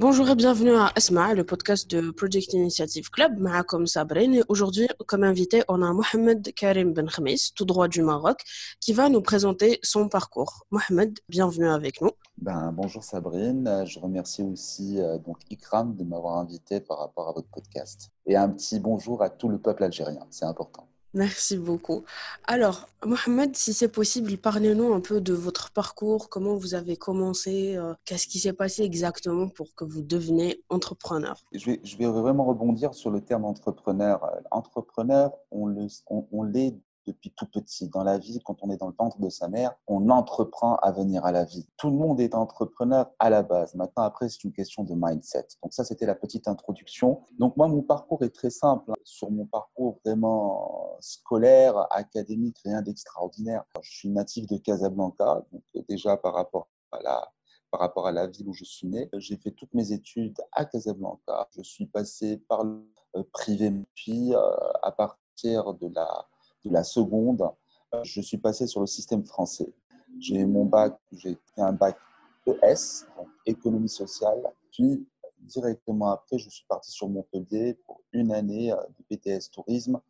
Bonjour 0.00 0.28
et 0.30 0.36
bienvenue 0.36 0.76
à 0.76 0.92
Asma, 0.94 1.34
le 1.34 1.42
podcast 1.42 1.90
de 1.90 2.12
Project 2.12 2.52
Initiative 2.52 3.10
Club. 3.10 3.44
comme 3.66 3.88
Sabrine. 3.88 4.44
Aujourd'hui, 4.48 4.86
comme 5.06 5.24
invité, 5.24 5.64
on 5.66 5.82
a 5.82 5.92
Mohamed 5.92 6.54
Karim 6.54 6.92
Ben 6.92 7.08
Khamis, 7.08 7.50
tout 7.52 7.64
droit 7.64 7.88
du 7.88 8.02
Maroc, 8.02 8.44
qui 8.80 8.92
va 8.92 9.08
nous 9.08 9.20
présenter 9.22 9.80
son 9.82 10.08
parcours. 10.08 10.66
Mohamed, 10.70 11.18
bienvenue 11.28 11.68
avec 11.68 12.00
nous. 12.00 12.12
Ben, 12.40 12.70
bonjour 12.72 13.02
Sabrine, 13.02 13.82
je 13.86 13.98
remercie 13.98 14.44
aussi 14.44 15.00
euh, 15.00 15.18
donc 15.18 15.38
de 15.48 16.04
m'avoir 16.04 16.38
invité 16.38 16.78
par 16.78 17.00
rapport 17.00 17.28
à 17.28 17.32
votre 17.32 17.48
podcast. 17.48 18.12
Et 18.26 18.36
un 18.36 18.50
petit 18.50 18.78
bonjour 18.78 19.20
à 19.20 19.30
tout 19.30 19.48
le 19.48 19.58
peuple 19.58 19.82
algérien, 19.82 20.24
c'est 20.30 20.44
important. 20.44 20.87
Merci 21.14 21.56
beaucoup. 21.56 22.04
Alors, 22.46 22.88
Mohamed, 23.04 23.56
si 23.56 23.72
c'est 23.72 23.88
possible, 23.88 24.36
parlez-nous 24.36 24.92
un 24.92 25.00
peu 25.00 25.20
de 25.20 25.32
votre 25.32 25.70
parcours, 25.70 26.28
comment 26.28 26.54
vous 26.54 26.74
avez 26.74 26.96
commencé, 26.96 27.76
euh, 27.76 27.94
qu'est-ce 28.04 28.26
qui 28.26 28.38
s'est 28.38 28.52
passé 28.52 28.82
exactement 28.82 29.48
pour 29.48 29.74
que 29.74 29.84
vous 29.84 30.02
deveniez 30.02 30.62
entrepreneur? 30.68 31.42
Je 31.52 31.96
vais, 31.96 32.06
vraiment 32.06 32.44
rebondir 32.44 32.94
sur 32.94 33.10
le 33.10 33.20
terme 33.20 33.44
entrepreneur. 33.44 34.20
Entrepreneur, 34.50 35.32
on 35.50 35.66
l'est 35.68 36.74
depuis 37.08 37.30
tout 37.30 37.46
petit. 37.46 37.88
Dans 37.88 38.04
la 38.04 38.18
vie, 38.18 38.40
quand 38.44 38.56
on 38.62 38.70
est 38.70 38.76
dans 38.76 38.88
le 38.88 38.94
ventre 38.96 39.18
de 39.18 39.28
sa 39.28 39.48
mère, 39.48 39.74
on 39.86 40.10
entreprend 40.10 40.76
à 40.76 40.92
venir 40.92 41.24
à 41.24 41.32
la 41.32 41.44
vie. 41.44 41.66
Tout 41.76 41.90
le 41.90 41.96
monde 41.96 42.20
est 42.20 42.34
entrepreneur 42.34 43.10
à 43.18 43.30
la 43.30 43.42
base. 43.42 43.74
Maintenant, 43.74 44.04
après, 44.04 44.28
c'est 44.28 44.44
une 44.44 44.52
question 44.52 44.84
de 44.84 44.94
mindset. 44.94 45.46
Donc 45.62 45.72
ça, 45.72 45.84
c'était 45.84 46.06
la 46.06 46.14
petite 46.14 46.46
introduction. 46.46 47.22
Donc 47.38 47.56
moi, 47.56 47.68
mon 47.68 47.82
parcours 47.82 48.22
est 48.22 48.34
très 48.34 48.50
simple. 48.50 48.92
Hein. 48.92 48.94
Sur 49.04 49.30
mon 49.30 49.46
parcours 49.46 49.98
vraiment 50.04 50.96
scolaire, 51.00 51.86
académique, 51.90 52.58
rien 52.64 52.82
d'extraordinaire. 52.82 53.64
Je 53.82 53.90
suis 53.90 54.08
natif 54.10 54.46
de 54.46 54.58
Casablanca, 54.58 55.42
donc 55.52 55.62
déjà 55.88 56.16
par 56.16 56.34
rapport 56.34 56.68
à 56.92 57.02
la 57.02 57.32
par 57.70 57.80
rapport 57.80 58.06
à 58.06 58.12
la 58.12 58.26
ville 58.26 58.48
où 58.48 58.54
je 58.54 58.64
suis 58.64 58.86
né. 58.86 59.10
J'ai 59.18 59.36
fait 59.36 59.50
toutes 59.50 59.74
mes 59.74 59.92
études 59.92 60.40
à 60.52 60.64
Casablanca. 60.64 61.48
Je 61.54 61.62
suis 61.62 61.86
passé 61.86 62.38
par 62.48 62.64
le 62.64 62.82
euh, 63.16 63.22
privé, 63.32 63.72
puis 63.94 64.34
euh, 64.34 64.40
à 64.82 64.90
partir 64.92 65.74
de 65.74 65.88
la 65.94 66.26
la 66.70 66.84
seconde, 66.84 67.48
euh, 67.94 68.00
je 68.04 68.20
suis 68.20 68.38
passé 68.38 68.66
sur 68.66 68.80
le 68.80 68.86
système 68.86 69.24
français. 69.24 69.72
J'ai 70.18 70.44
mon 70.44 70.64
bac, 70.64 70.98
j'ai 71.12 71.36
fait 71.54 71.60
un 71.60 71.72
bac 71.72 71.96
ES, 72.46 73.06
économie 73.46 73.88
sociale. 73.88 74.42
Puis, 74.72 75.06
directement 75.40 76.10
après, 76.10 76.38
je 76.38 76.48
suis 76.50 76.64
parti 76.68 76.90
sur 76.90 77.08
Montpellier 77.08 77.74
pour 77.86 78.00
une 78.12 78.32
année 78.32 78.72
euh, 78.72 78.76
de 78.98 79.16
BTS 79.16 79.50
tourisme. 79.50 80.00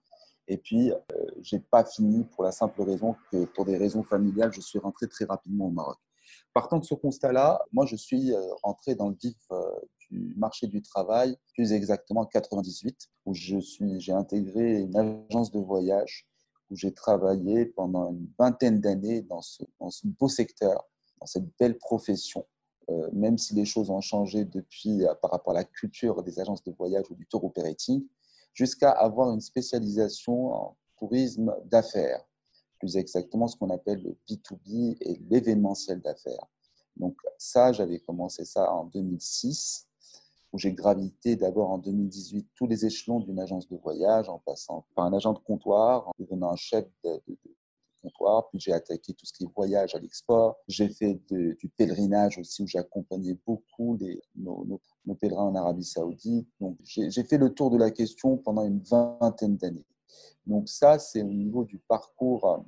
Et 0.46 0.56
puis, 0.56 0.90
euh, 0.90 0.96
je 1.42 1.56
n'ai 1.56 1.62
pas 1.62 1.84
fini 1.84 2.24
pour 2.24 2.44
la 2.44 2.52
simple 2.52 2.82
raison 2.82 3.14
que, 3.30 3.44
pour 3.44 3.64
des 3.64 3.76
raisons 3.76 4.02
familiales, 4.02 4.52
je 4.52 4.60
suis 4.60 4.78
rentré 4.78 5.06
très 5.08 5.24
rapidement 5.24 5.66
au 5.66 5.70
Maroc. 5.70 5.98
Partant 6.54 6.78
de 6.78 6.84
ce 6.84 6.94
constat-là, 6.94 7.60
moi, 7.72 7.86
je 7.86 7.96
suis 7.96 8.32
rentré 8.62 8.94
dans 8.94 9.08
le 9.08 9.16
vif 9.22 9.36
du 10.10 10.34
marché 10.36 10.66
du 10.66 10.82
travail, 10.82 11.36
plus 11.54 11.72
exactement 11.72 12.22
en 12.22 12.26
98, 12.26 13.08
où 13.26 13.34
j'ai 13.34 14.12
intégré 14.12 14.80
une 14.80 14.96
agence 14.96 15.50
de 15.50 15.58
voyage 15.58 16.27
où 16.70 16.76
j'ai 16.76 16.92
travaillé 16.92 17.66
pendant 17.66 18.10
une 18.10 18.28
vingtaine 18.38 18.80
d'années 18.80 19.22
dans 19.22 19.40
ce, 19.42 19.64
beau 20.04 20.28
secteur, 20.28 20.88
dans 21.20 21.26
cette 21.26 21.48
belle 21.58 21.78
profession. 21.78 22.46
Euh, 22.90 23.08
même 23.12 23.36
si 23.36 23.54
les 23.54 23.66
choses 23.66 23.90
ont 23.90 24.00
changé 24.00 24.44
depuis 24.44 25.04
euh, 25.04 25.14
par 25.14 25.30
rapport 25.30 25.52
à 25.52 25.56
la 25.56 25.64
culture 25.64 26.22
des 26.22 26.40
agences 26.40 26.62
de 26.64 26.72
voyage 26.72 27.04
ou 27.10 27.14
du 27.14 27.26
tour 27.26 27.44
operating, 27.44 28.06
jusqu'à 28.54 28.90
avoir 28.90 29.30
une 29.30 29.40
spécialisation 29.40 30.54
en 30.54 30.76
tourisme 30.98 31.54
d'affaires, 31.66 32.24
plus 32.78 32.96
exactement 32.96 33.46
ce 33.46 33.56
qu'on 33.56 33.70
appelle 33.70 34.02
le 34.02 34.16
B2B 34.28 34.96
et 35.00 35.20
l'événementiel 35.28 36.00
d'affaires. 36.00 36.46
Donc 36.96 37.16
ça, 37.36 37.72
j'avais 37.72 38.00
commencé 38.00 38.44
ça 38.44 38.72
en 38.72 38.84
2006 38.84 39.87
où 40.52 40.58
j'ai 40.58 40.72
gravité 40.72 41.36
d'abord 41.36 41.70
en 41.70 41.78
2018 41.78 42.48
tous 42.54 42.66
les 42.66 42.86
échelons 42.86 43.20
d'une 43.20 43.38
agence 43.38 43.68
de 43.68 43.76
voyage, 43.76 44.28
en 44.28 44.38
passant 44.38 44.86
par 44.94 45.04
un 45.04 45.12
agent 45.12 45.32
de 45.32 45.38
comptoir, 45.38 46.08
en 46.08 46.12
devenant 46.18 46.50
un 46.50 46.56
chef 46.56 46.86
de, 47.04 47.20
comptoir, 48.02 48.48
puis 48.48 48.60
j'ai 48.60 48.72
attaqué 48.72 49.12
tout 49.12 49.26
ce 49.26 49.32
qui 49.32 49.44
est 49.44 49.48
voyage 49.54 49.94
à 49.94 49.98
l'export. 49.98 50.56
J'ai 50.68 50.88
fait 50.88 51.20
du 51.30 51.68
pèlerinage 51.76 52.38
aussi, 52.38 52.62
où 52.62 52.66
j'accompagnais 52.66 53.36
beaucoup 53.46 53.98
nos, 54.36 54.80
nos, 55.04 55.14
pèlerins 55.16 55.48
en 55.48 55.54
Arabie 55.54 55.84
Saoudite. 55.84 56.48
Donc 56.60 56.78
j'ai 56.84 57.24
fait 57.24 57.38
le 57.38 57.52
tour 57.52 57.70
de 57.70 57.76
la 57.76 57.90
question 57.90 58.36
pendant 58.36 58.64
une 58.64 58.80
vingtaine 58.80 59.56
d'années. 59.56 59.86
Donc 60.46 60.68
ça, 60.68 60.98
c'est 60.98 61.22
au 61.22 61.32
niveau 61.32 61.64
du 61.64 61.78
parcours 61.78 62.64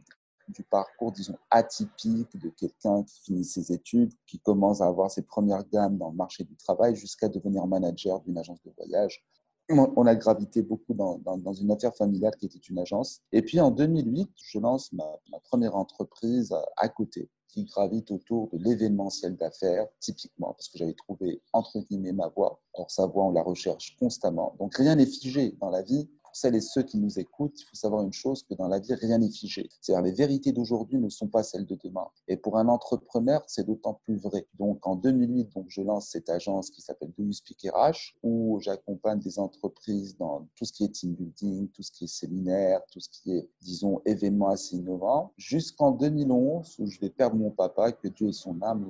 du 0.50 0.62
parcours, 0.62 1.12
disons, 1.12 1.36
atypique 1.50 2.36
de 2.38 2.50
quelqu'un 2.50 3.02
qui 3.04 3.20
finit 3.22 3.44
ses 3.44 3.72
études, 3.72 4.12
qui 4.26 4.38
commence 4.38 4.80
à 4.80 4.86
avoir 4.86 5.10
ses 5.10 5.22
premières 5.22 5.64
gammes 5.68 5.98
dans 5.98 6.10
le 6.10 6.16
marché 6.16 6.44
du 6.44 6.56
travail, 6.56 6.96
jusqu'à 6.96 7.28
devenir 7.28 7.66
manager 7.66 8.20
d'une 8.20 8.38
agence 8.38 8.62
de 8.62 8.72
voyage. 8.76 9.24
On 9.72 10.04
a 10.06 10.16
gravité 10.16 10.62
beaucoup 10.62 10.94
dans, 10.94 11.52
une 11.52 11.70
affaire 11.70 11.94
familiale 11.94 12.34
qui 12.36 12.46
était 12.46 12.58
une 12.58 12.80
agence. 12.80 13.20
Et 13.30 13.40
puis 13.40 13.60
en 13.60 13.70
2008, 13.70 14.28
je 14.36 14.58
lance 14.58 14.92
ma, 14.92 15.04
ma 15.30 15.38
première 15.38 15.76
entreprise 15.76 16.52
à 16.76 16.88
côté, 16.88 17.30
qui 17.52 17.64
gravite 17.64 18.10
autour 18.10 18.48
de 18.52 18.58
l'événementiel 18.58 19.36
d'affaires, 19.36 19.86
typiquement, 20.00 20.54
parce 20.54 20.68
que 20.68 20.78
j'avais 20.78 20.94
trouvé, 20.94 21.42
entre 21.52 21.80
guillemets, 21.80 22.12
ma 22.12 22.28
voie. 22.28 22.60
Or, 22.74 22.90
sa 22.90 23.06
voie, 23.06 23.24
on 23.24 23.32
la 23.32 23.42
recherche 23.42 23.96
constamment. 23.98 24.54
Donc, 24.58 24.76
rien 24.76 24.94
n'est 24.94 25.06
figé 25.06 25.56
dans 25.60 25.70
la 25.70 25.82
vie 25.82 26.08
pour 26.30 26.36
celles 26.36 26.54
et 26.54 26.60
ceux 26.60 26.84
qui 26.84 26.96
nous 26.96 27.18
écoutent, 27.18 27.60
il 27.60 27.64
faut 27.64 27.74
savoir 27.74 28.02
une 28.02 28.12
chose, 28.12 28.44
que 28.44 28.54
dans 28.54 28.68
la 28.68 28.78
vie, 28.78 28.94
rien 28.94 29.18
n'est 29.18 29.30
figé. 29.30 29.68
C'est-à-dire 29.80 30.04
les 30.04 30.12
vérités 30.12 30.52
d'aujourd'hui 30.52 31.00
ne 31.00 31.08
sont 31.08 31.26
pas 31.26 31.42
celles 31.42 31.66
de 31.66 31.76
demain. 31.82 32.06
Et 32.28 32.36
pour 32.36 32.56
un 32.56 32.68
entrepreneur, 32.68 33.42
c'est 33.48 33.66
d'autant 33.66 33.94
plus 34.04 34.16
vrai. 34.16 34.46
Donc 34.58 34.86
en 34.86 34.94
2008, 34.94 35.52
donc, 35.54 35.66
je 35.68 35.82
lance 35.82 36.08
cette 36.08 36.30
agence 36.30 36.70
qui 36.70 36.82
s'appelle 36.82 37.12
Speak 37.32 37.66
RH, 37.72 38.14
où 38.22 38.60
j'accompagne 38.60 39.18
des 39.18 39.40
entreprises 39.40 40.16
dans 40.16 40.46
tout 40.54 40.64
ce 40.64 40.72
qui 40.72 40.84
est 40.84 40.88
team 40.88 41.14
building, 41.14 41.68
tout 41.70 41.82
ce 41.82 41.90
qui 41.90 42.04
est 42.04 42.14
séminaire, 42.14 42.80
tout 42.92 43.00
ce 43.00 43.08
qui 43.08 43.32
est, 43.32 43.50
disons, 43.60 44.00
événements 44.04 44.50
assez 44.50 44.76
innovants, 44.76 45.32
jusqu'en 45.36 45.90
2011, 45.90 46.76
où 46.78 46.86
je 46.86 47.00
vais 47.00 47.10
perdre 47.10 47.36
mon 47.36 47.50
papa, 47.50 47.90
que 47.90 48.06
Dieu 48.06 48.28
ait 48.28 48.32
son 48.32 48.60
âme, 48.62 48.86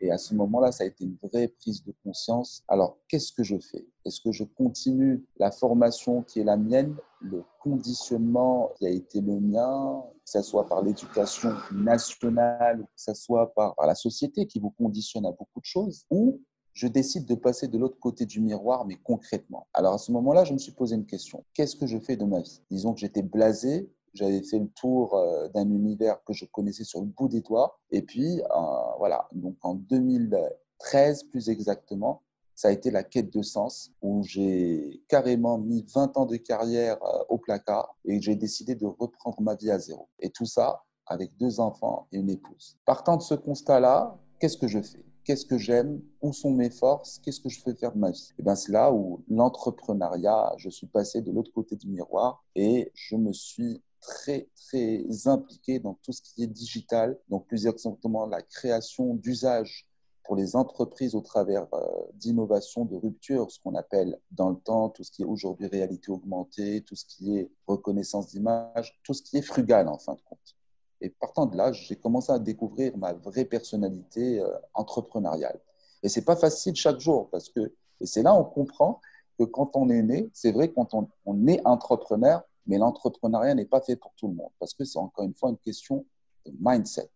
et 0.00 0.10
à 0.10 0.18
ce 0.18 0.34
moment-là, 0.34 0.72
ça 0.72 0.84
a 0.84 0.86
été 0.86 1.04
une 1.04 1.16
vraie 1.22 1.48
prise 1.48 1.82
de 1.84 1.94
conscience. 2.04 2.62
Alors, 2.68 2.98
qu'est-ce 3.08 3.32
que 3.32 3.42
je 3.42 3.58
fais? 3.58 3.86
Est-ce 4.06 4.20
que 4.20 4.30
je 4.30 4.44
continue 4.44 5.24
la 5.38 5.50
formation 5.50 6.22
qui 6.22 6.40
est 6.40 6.44
la 6.44 6.56
mienne, 6.56 6.94
le 7.20 7.42
conditionnement 7.60 8.70
qui 8.76 8.86
a 8.86 8.90
été 8.90 9.20
le 9.20 9.40
mien, 9.40 10.02
que 10.24 10.30
ce 10.30 10.42
soit 10.42 10.66
par 10.66 10.82
l'éducation 10.82 11.52
nationale, 11.72 12.82
que 12.82 13.02
ce 13.02 13.14
soit 13.14 13.52
par, 13.54 13.74
la 13.84 13.94
société 13.94 14.46
qui 14.46 14.60
vous 14.60 14.70
conditionne 14.70 15.26
à 15.26 15.32
beaucoup 15.32 15.60
de 15.60 15.64
choses, 15.64 16.04
ou 16.10 16.40
je 16.72 16.86
décide 16.86 17.26
de 17.26 17.34
passer 17.34 17.68
de 17.68 17.78
l'autre 17.78 17.98
côté 17.98 18.26
du 18.26 18.40
miroir, 18.40 18.86
mais 18.86 18.96
concrètement? 18.96 19.66
Alors 19.74 19.94
à 19.94 19.98
ce 19.98 20.12
moment-là, 20.12 20.44
je 20.44 20.52
me 20.52 20.58
suis 20.58 20.72
posé 20.72 20.94
une 20.94 21.06
question. 21.06 21.44
Qu'est-ce 21.54 21.74
que 21.74 21.86
je 21.86 21.98
fais 21.98 22.16
de 22.16 22.24
ma 22.24 22.40
vie? 22.40 22.62
Disons 22.70 22.92
que 22.92 23.00
j'étais 23.00 23.22
blasé, 23.22 23.90
j'avais 24.14 24.42
fait 24.42 24.58
le 24.58 24.68
tour 24.68 25.14
euh, 25.14 25.48
d'un 25.48 25.68
univers 25.68 26.22
que 26.24 26.32
je 26.32 26.44
connaissais 26.44 26.84
sur 26.84 27.00
le 27.00 27.06
bout 27.06 27.28
des 27.28 27.40
doigts. 27.40 27.78
Et 27.90 28.02
puis, 28.02 28.40
euh, 28.40 28.96
voilà, 28.98 29.28
donc 29.32 29.56
en 29.62 29.74
2013 29.74 31.24
plus 31.24 31.48
exactement, 31.48 32.22
ça 32.56 32.68
a 32.68 32.70
été 32.72 32.90
la 32.90 33.04
quête 33.04 33.32
de 33.32 33.42
sens, 33.42 33.92
où 34.02 34.24
j'ai 34.24 35.02
carrément 35.08 35.58
mis 35.58 35.86
20 35.94 36.16
ans 36.16 36.26
de 36.26 36.36
carrière 36.36 36.96
euh, 37.04 37.22
au 37.28 37.38
placard 37.38 37.96
et 38.04 38.20
j'ai 38.20 38.34
décidé 38.34 38.74
de 38.74 38.86
reprendre 38.86 39.40
ma 39.42 39.54
vie 39.54 39.70
à 39.70 39.78
zéro. 39.78 40.08
Et 40.18 40.30
tout 40.30 40.46
ça 40.46 40.82
avec 41.06 41.36
deux 41.36 41.60
enfants 41.60 42.08
et 42.10 42.18
une 42.18 42.30
épouse. 42.30 42.76
Partant 42.84 43.16
de 43.16 43.22
ce 43.22 43.34
constat-là, 43.34 44.18
qu'est-ce 44.40 44.56
que 44.56 44.66
je 44.66 44.80
fais? 44.80 45.04
Qu'est-ce 45.24 45.44
que 45.44 45.58
j'aime? 45.58 46.00
Où 46.22 46.32
sont 46.32 46.50
mes 46.50 46.70
forces? 46.70 47.20
Qu'est-ce 47.22 47.40
que 47.40 47.48
je 47.48 47.60
veux 47.64 47.74
faire 47.74 47.92
de 47.92 47.98
ma 47.98 48.10
vie? 48.10 48.32
Et 48.38 48.42
bien, 48.42 48.54
c'est 48.54 48.72
là 48.72 48.92
où 48.92 49.22
l'entrepreneuriat, 49.28 50.54
je 50.56 50.70
suis 50.70 50.86
passé 50.86 51.20
de 51.20 51.30
l'autre 51.30 51.52
côté 51.52 51.76
du 51.76 51.88
miroir 51.88 52.44
et 52.54 52.90
je 52.94 53.16
me 53.16 53.32
suis 53.32 53.82
très, 54.00 54.48
très 54.54 55.04
impliqué 55.26 55.78
dans 55.78 55.94
tout 55.94 56.12
ce 56.12 56.22
qui 56.22 56.42
est 56.42 56.46
digital, 56.46 57.18
donc 57.28 57.46
plus 57.46 57.66
exactement 57.66 58.26
la 58.26 58.40
création 58.40 59.14
d'usages 59.14 59.85
pour 60.26 60.36
les 60.36 60.56
entreprises 60.56 61.14
au 61.14 61.20
travers 61.20 61.66
euh, 61.72 61.86
d'innovation, 62.14 62.84
de 62.84 62.96
rupture, 62.96 63.50
ce 63.50 63.60
qu'on 63.60 63.76
appelle 63.76 64.18
dans 64.32 64.50
le 64.50 64.56
temps 64.56 64.88
tout 64.88 65.04
ce 65.04 65.10
qui 65.12 65.22
est 65.22 65.26
aujourd'hui 65.26 65.68
réalité 65.68 66.10
augmentée, 66.10 66.82
tout 66.82 66.96
ce 66.96 67.04
qui 67.06 67.38
est 67.38 67.48
reconnaissance 67.66 68.28
d'image, 68.28 68.98
tout 69.04 69.14
ce 69.14 69.22
qui 69.22 69.38
est 69.38 69.42
frugal 69.42 69.88
en 69.88 69.98
fin 69.98 70.14
de 70.14 70.20
compte. 70.22 70.56
Et 71.00 71.10
partant 71.10 71.46
de 71.46 71.56
là, 71.56 71.72
j'ai 71.72 71.94
commencé 71.94 72.32
à 72.32 72.40
découvrir 72.40 72.96
ma 72.96 73.12
vraie 73.12 73.44
personnalité 73.44 74.40
euh, 74.40 74.50
entrepreneuriale. 74.74 75.60
Et 76.02 76.08
c'est 76.08 76.24
pas 76.24 76.36
facile 76.36 76.74
chaque 76.74 76.98
jour 76.98 77.30
parce 77.30 77.48
que, 77.48 77.72
et 78.00 78.06
c'est 78.06 78.22
là 78.22 78.34
on 78.34 78.44
comprend 78.44 79.00
que 79.38 79.44
quand 79.44 79.76
on 79.76 79.88
est 79.90 80.02
né, 80.02 80.28
c'est 80.32 80.52
vrai 80.52 80.72
quand 80.72 80.92
on, 80.92 81.08
on 81.24 81.46
est 81.46 81.64
entrepreneur, 81.64 82.42
mais 82.66 82.78
l'entrepreneuriat 82.78 83.54
n'est 83.54 83.64
pas 83.64 83.80
fait 83.80 83.96
pour 83.96 84.12
tout 84.16 84.26
le 84.26 84.34
monde 84.34 84.50
parce 84.58 84.74
que 84.74 84.84
c'est 84.84 84.98
encore 84.98 85.24
une 85.24 85.34
fois 85.34 85.50
une 85.50 85.58
question 85.58 86.04
de 86.44 86.52
mindset. 86.58 87.10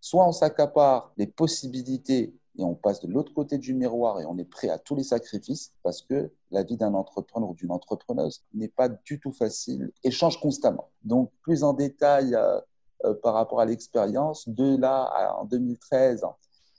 Soit 0.00 0.26
on 0.26 0.32
s'accapare 0.32 1.12
les 1.16 1.26
possibilités 1.26 2.34
et 2.58 2.64
on 2.64 2.74
passe 2.74 3.00
de 3.00 3.06
l'autre 3.06 3.32
côté 3.32 3.56
du 3.56 3.72
miroir 3.72 4.20
et 4.20 4.26
on 4.26 4.36
est 4.36 4.44
prêt 4.44 4.68
à 4.68 4.78
tous 4.78 4.96
les 4.96 5.04
sacrifices 5.04 5.72
parce 5.84 6.02
que 6.02 6.30
la 6.50 6.64
vie 6.64 6.76
d'un 6.76 6.92
entrepreneur 6.94 7.50
ou 7.50 7.54
d'une 7.54 7.70
entrepreneuse 7.70 8.42
n'est 8.52 8.68
pas 8.68 8.88
du 8.88 9.20
tout 9.20 9.30
facile 9.30 9.92
et 10.02 10.10
change 10.10 10.40
constamment. 10.40 10.90
Donc, 11.04 11.30
plus 11.42 11.62
en 11.62 11.72
détail 11.72 12.34
euh, 12.34 12.60
euh, 13.04 13.14
par 13.14 13.34
rapport 13.34 13.60
à 13.60 13.64
l'expérience, 13.64 14.48
de 14.48 14.76
là 14.76 15.36
en 15.38 15.44
2013, 15.44 16.22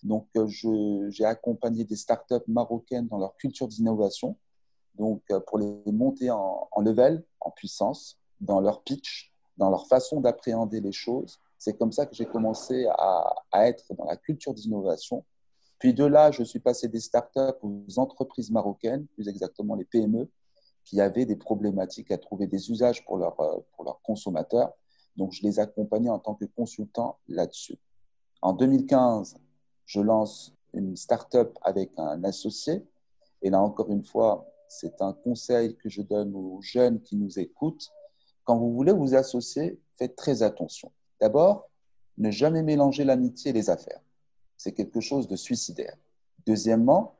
Donc, 0.03 0.27
euh, 0.35 0.47
j'ai 1.09 1.25
accompagné 1.25 1.85
des 1.85 1.95
startups 1.95 2.47
marocaines 2.47 3.07
dans 3.07 3.17
leur 3.17 3.35
culture 3.37 3.67
d'innovation, 3.67 4.35
donc 4.95 5.21
pour 5.47 5.57
les 5.59 5.91
monter 5.93 6.29
en, 6.29 6.67
level, 6.81 7.23
en 7.39 7.51
puissance, 7.51 8.19
dans 8.41 8.59
leur 8.59 8.83
pitch, 8.83 9.33
dans 9.55 9.69
leur 9.69 9.87
façon 9.87 10.19
d'appréhender 10.19 10.81
les 10.81 10.91
choses. 10.91 11.39
C'est 11.57 11.77
comme 11.77 11.93
ça 11.93 12.05
que 12.05 12.15
j'ai 12.15 12.25
commencé 12.25 12.85
à, 12.97 13.33
à, 13.51 13.67
être 13.67 13.93
dans 13.93 14.05
la 14.05 14.17
culture 14.17 14.53
d'innovation. 14.53 15.23
Puis 15.79 15.93
de 15.93 16.03
là, 16.03 16.31
je 16.31 16.43
suis 16.43 16.59
passé 16.59 16.87
des 16.89 16.99
startups 16.99 17.57
aux 17.63 17.97
entreprises 17.97 18.51
marocaines, 18.51 19.07
plus 19.07 19.29
exactement 19.29 19.75
les 19.75 19.85
PME, 19.85 20.29
qui 20.83 20.99
avaient 20.99 21.25
des 21.25 21.37
problématiques 21.37 22.11
à 22.11 22.17
trouver 22.17 22.47
des 22.47 22.69
usages 22.69 23.05
pour, 23.05 23.17
leur, 23.17 23.39
euh, 23.39 23.59
pour 23.73 23.85
leurs 23.85 24.01
consommateurs. 24.01 24.73
Donc, 25.15 25.31
je 25.31 25.41
les 25.43 25.59
accompagnais 25.59 26.09
en 26.09 26.19
tant 26.19 26.35
que 26.35 26.45
consultant 26.45 27.17
là-dessus. 27.27 27.77
En 28.41 28.53
2015, 28.53 29.37
je 29.85 30.01
lance 30.01 30.53
une 30.73 30.95
start-up 30.95 31.57
avec 31.61 31.91
un 31.97 32.23
associé. 32.23 32.85
Et 33.41 33.49
là, 33.49 33.61
encore 33.61 33.89
une 33.89 34.03
fois, 34.03 34.45
c'est 34.67 35.01
un 35.01 35.13
conseil 35.13 35.75
que 35.77 35.89
je 35.89 36.01
donne 36.01 36.35
aux 36.35 36.61
jeunes 36.61 37.01
qui 37.01 37.15
nous 37.15 37.39
écoutent. 37.39 37.89
Quand 38.43 38.57
vous 38.57 38.73
voulez 38.73 38.91
vous 38.91 39.15
associer, 39.15 39.79
faites 39.97 40.15
très 40.15 40.43
attention. 40.43 40.91
D'abord, 41.19 41.69
ne 42.17 42.31
jamais 42.31 42.63
mélanger 42.63 43.03
l'amitié 43.03 43.51
et 43.51 43.53
les 43.53 43.69
affaires. 43.69 44.01
C'est 44.59 44.73
quelque 44.73 44.99
chose 44.99 45.29
de 45.29 45.37
suicidaire. 45.37 45.95
Deuxièmement, 46.45 47.15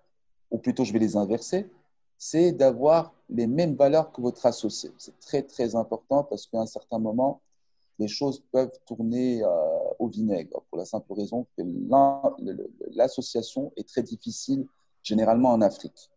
ou 0.51 0.57
plutôt 0.57 0.83
je 0.83 0.91
vais 0.91 0.99
les 0.99 1.15
inverser, 1.15 1.71
c'est 2.17 2.51
d'avoir 2.51 3.13
les 3.29 3.47
mêmes 3.47 3.75
valeurs 3.75 4.11
que 4.11 4.19
votre 4.19 4.45
associé. 4.45 4.91
C'est 4.97 5.17
très, 5.21 5.41
très 5.41 5.73
important 5.73 6.25
parce 6.25 6.45
qu'à 6.45 6.59
un 6.59 6.65
certain 6.65 6.99
moment, 6.99 7.39
les 7.97 8.09
choses 8.09 8.43
peuvent 8.51 8.77
tourner 8.85 9.41
euh, 9.41 9.47
au 9.99 10.09
vinaigre 10.09 10.61
pour 10.69 10.77
la 10.77 10.83
simple 10.83 11.13
raison 11.13 11.47
que 11.57 11.63
l'association 12.91 13.71
est 13.77 13.87
très 13.87 14.03
difficile 14.03 14.67
généralement 15.01 15.51
en 15.51 15.61
Afrique. 15.61 16.09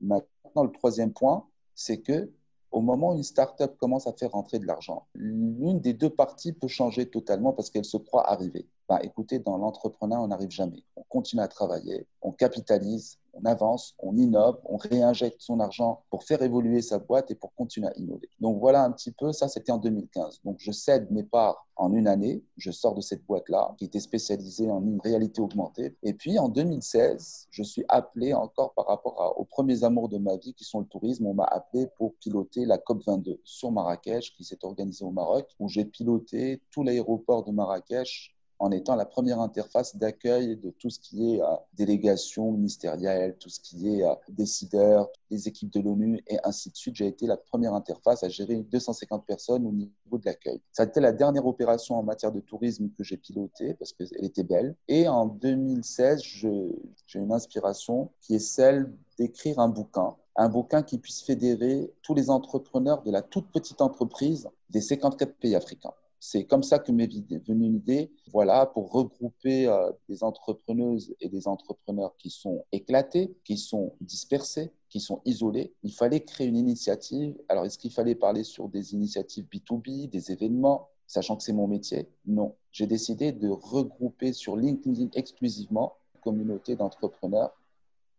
Maintenant, 0.00 0.62
le 0.62 0.70
troisième 0.70 1.12
point, 1.12 1.44
c'est 1.74 1.98
que 1.98 2.30
au 2.70 2.80
moment 2.82 3.14
où 3.14 3.16
une 3.16 3.24
start-up 3.24 3.76
commence 3.78 4.06
à 4.06 4.12
faire 4.12 4.30
rentrer 4.30 4.60
de 4.60 4.66
l'argent, 4.66 5.08
l'une 5.14 5.80
des 5.80 5.92
deux 5.92 6.10
parties 6.10 6.52
peut 6.52 6.68
changer 6.68 7.06
totalement 7.06 7.52
parce 7.52 7.68
qu'elle 7.68 7.84
se 7.84 7.96
croit 7.96 8.30
arriver. 8.30 8.68
Bah, 8.88 9.00
écoutez, 9.02 9.38
dans 9.38 9.58
l'entrepreneuriat, 9.58 10.24
on 10.24 10.28
n'arrive 10.28 10.50
jamais. 10.50 10.82
On 10.96 11.02
continue 11.10 11.42
à 11.42 11.48
travailler, 11.48 12.06
on 12.22 12.32
capitalise, 12.32 13.18
on 13.34 13.44
avance, 13.44 13.94
on 13.98 14.16
innove, 14.16 14.58
on 14.64 14.78
réinjecte 14.78 15.42
son 15.42 15.60
argent 15.60 16.02
pour 16.08 16.24
faire 16.24 16.40
évoluer 16.40 16.80
sa 16.80 16.98
boîte 16.98 17.30
et 17.30 17.34
pour 17.34 17.54
continuer 17.54 17.88
à 17.88 17.92
innover. 17.98 18.30
Donc 18.40 18.58
voilà 18.58 18.82
un 18.84 18.90
petit 18.90 19.12
peu, 19.12 19.32
ça 19.32 19.46
c'était 19.46 19.72
en 19.72 19.76
2015. 19.78 20.40
Donc 20.42 20.56
je 20.58 20.72
cède 20.72 21.10
mes 21.10 21.22
parts 21.22 21.66
en 21.76 21.92
une 21.92 22.08
année, 22.08 22.42
je 22.56 22.70
sors 22.70 22.94
de 22.94 23.02
cette 23.02 23.26
boîte-là 23.26 23.74
qui 23.76 23.84
était 23.84 24.00
spécialisée 24.00 24.70
en 24.70 24.82
une 24.82 25.00
réalité 25.00 25.42
augmentée. 25.42 25.94
Et 26.02 26.14
puis 26.14 26.38
en 26.38 26.48
2016, 26.48 27.48
je 27.50 27.62
suis 27.62 27.84
appelé 27.88 28.32
encore 28.32 28.72
par 28.72 28.86
rapport 28.86 29.34
aux 29.36 29.44
premiers 29.44 29.84
amours 29.84 30.08
de 30.08 30.16
ma 30.16 30.36
vie 30.36 30.54
qui 30.54 30.64
sont 30.64 30.80
le 30.80 30.86
tourisme. 30.86 31.26
On 31.26 31.34
m'a 31.34 31.44
appelé 31.44 31.88
pour 31.98 32.14
piloter 32.14 32.64
la 32.64 32.78
COP22 32.78 33.38
sur 33.44 33.70
Marrakech 33.70 34.34
qui 34.34 34.44
s'est 34.44 34.64
organisée 34.64 35.04
au 35.04 35.10
Maroc 35.10 35.46
où 35.58 35.68
j'ai 35.68 35.84
piloté 35.84 36.62
tout 36.70 36.82
l'aéroport 36.82 37.44
de 37.44 37.52
Marrakech 37.52 38.34
en 38.58 38.70
étant 38.70 38.96
la 38.96 39.04
première 39.04 39.40
interface 39.40 39.96
d'accueil 39.96 40.56
de 40.56 40.70
tout 40.70 40.90
ce 40.90 40.98
qui 40.98 41.34
est 41.34 41.42
euh, 41.42 41.46
délégation 41.74 42.50
ministérielle, 42.52 43.36
tout 43.38 43.48
ce 43.48 43.60
qui 43.60 43.88
est 43.88 44.04
euh, 44.04 44.14
décideurs, 44.28 45.08
les 45.30 45.48
équipes 45.48 45.72
de 45.72 45.80
l'ONU 45.80 46.22
et 46.26 46.38
ainsi 46.44 46.70
de 46.70 46.76
suite. 46.76 46.96
J'ai 46.96 47.06
été 47.06 47.26
la 47.26 47.36
première 47.36 47.74
interface 47.74 48.22
à 48.24 48.28
gérer 48.28 48.56
250 48.56 49.24
personnes 49.26 49.66
au 49.66 49.72
niveau 49.72 50.18
de 50.18 50.24
l'accueil. 50.24 50.60
Ça 50.72 50.82
a 50.82 50.86
été 50.86 51.00
la 51.00 51.12
dernière 51.12 51.46
opération 51.46 51.96
en 51.96 52.02
matière 52.02 52.32
de 52.32 52.40
tourisme 52.40 52.88
que 52.96 53.04
j'ai 53.04 53.16
pilotée 53.16 53.74
parce 53.74 53.92
qu'elle 53.92 54.24
était 54.24 54.44
belle. 54.44 54.74
Et 54.88 55.08
en 55.08 55.26
2016, 55.26 56.22
j'ai 56.22 57.18
une 57.18 57.32
inspiration 57.32 58.10
qui 58.20 58.34
est 58.34 58.40
celle 58.40 58.92
d'écrire 59.18 59.58
un 59.58 59.68
bouquin 59.68 60.14
un 60.38 60.48
bouquin 60.48 60.82
qui 60.82 60.98
puisse 60.98 61.22
fédérer 61.22 61.92
tous 62.00 62.14
les 62.14 62.30
entrepreneurs 62.30 63.02
de 63.02 63.10
la 63.10 63.22
toute 63.22 63.50
petite 63.50 63.80
entreprise 63.80 64.48
des 64.70 64.80
54 64.80 65.34
pays 65.34 65.56
africains. 65.56 65.92
C'est 66.20 66.44
comme 66.44 66.62
ça 66.62 66.78
que 66.78 66.90
m'est 66.90 67.06
venue 67.06 67.66
une 67.66 67.76
idée, 67.76 68.10
voilà, 68.32 68.66
pour 68.66 68.90
regrouper 68.90 69.66
euh, 69.66 69.90
des 70.08 70.24
entrepreneuses 70.24 71.14
et 71.20 71.28
des 71.28 71.46
entrepreneurs 71.46 72.16
qui 72.16 72.30
sont 72.30 72.64
éclatés, 72.72 73.36
qui 73.44 73.56
sont 73.56 73.94
dispersés, 74.00 74.72
qui 74.88 75.00
sont 75.00 75.20
isolés. 75.24 75.72
Il 75.82 75.92
fallait 75.92 76.20
créer 76.20 76.48
une 76.48 76.56
initiative. 76.56 77.36
Alors, 77.48 77.64
est-ce 77.64 77.78
qu'il 77.78 77.92
fallait 77.92 78.16
parler 78.16 78.42
sur 78.42 78.68
des 78.68 78.94
initiatives 78.94 79.46
B2B, 79.46 80.08
des 80.08 80.32
événements, 80.32 80.88
sachant 81.06 81.36
que 81.36 81.42
c'est 81.42 81.52
mon 81.52 81.68
métier? 81.68 82.08
Non. 82.26 82.56
J'ai 82.72 82.86
décidé 82.86 83.32
de 83.32 83.48
regrouper 83.48 84.32
sur 84.32 84.56
LinkedIn 84.56 85.10
exclusivement 85.14 85.94
une 86.14 86.20
communauté 86.20 86.74
d'entrepreneurs 86.74 87.54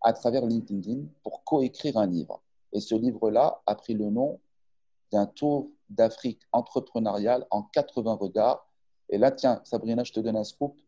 à 0.02 0.13
travers 0.13 0.45
LinkedIn 0.45 1.02
pour 1.24 1.44
coécrire 1.44 1.98
un 1.98 2.07
livre. 2.07 2.42
Et 2.72 2.80
ce 2.80 2.95
livre-là 2.95 3.62
a 3.66 3.75
pris 3.75 3.94
le 3.94 4.10
nom 4.10 4.40
d'un 5.11 5.25
tour 5.25 5.69
d'Afrique 5.89 6.41
entrepreneuriale 6.51 7.45
en 7.50 7.63
80 7.63 8.13
regards. 8.15 8.67
Et 9.09 9.17
là, 9.17 9.31
tiens, 9.31 9.61
Sabrina, 9.63 10.03
je 10.03 10.13
te 10.13 10.19
donne 10.19 10.38
un 10.38 10.44
scoop. 10.44 10.79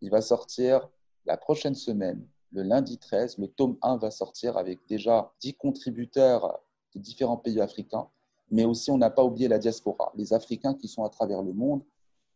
Il 0.00 0.10
va 0.10 0.20
sortir 0.20 0.88
la 1.26 1.36
prochaine 1.36 1.74
semaine, 1.74 2.26
le 2.52 2.62
lundi 2.62 2.98
13. 2.98 3.38
Le 3.38 3.48
tome 3.48 3.76
1 3.82 3.98
va 3.98 4.10
sortir 4.10 4.56
avec 4.56 4.80
déjà 4.88 5.32
10 5.40 5.54
contributeurs 5.54 6.60
de 6.94 7.00
différents 7.00 7.36
pays 7.36 7.60
africains. 7.60 8.08
Mais 8.50 8.64
aussi, 8.64 8.90
on 8.90 8.98
n'a 8.98 9.10
pas 9.10 9.24
oublié 9.24 9.46
la 9.48 9.58
diaspora, 9.58 10.12
les 10.16 10.32
Africains 10.32 10.74
qui 10.74 10.88
sont 10.88 11.04
à 11.04 11.10
travers 11.10 11.42
le 11.42 11.52
monde 11.52 11.82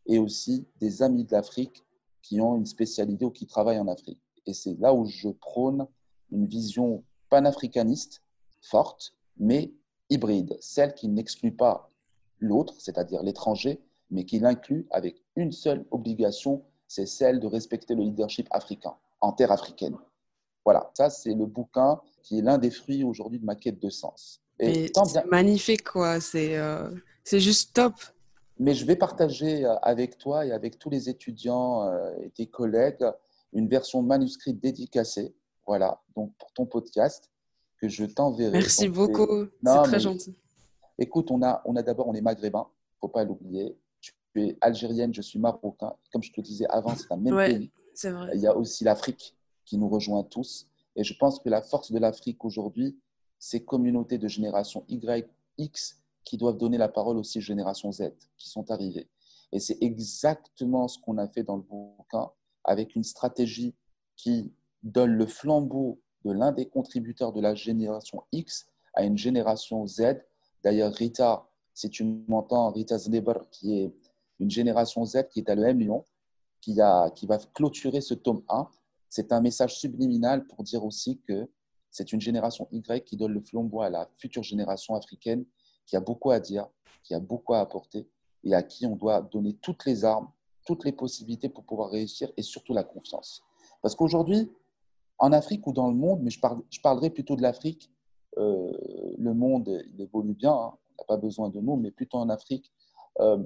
et 0.06 0.18
aussi 0.18 0.66
des 0.78 1.02
amis 1.02 1.24
de 1.24 1.32
l'Afrique 1.32 1.82
qui 2.20 2.40
ont 2.40 2.56
une 2.56 2.66
spécialité 2.66 3.24
ou 3.24 3.30
qui 3.30 3.46
travaillent 3.46 3.80
en 3.80 3.88
Afrique. 3.88 4.20
Et 4.46 4.52
c'est 4.52 4.74
là 4.74 4.92
où 4.92 5.06
je 5.06 5.28
prône 5.28 5.86
une 6.30 6.46
vision 6.46 7.04
panafricaniste 7.30 8.22
forte, 8.60 9.14
mais 9.36 9.72
hybride, 10.12 10.56
celle 10.60 10.94
qui 10.94 11.08
n'exclut 11.08 11.52
pas 11.52 11.90
l'autre, 12.38 12.74
c'est-à-dire 12.78 13.22
l'étranger, 13.22 13.80
mais 14.10 14.24
qui 14.24 14.38
l'inclut 14.38 14.86
avec 14.90 15.22
une 15.36 15.52
seule 15.52 15.84
obligation, 15.90 16.62
c'est 16.86 17.06
celle 17.06 17.40
de 17.40 17.46
respecter 17.46 17.94
le 17.94 18.02
leadership 18.02 18.46
africain, 18.50 18.94
en 19.20 19.32
terre 19.32 19.52
africaine. 19.52 19.96
Voilà, 20.64 20.90
ça 20.94 21.10
c'est 21.10 21.34
le 21.34 21.46
bouquin 21.46 22.00
qui 22.22 22.38
est 22.38 22.42
l'un 22.42 22.58
des 22.58 22.70
fruits 22.70 23.04
aujourd'hui 23.04 23.38
de 23.38 23.44
ma 23.44 23.56
quête 23.56 23.80
de 23.80 23.90
sens. 23.90 24.40
Et 24.58 24.92
c'est 25.04 25.26
magnifique, 25.26 25.84
quoi. 25.84 26.20
C'est 26.20 26.56
euh, 26.56 26.90
c'est 27.24 27.40
juste 27.40 27.74
top. 27.74 27.94
Mais 28.58 28.74
je 28.74 28.84
vais 28.84 28.94
partager 28.94 29.64
euh, 29.64 29.74
avec 29.82 30.18
toi 30.18 30.46
et 30.46 30.52
avec 30.52 30.78
tous 30.78 30.90
les 30.90 31.08
étudiants 31.08 31.88
euh, 31.88 32.12
et 32.20 32.30
tes 32.30 32.46
collègues 32.46 33.04
une 33.52 33.68
version 33.68 34.02
manuscrite 34.02 34.60
dédicacée, 34.60 35.34
voilà, 35.66 36.00
donc 36.16 36.32
pour 36.38 36.52
ton 36.52 36.66
podcast, 36.66 37.30
que 37.82 37.88
je 37.88 38.04
t'enverrai. 38.04 38.52
Merci 38.52 38.88
beaucoup, 38.88 39.46
c'est 39.64 39.82
très 39.82 39.98
gentil. 39.98 40.36
Écoute, 40.98 41.32
on 41.32 41.42
a, 41.42 41.60
on 41.64 41.74
a 41.74 41.82
d'abord, 41.82 42.06
on 42.06 42.14
est 42.14 42.20
maghrébin, 42.20 42.68
faut 43.00 43.08
pas 43.08 43.24
l'oublier. 43.24 43.76
Tu 44.00 44.14
es 44.36 44.56
algérienne, 44.60 45.12
je 45.12 45.20
suis 45.20 45.40
marocain. 45.40 45.92
Comme 46.12 46.22
je 46.22 46.32
te 46.32 46.40
disais 46.40 46.66
avant, 46.68 46.94
c'est 46.94 47.10
un 47.10 47.16
même 47.16 47.34
pays. 47.34 47.70
Vrai. 48.04 48.30
Il 48.34 48.40
y 48.40 48.46
a 48.46 48.56
aussi 48.56 48.84
l'Afrique 48.84 49.34
qui 49.64 49.76
nous 49.78 49.88
rejoint 49.88 50.22
tous. 50.22 50.68
Et 50.94 51.02
je 51.02 51.14
pense 51.18 51.40
que 51.40 51.48
la 51.48 51.60
force 51.60 51.90
de 51.90 51.98
l'Afrique 51.98 52.44
aujourd'hui, 52.44 52.96
c'est 53.38 53.64
communautés 53.64 54.18
de 54.18 54.28
génération 54.28 54.84
Y, 54.88 55.28
X 55.58 56.00
qui 56.24 56.36
doivent 56.36 56.58
donner 56.58 56.78
la 56.78 56.88
parole 56.88 57.18
aussi 57.18 57.38
aux 57.38 57.42
générations 57.42 57.90
Z 57.90 58.12
qui 58.38 58.48
sont 58.48 58.70
arrivées. 58.70 59.08
Et 59.50 59.58
c'est 59.58 59.78
exactement 59.80 60.86
ce 60.86 60.98
qu'on 61.00 61.18
a 61.18 61.26
fait 61.26 61.42
dans 61.42 61.56
le 61.56 61.62
bouquin 61.62 62.30
avec 62.62 62.94
une 62.94 63.02
stratégie 63.02 63.74
qui 64.14 64.52
donne 64.84 65.14
le 65.14 65.26
flambeau 65.26 65.98
de 66.24 66.32
l'un 66.32 66.52
des 66.52 66.66
contributeurs 66.66 67.32
de 67.32 67.40
la 67.40 67.54
génération 67.54 68.22
X 68.32 68.66
à 68.94 69.04
une 69.04 69.16
génération 69.16 69.86
Z 69.86 70.22
D'ailleurs, 70.62 70.92
Rita, 70.92 71.48
si 71.74 71.90
tu 71.90 72.04
m'entends, 72.28 72.70
Rita 72.70 72.98
Zneber, 72.98 73.48
qui 73.50 73.80
est 73.80 73.92
une 74.38 74.50
génération 74.50 75.04
Z 75.04 75.28
qui 75.30 75.40
est 75.40 75.50
à 75.50 75.54
l'EM 75.54 75.78
Lyon, 75.78 76.04
qui, 76.60 76.78
qui 77.14 77.26
va 77.26 77.38
clôturer 77.54 78.00
ce 78.00 78.14
tome 78.14 78.42
1, 78.48 78.68
c'est 79.08 79.32
un 79.32 79.40
message 79.40 79.78
subliminal 79.78 80.46
pour 80.46 80.62
dire 80.62 80.84
aussi 80.84 81.20
que 81.26 81.48
c'est 81.90 82.12
une 82.12 82.20
génération 82.20 82.68
Y 82.70 83.04
qui 83.04 83.16
donne 83.16 83.32
le 83.32 83.40
flambeau 83.40 83.82
à 83.82 83.90
la 83.90 84.08
future 84.16 84.42
génération 84.42 84.94
africaine 84.94 85.44
qui 85.84 85.96
a 85.96 86.00
beaucoup 86.00 86.30
à 86.30 86.40
dire, 86.40 86.68
qui 87.02 87.14
a 87.14 87.20
beaucoup 87.20 87.54
à 87.54 87.60
apporter 87.60 88.08
et 88.44 88.54
à 88.54 88.62
qui 88.62 88.86
on 88.86 88.96
doit 88.96 89.20
donner 89.20 89.54
toutes 89.60 89.84
les 89.84 90.04
armes, 90.04 90.30
toutes 90.64 90.84
les 90.84 90.92
possibilités 90.92 91.48
pour 91.48 91.64
pouvoir 91.64 91.90
réussir 91.90 92.32
et 92.36 92.42
surtout 92.42 92.72
la 92.72 92.84
confiance. 92.84 93.42
Parce 93.82 93.94
qu'aujourd'hui, 93.94 94.50
en 95.22 95.32
Afrique 95.32 95.64
ou 95.68 95.72
dans 95.72 95.88
le 95.88 95.94
monde, 95.94 96.20
mais 96.22 96.30
je, 96.30 96.40
parlerai 96.82 97.08
plutôt 97.08 97.36
de 97.36 97.42
l'Afrique, 97.42 97.92
euh, 98.38 98.72
le 99.16 99.32
monde 99.34 99.82
il 99.94 100.00
évolue 100.00 100.34
bien, 100.34 100.52
hein. 100.52 100.76
on 100.98 101.02
n'a 101.02 101.06
pas 101.06 101.16
besoin 101.16 101.48
de 101.48 101.60
nous, 101.60 101.76
mais 101.76 101.92
plutôt 101.92 102.18
en 102.18 102.28
Afrique. 102.28 102.72
Euh, 103.20 103.38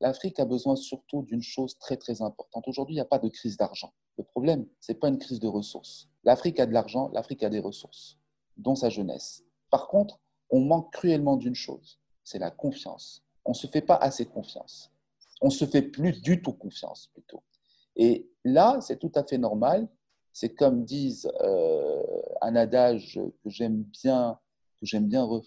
L'Afrique 0.00 0.38
a 0.38 0.44
besoin 0.44 0.76
surtout 0.76 1.22
d'une 1.22 1.42
chose 1.42 1.76
très 1.78 1.96
très 1.96 2.22
importante. 2.22 2.68
Aujourd'hui, 2.68 2.94
il 2.94 2.98
n'y 2.98 3.02
a 3.02 3.06
pas 3.06 3.18
de 3.18 3.28
crise 3.28 3.56
d'argent. 3.56 3.92
Le 4.16 4.22
problème, 4.22 4.66
ce 4.80 4.92
n'est 4.92 4.98
pas 4.98 5.08
une 5.08 5.18
crise 5.18 5.40
de 5.40 5.48
ressources. 5.48 6.08
L'Afrique 6.22 6.60
a 6.60 6.66
de 6.66 6.72
l'argent, 6.72 7.10
l'Afrique 7.12 7.42
a 7.42 7.50
des 7.50 7.58
ressources, 7.58 8.16
dont 8.56 8.76
sa 8.76 8.88
jeunesse. 8.88 9.42
Par 9.70 9.88
contre, 9.88 10.20
on 10.50 10.60
manque 10.60 10.92
cruellement 10.92 11.36
d'une 11.36 11.54
chose, 11.56 11.98
c'est 12.22 12.38
la 12.38 12.52
confiance. 12.52 13.24
On 13.44 13.50
ne 13.50 13.56
se 13.56 13.66
fait 13.66 13.82
pas 13.82 13.96
assez 13.96 14.26
confiance. 14.26 14.92
On 15.40 15.46
ne 15.46 15.52
se 15.52 15.64
fait 15.64 15.82
plus 15.82 16.20
du 16.22 16.42
tout 16.42 16.52
confiance 16.52 17.08
plutôt. 17.12 17.42
Et 17.96 18.30
là, 18.44 18.80
c'est 18.80 18.98
tout 18.98 19.12
à 19.16 19.24
fait 19.24 19.38
normal 19.38 19.88
C'est 20.34 20.52
comme 20.52 20.84
disent 20.84 21.30
euh, 21.42 22.02
un 22.42 22.56
adage 22.56 23.20
que 23.44 23.50
j'aime 23.50 23.84
bien, 23.84 24.36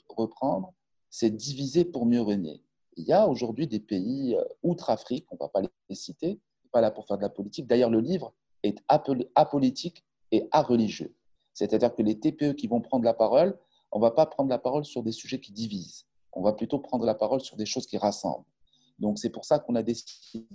reprendre, 0.08 0.74
c'est 1.10 1.30
diviser 1.30 1.84
pour 1.84 2.06
mieux 2.06 2.22
régner. 2.22 2.64
Il 2.96 3.06
y 3.06 3.12
a 3.12 3.28
aujourd'hui 3.28 3.68
des 3.68 3.82
pays 3.82 4.34
euh, 4.34 4.44
outre-Afrique, 4.64 5.26
on 5.30 5.36
ne 5.36 5.40
va 5.40 5.50
pas 5.50 5.62
les 5.62 5.96
citer, 5.96 6.40
pas 6.72 6.80
là 6.80 6.90
pour 6.90 7.06
faire 7.06 7.18
de 7.18 7.22
la 7.22 7.30
politique. 7.30 7.68
D'ailleurs, 7.68 7.90
le 7.90 8.00
livre 8.00 8.34
est 8.64 8.82
apolitique 8.88 10.06
et 10.32 10.48
religieux. 10.54 11.14
C'est-à-dire 11.54 11.94
que 11.94 12.02
les 12.02 12.18
TPE 12.18 12.54
qui 12.54 12.68
vont 12.68 12.80
prendre 12.80 13.04
la 13.04 13.14
parole, 13.14 13.60
on 13.92 14.00
ne 14.00 14.04
va 14.04 14.12
pas 14.12 14.26
prendre 14.26 14.50
la 14.50 14.58
parole 14.58 14.86
sur 14.86 15.04
des 15.04 15.12
sujets 15.12 15.42
qui 15.42 15.52
divisent. 15.52 16.06
On 16.32 16.42
va 16.42 16.54
plutôt 16.54 16.80
prendre 16.80 17.06
la 17.06 17.16
parole 17.16 17.42
sur 17.42 17.58
des 17.58 17.66
choses 17.66 17.88
qui 17.88 17.98
rassemblent. 17.98 18.46
Donc, 19.00 19.20
c'est 19.20 19.32
pour 19.32 19.44
ça 19.44 19.60
qu'on 19.60 19.76
a 19.76 19.84
décidé 19.84 20.48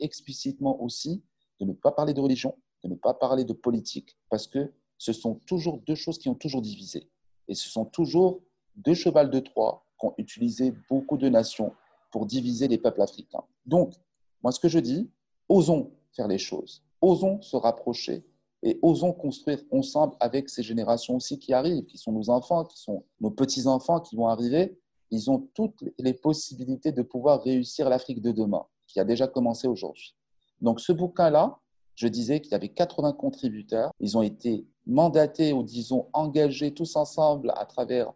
explicitement 0.00 0.82
aussi 0.82 1.22
de 1.60 1.66
ne 1.66 1.74
pas 1.74 1.92
parler 1.92 2.14
de 2.14 2.20
religion, 2.20 2.56
de 2.84 2.88
ne 2.88 2.94
pas 2.94 3.14
parler 3.14 3.44
de 3.44 3.54
politique, 3.54 4.16
parce 4.28 4.46
que 4.46 4.72
ce 4.98 5.12
sont 5.12 5.36
toujours 5.46 5.78
deux 5.86 5.94
choses 5.94 6.18
qui 6.18 6.28
ont 6.28 6.34
toujours 6.34 6.62
divisé. 6.62 7.08
Et 7.48 7.54
ce 7.54 7.68
sont 7.68 7.84
toujours 7.84 8.42
deux 8.76 8.94
chevals 8.94 9.30
de 9.30 9.40
Troie 9.40 9.84
qu'ont 9.96 10.14
utilisé 10.18 10.72
beaucoup 10.88 11.16
de 11.16 11.28
nations 11.28 11.72
pour 12.10 12.26
diviser 12.26 12.68
les 12.68 12.78
peuples 12.78 13.02
africains. 13.02 13.44
Donc, 13.66 13.94
moi, 14.42 14.52
ce 14.52 14.60
que 14.60 14.68
je 14.68 14.78
dis, 14.78 15.10
osons 15.48 15.92
faire 16.12 16.28
les 16.28 16.38
choses, 16.38 16.84
osons 17.00 17.40
se 17.40 17.56
rapprocher 17.56 18.24
et 18.62 18.78
osons 18.82 19.12
construire 19.12 19.62
ensemble 19.70 20.16
avec 20.20 20.48
ces 20.48 20.62
générations 20.62 21.16
aussi 21.16 21.38
qui 21.38 21.52
arrivent, 21.52 21.84
qui 21.84 21.98
sont 21.98 22.12
nos 22.12 22.30
enfants, 22.30 22.64
qui 22.64 22.78
sont 22.78 23.04
nos 23.20 23.30
petits-enfants 23.30 24.00
qui 24.00 24.16
vont 24.16 24.28
arriver. 24.28 24.78
Ils 25.10 25.30
ont 25.30 25.48
toutes 25.54 25.84
les 25.98 26.14
possibilités 26.14 26.92
de 26.92 27.02
pouvoir 27.02 27.42
réussir 27.42 27.88
l'Afrique 27.88 28.22
de 28.22 28.32
demain, 28.32 28.64
qui 28.86 29.00
a 29.00 29.04
déjà 29.04 29.26
commencé 29.26 29.68
aujourd'hui. 29.68 30.14
Donc 30.60 30.80
ce 30.80 30.92
bouquin-là, 30.92 31.58
je 31.96 32.08
disais 32.08 32.40
qu'il 32.40 32.52
y 32.52 32.54
avait 32.54 32.68
80 32.68 33.12
contributeurs. 33.12 33.92
Ils 34.00 34.16
ont 34.16 34.22
été 34.22 34.66
mandatés 34.86 35.52
ou 35.52 35.62
disons 35.62 36.06
engagés 36.12 36.72
tous 36.72 36.96
ensemble 36.96 37.52
à 37.56 37.64
travers 37.64 38.12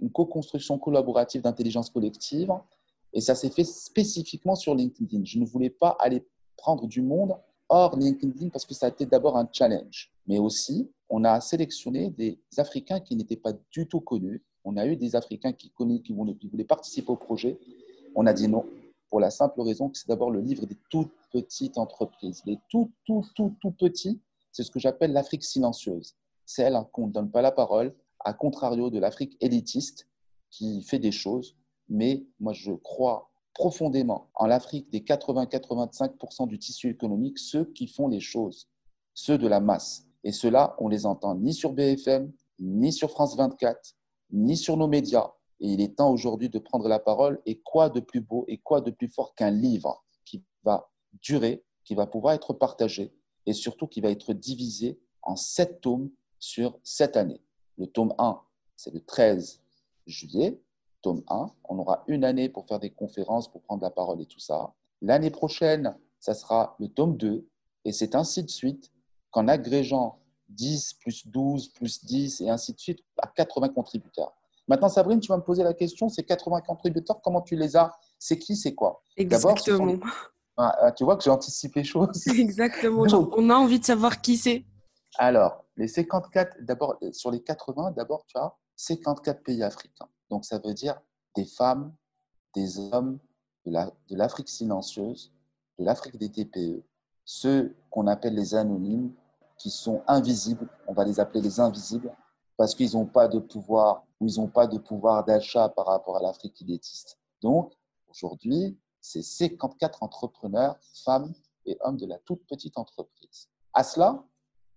une 0.00 0.10
co-construction 0.10 0.78
collaborative 0.78 1.42
d'intelligence 1.42 1.90
collective. 1.90 2.52
Et 3.12 3.20
ça 3.20 3.34
s'est 3.34 3.50
fait 3.50 3.64
spécifiquement 3.64 4.54
sur 4.54 4.74
LinkedIn. 4.74 5.24
Je 5.24 5.38
ne 5.38 5.44
voulais 5.44 5.70
pas 5.70 5.96
aller 6.00 6.24
prendre 6.56 6.86
du 6.86 7.02
monde 7.02 7.36
hors 7.68 7.96
LinkedIn 7.96 8.48
parce 8.48 8.64
que 8.64 8.74
ça 8.74 8.86
a 8.86 8.88
été 8.88 9.06
d'abord 9.06 9.36
un 9.36 9.48
challenge. 9.52 10.12
Mais 10.26 10.38
aussi, 10.38 10.90
on 11.08 11.24
a 11.24 11.40
sélectionné 11.40 12.10
des 12.10 12.38
Africains 12.56 13.00
qui 13.00 13.16
n'étaient 13.16 13.36
pas 13.36 13.52
du 13.70 13.86
tout 13.86 14.00
connus. 14.00 14.42
On 14.64 14.76
a 14.76 14.86
eu 14.86 14.96
des 14.96 15.16
Africains 15.16 15.52
qui, 15.52 15.72
qui 16.04 16.12
voulaient 16.12 16.64
participer 16.64 17.10
au 17.10 17.16
projet. 17.16 17.58
On 18.14 18.26
a 18.26 18.32
dit 18.32 18.48
non, 18.48 18.64
pour 19.10 19.20
la 19.20 19.30
simple 19.30 19.60
raison 19.60 19.88
que 19.88 19.98
c'est 19.98 20.08
d'abord 20.08 20.30
le 20.30 20.40
livre 20.40 20.66
des 20.66 20.78
toutes 20.88 21.12
petites 21.32 21.76
entreprises. 21.76 22.42
Les 22.46 22.58
tout, 22.68 22.92
tout, 23.04 23.24
tout, 23.34 23.54
tout 23.60 23.72
petits, 23.72 24.20
c'est 24.52 24.62
ce 24.62 24.70
que 24.70 24.78
j'appelle 24.78 25.12
l'Afrique 25.12 25.44
silencieuse. 25.44 26.16
Celle 26.46 26.78
qu'on 26.92 27.08
ne 27.08 27.12
donne 27.12 27.30
pas 27.30 27.42
la 27.42 27.52
parole, 27.52 27.94
à 28.20 28.32
contrario 28.32 28.90
de 28.90 28.98
l'Afrique 28.98 29.36
élitiste 29.40 30.08
qui 30.50 30.82
fait 30.82 30.98
des 30.98 31.12
choses. 31.12 31.56
Mais 31.88 32.24
moi, 32.38 32.52
je 32.52 32.72
crois 32.72 33.30
profondément 33.54 34.30
en 34.34 34.46
l'Afrique 34.46 34.90
des 34.90 35.00
80-85% 35.00 36.46
du 36.46 36.58
tissu 36.58 36.88
économique, 36.88 37.38
ceux 37.38 37.64
qui 37.64 37.88
font 37.88 38.08
les 38.08 38.20
choses, 38.20 38.68
ceux 39.14 39.38
de 39.38 39.48
la 39.48 39.60
masse. 39.60 40.06
Et 40.22 40.32
ceux-là, 40.32 40.76
on 40.78 40.88
les 40.88 41.06
entend 41.06 41.34
ni 41.34 41.52
sur 41.52 41.72
BFM, 41.72 42.32
ni 42.60 42.92
sur 42.92 43.10
France 43.10 43.36
24, 43.36 43.96
ni 44.32 44.56
sur 44.56 44.76
nos 44.76 44.86
médias. 44.86 45.32
Et 45.60 45.68
il 45.68 45.80
est 45.80 45.96
temps 45.96 46.10
aujourd'hui 46.10 46.48
de 46.48 46.58
prendre 46.58 46.88
la 46.88 46.98
parole. 46.98 47.40
Et 47.46 47.60
quoi 47.60 47.90
de 47.90 48.00
plus 48.00 48.20
beau 48.20 48.44
et 48.48 48.58
quoi 48.58 48.80
de 48.80 48.90
plus 48.90 49.08
fort 49.08 49.34
qu'un 49.34 49.50
livre 49.50 50.04
qui 50.24 50.42
va 50.64 50.90
durer, 51.22 51.64
qui 51.84 51.94
va 51.94 52.06
pouvoir 52.06 52.34
être 52.34 52.52
partagé 52.52 53.12
et 53.46 53.52
surtout 53.52 53.86
qui 53.86 54.00
va 54.00 54.10
être 54.10 54.32
divisé 54.32 55.00
en 55.22 55.36
sept 55.36 55.80
tomes 55.80 56.10
sur 56.38 56.78
sept 56.82 57.16
années. 57.16 57.40
Le 57.78 57.86
tome 57.86 58.14
1, 58.18 58.40
c'est 58.76 58.92
le 58.92 59.00
13 59.00 59.62
juillet. 60.06 60.60
Tome 61.02 61.22
1, 61.28 61.50
on 61.64 61.78
aura 61.78 62.04
une 62.08 62.24
année 62.24 62.48
pour 62.48 62.66
faire 62.66 62.78
des 62.78 62.90
conférences, 62.90 63.50
pour 63.50 63.62
prendre 63.62 63.82
la 63.82 63.90
parole 63.90 64.20
et 64.20 64.26
tout 64.26 64.38
ça. 64.38 64.74
L'année 65.00 65.30
prochaine, 65.30 65.96
ça 66.18 66.34
sera 66.34 66.76
le 66.78 66.88
tome 66.88 67.16
2. 67.16 67.48
Et 67.86 67.92
c'est 67.92 68.14
ainsi 68.14 68.42
de 68.42 68.50
suite 68.50 68.92
qu'en 69.30 69.48
agrégeant 69.48 70.18
10 70.50 70.94
plus 70.94 71.26
12 71.26 71.68
plus 71.68 72.04
10 72.04 72.42
et 72.42 72.50
ainsi 72.50 72.74
de 72.74 72.78
suite 72.78 73.00
à 73.18 73.28
80 73.28 73.70
contributeurs. 73.70 74.39
Maintenant, 74.70 74.88
Sabrine, 74.88 75.18
tu 75.18 75.26
vas 75.26 75.36
me 75.36 75.42
poser 75.42 75.64
la 75.64 75.74
question, 75.74 76.08
ces 76.08 76.22
80 76.22 76.60
contributeurs, 76.60 77.20
comment 77.20 77.40
tu 77.40 77.56
les 77.56 77.76
as? 77.76 77.92
C'est 78.20 78.38
qui, 78.38 78.54
c'est 78.54 78.72
quoi? 78.72 79.02
Exactement. 79.16 79.96
Ah, 80.56 80.76
ah, 80.80 80.92
tu 80.92 81.02
vois 81.02 81.16
que 81.16 81.24
j'ai 81.24 81.30
anticipé 81.30 81.80
les 81.80 81.84
choses. 81.88 82.24
Exactement. 82.28 83.02
on 83.36 83.50
a 83.50 83.54
envie 83.56 83.80
de 83.80 83.84
savoir 83.84 84.20
qui 84.20 84.36
c'est. 84.36 84.64
Alors, 85.18 85.64
les 85.76 85.88
54, 85.88 86.58
d'abord, 86.60 86.96
sur 87.10 87.32
les 87.32 87.42
80, 87.42 87.90
d'abord, 87.96 88.24
tu 88.28 88.38
as 88.38 88.54
54 88.76 89.42
pays 89.42 89.60
africains. 89.64 90.08
Donc, 90.30 90.44
ça 90.44 90.60
veut 90.64 90.72
dire 90.72 91.00
des 91.34 91.46
femmes, 91.46 91.92
des 92.54 92.78
hommes 92.78 93.18
de 93.66 94.16
l'Afrique 94.16 94.48
silencieuse, 94.48 95.32
de 95.80 95.84
l'Afrique 95.84 96.16
des 96.16 96.30
TPE, 96.30 96.84
ceux 97.24 97.74
qu'on 97.90 98.06
appelle 98.06 98.36
les 98.36 98.54
anonymes, 98.54 99.12
qui 99.58 99.70
sont 99.70 100.02
invisibles, 100.06 100.68
on 100.86 100.92
va 100.92 101.04
les 101.04 101.18
appeler 101.18 101.40
les 101.40 101.58
invisibles, 101.58 102.12
parce 102.60 102.74
qu'ils 102.74 102.92
n'ont 102.92 103.06
pas 103.06 103.26
de 103.26 103.38
pouvoir 103.38 104.04
ou 104.20 104.26
ils 104.26 104.38
n'ont 104.38 104.50
pas 104.50 104.66
de 104.66 104.76
pouvoir 104.76 105.24
d'achat 105.24 105.70
par 105.70 105.86
rapport 105.86 106.18
à 106.18 106.20
l'Afrique 106.20 106.60
élitiste. 106.60 107.18
Donc, 107.40 107.72
aujourd'hui, 108.10 108.78
c'est 109.00 109.22
54 109.22 110.02
entrepreneurs, 110.02 110.76
femmes 111.02 111.32
et 111.64 111.78
hommes 111.80 111.96
de 111.96 112.04
la 112.04 112.18
toute 112.18 112.46
petite 112.46 112.76
entreprise. 112.76 113.48
À 113.72 113.82
cela, 113.82 114.22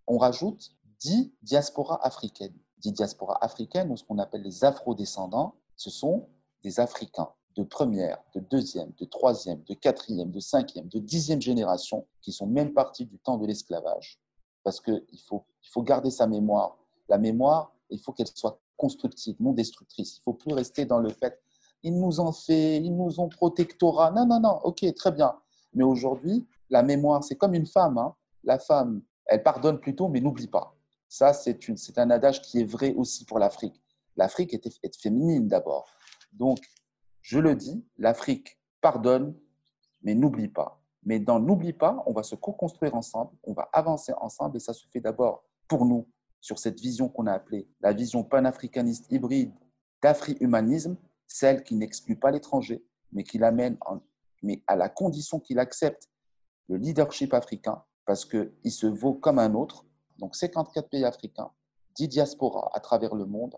on 0.08 0.18
rajoute 0.18 0.72
10 1.02 1.34
diasporas 1.42 2.00
africaines. 2.04 2.58
10 2.78 2.94
diasporas 2.94 3.38
africaines, 3.42 3.92
ou 3.92 3.98
ce 3.98 4.06
qu'on 4.06 4.18
appelle 4.18 4.44
les 4.44 4.64
afro-descendants, 4.64 5.56
ce 5.76 5.90
sont 5.90 6.30
des 6.64 6.80
Africains 6.80 7.34
de 7.58 7.64
première, 7.64 8.24
de 8.34 8.40
deuxième, 8.40 8.94
de 8.98 9.04
troisième, 9.04 9.62
de 9.64 9.74
quatrième, 9.74 10.32
de 10.32 10.40
cinquième, 10.40 10.88
de 10.88 11.00
dixième 11.00 11.42
génération, 11.42 12.08
qui 12.22 12.32
sont 12.32 12.48
même 12.48 12.72
partis 12.72 13.06
du 13.06 13.20
temps 13.20 13.38
de 13.38 13.46
l'esclavage. 13.46 14.22
Parce 14.64 14.80
qu'il 14.80 15.20
faut, 15.28 15.44
il 15.64 15.70
faut 15.70 15.84
garder 15.84 16.12
sa 16.12 16.28
mémoire. 16.28 16.78
La 17.14 17.20
mémoire, 17.20 17.72
il 17.90 18.00
faut 18.00 18.12
qu'elle 18.12 18.28
soit 18.28 18.60
constructive, 18.76 19.36
non 19.40 19.54
destructrice. 19.54 20.18
Il 20.18 20.20
ne 20.22 20.24
faut 20.24 20.34
plus 20.34 20.54
rester 20.54 20.86
dans 20.86 21.00
le 21.00 21.10
fait 21.10 21.40
ils 21.84 22.00
nous 22.00 22.20
ont 22.20 22.32
fait, 22.32 22.78
ils 22.78 22.96
nous 22.96 23.20
ont 23.20 23.28
protectorat. 23.28 24.12
Non, 24.12 24.26
non, 24.26 24.40
non, 24.40 24.60
ok, 24.64 24.86
très 24.96 25.12
bien. 25.12 25.36
Mais 25.74 25.84
aujourd'hui, 25.84 26.48
la 26.70 26.82
mémoire, 26.82 27.24
c'est 27.24 27.36
comme 27.36 27.54
une 27.54 27.68
femme. 27.68 27.98
Hein. 27.98 28.16
La 28.44 28.58
femme, 28.58 29.02
elle 29.26 29.44
pardonne 29.44 29.80
plutôt, 29.80 30.08
mais 30.08 30.22
n'oublie 30.22 30.48
pas. 30.48 30.76
Ça, 31.10 31.34
c'est 31.34 31.60
un 31.98 32.10
adage 32.10 32.42
qui 32.42 32.62
est 32.62 32.66
vrai 32.66 32.94
aussi 32.96 33.26
pour 33.26 33.38
l'Afrique. 33.38 33.80
L'Afrique 34.16 34.54
est, 34.54 34.66
est 34.66 34.96
féminine 35.00 35.48
d'abord. 35.48 35.88
Donc, 36.32 36.60
je 37.22 37.40
le 37.40 37.56
dis, 37.56 37.86
l'Afrique 37.98 38.58
pardonne, 38.82 39.36
mais 40.02 40.16
n'oublie 40.16 40.48
pas. 40.48 40.82
Mais 41.04 41.20
dans 41.20 41.40
n'oublie 41.40 41.74
pas, 41.74 42.02
on 42.06 42.14
va 42.14 42.24
se 42.24 42.36
co-construire 42.36 42.96
ensemble, 42.96 43.32
on 43.44 43.54
va 43.54 43.70
avancer 43.74 44.14
ensemble, 44.22 44.58
et 44.58 44.60
ça 44.60 44.74
se 44.74 44.88
fait 44.88 45.02
d'abord 45.02 45.44
pour 45.68 45.86
nous, 45.86 46.08
sur 46.44 46.60
cette 46.60 46.82
vision 46.82 47.08
qu'on 47.08 47.26
a 47.26 47.32
appelée 47.32 47.70
la 47.80 47.94
vision 47.94 48.22
panafricaniste 48.26 49.10
hybride 49.10 49.54
d'afri-humanisme, 50.02 50.98
celle 51.26 51.64
qui 51.64 51.74
n'exclut 51.74 52.20
pas 52.20 52.32
l'étranger, 52.32 52.86
mais 53.14 53.24
qui 53.24 53.38
l'amène 53.38 53.78
mais 54.42 54.62
à 54.68 54.76
la 54.76 54.90
condition 54.90 55.40
qu'il 55.40 55.58
accepte 55.58 56.10
le 56.68 56.76
leadership 56.76 57.34
africain, 57.34 57.82
parce 58.06 58.26
qu'il 58.26 58.72
se 58.72 58.86
vaut 58.86 59.14
comme 59.14 59.40
un 59.40 59.54
autre. 59.54 59.86
Donc 60.20 60.36
54 60.36 60.90
pays 60.90 61.06
africains, 61.06 61.50
10 61.96 62.10
diasporas 62.10 62.70
à 62.74 62.82
travers 62.82 63.16
le 63.16 63.26
monde. 63.26 63.56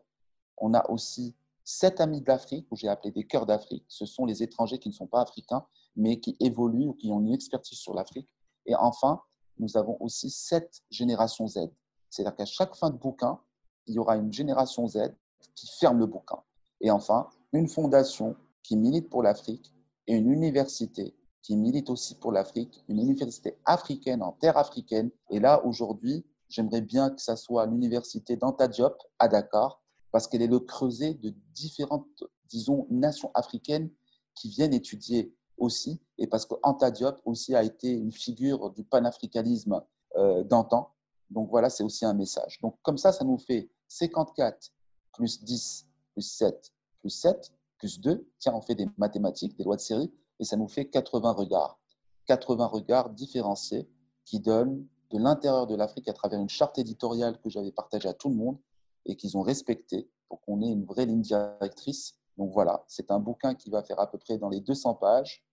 On 0.58 0.76
a 0.76 0.88
aussi 0.92 1.36
7 1.64 2.02
amis 2.02 2.22
d'Afrique, 2.22 2.68
où 2.70 2.76
j'ai 2.76 2.88
appelé 2.88 3.12
des 3.12 3.26
cœurs 3.26 3.48
d'Afrique. 3.48 3.86
Ce 3.88 4.06
sont 4.06 4.28
les 4.28 4.44
étrangers 4.44 4.78
qui 4.78 4.90
ne 4.90 4.94
sont 4.94 5.08
pas 5.08 5.22
africains, 5.22 5.66
mais 5.96 6.20
qui 6.20 6.38
évoluent 6.40 6.90
ou 6.90 6.94
qui 6.94 7.12
ont 7.12 7.20
une 7.20 7.34
expertise 7.34 7.80
sur 7.80 7.96
l'Afrique. 7.96 8.30
Et 8.68 8.76
enfin, 8.76 9.24
nous 9.58 9.76
avons 9.76 9.98
aussi 10.00 10.30
7 10.30 10.84
générations 10.92 11.48
Z. 11.48 11.72
C'est-à-dire 12.10 12.36
qu'à 12.36 12.46
chaque 12.46 12.76
fin 12.76 12.90
de 12.90 12.98
bouquin, 12.98 13.40
il 13.88 13.96
y 13.96 14.00
aura 14.00 14.18
une 14.18 14.32
génération 14.32 14.88
Z 14.88 15.14
qui 15.56 15.68
ferme 15.80 16.00
le 16.00 16.06
bouquin. 16.06 16.42
Et 16.82 16.92
enfin, 16.92 17.30
une 17.54 17.68
fondation 17.68 18.36
qui 18.64 18.78
milite 18.78 19.10
pour 19.10 19.24
l'Afrique 19.24 19.74
et 20.08 20.16
une 20.16 20.30
université 20.30 21.16
qui 21.46 21.56
milite 21.56 21.92
aussi 21.92 22.16
pour 22.16 22.32
l'Afrique, 22.32 22.84
une 22.88 23.00
université 23.00 23.56
africaine 23.66 24.24
en 24.24 24.32
terre 24.32 24.58
africaine. 24.58 25.12
Et 25.30 25.40
là, 25.40 25.64
aujourd'hui, 25.64 26.26
j'aimerais 26.50 26.82
bien 26.82 27.12
que 27.12 27.22
ça 27.22 27.36
soit 27.36 27.68
l'université 27.68 28.36
d'Anta 28.36 28.68
Diop 28.68 28.98
à 29.20 29.28
Dakar, 29.28 29.80
parce 30.12 30.28
qu'elle 30.28 30.42
est 30.42 30.48
le 30.48 30.60
creuset 30.60 31.14
de 31.14 31.36
différentes, 31.54 32.24
disons, 32.50 32.88
nations 32.90 33.30
africaines 33.36 33.92
qui 34.34 34.50
viennent 34.50 34.74
étudier 34.74 35.36
aussi, 35.58 36.02
et 36.18 36.26
parce 36.26 36.48
que 36.48 36.56
Anta 36.64 36.90
Diop 36.90 37.22
aussi 37.26 37.54
a 37.54 37.62
été 37.62 37.92
une 37.92 38.12
figure 38.12 38.72
du 38.72 38.84
panafricanisme 38.84 39.84
euh, 40.16 40.44
d'antan. 40.44 40.95
Donc 41.30 41.50
voilà, 41.50 41.70
c'est 41.70 41.84
aussi 41.84 42.06
un 42.06 42.14
message. 42.14 42.60
Donc 42.62 42.78
comme 42.82 42.98
ça, 42.98 43.12
ça 43.12 43.24
nous 43.24 43.38
fait 43.38 43.70
54 43.88 44.72
plus 45.14 45.44
10 45.44 45.88
plus 46.14 46.22
7 46.22 46.72
plus 47.06 47.12
7, 47.12 47.54
plus 47.78 48.00
2. 48.00 48.28
Tiens, 48.40 48.54
on 48.56 48.62
fait 48.62 48.74
des 48.74 48.88
mathématiques, 48.98 49.56
des 49.56 49.64
lois 49.64 49.76
de 49.76 49.82
série, 49.82 50.12
et 50.40 50.44
ça 50.44 50.58
nous 50.58 50.68
fait 50.68 50.86
80 50.86 51.34
regards. 51.34 51.80
80 52.26 52.66
regards 52.66 53.12
différenciés 53.12 53.88
qui 54.26 54.40
donnent 54.40 54.88
de 55.12 55.20
l'intérieur 55.20 55.68
de 55.68 55.76
l'Afrique 55.76 56.08
à 56.08 56.14
travers 56.14 56.40
une 56.40 56.50
charte 56.50 56.80
éditoriale 56.80 57.40
que 57.42 57.50
j'avais 57.52 57.72
partagée 57.72 58.10
à 58.10 58.16
tout 58.16 58.30
le 58.30 58.36
monde 58.36 58.58
et 59.06 59.16
qu'ils 59.16 59.38
ont 59.38 59.44
respectée 59.44 60.10
pour 60.28 60.42
qu'on 60.42 60.64
ait 60.64 60.72
une 60.72 60.84
vraie 60.84 61.06
ligne 61.06 61.22
directrice. 61.22 62.16
Donc 62.38 62.52
voilà, 62.52 62.84
c'est 62.88 63.12
un 63.12 63.20
bouquin 63.20 63.54
qui 63.54 63.70
va 63.70 63.84
faire 63.84 64.00
à 64.00 64.10
peu 64.10 64.18
près 64.18 64.40
dans 64.40 64.50
les 64.50 64.62
200 64.62 64.96
pages. 64.96 65.46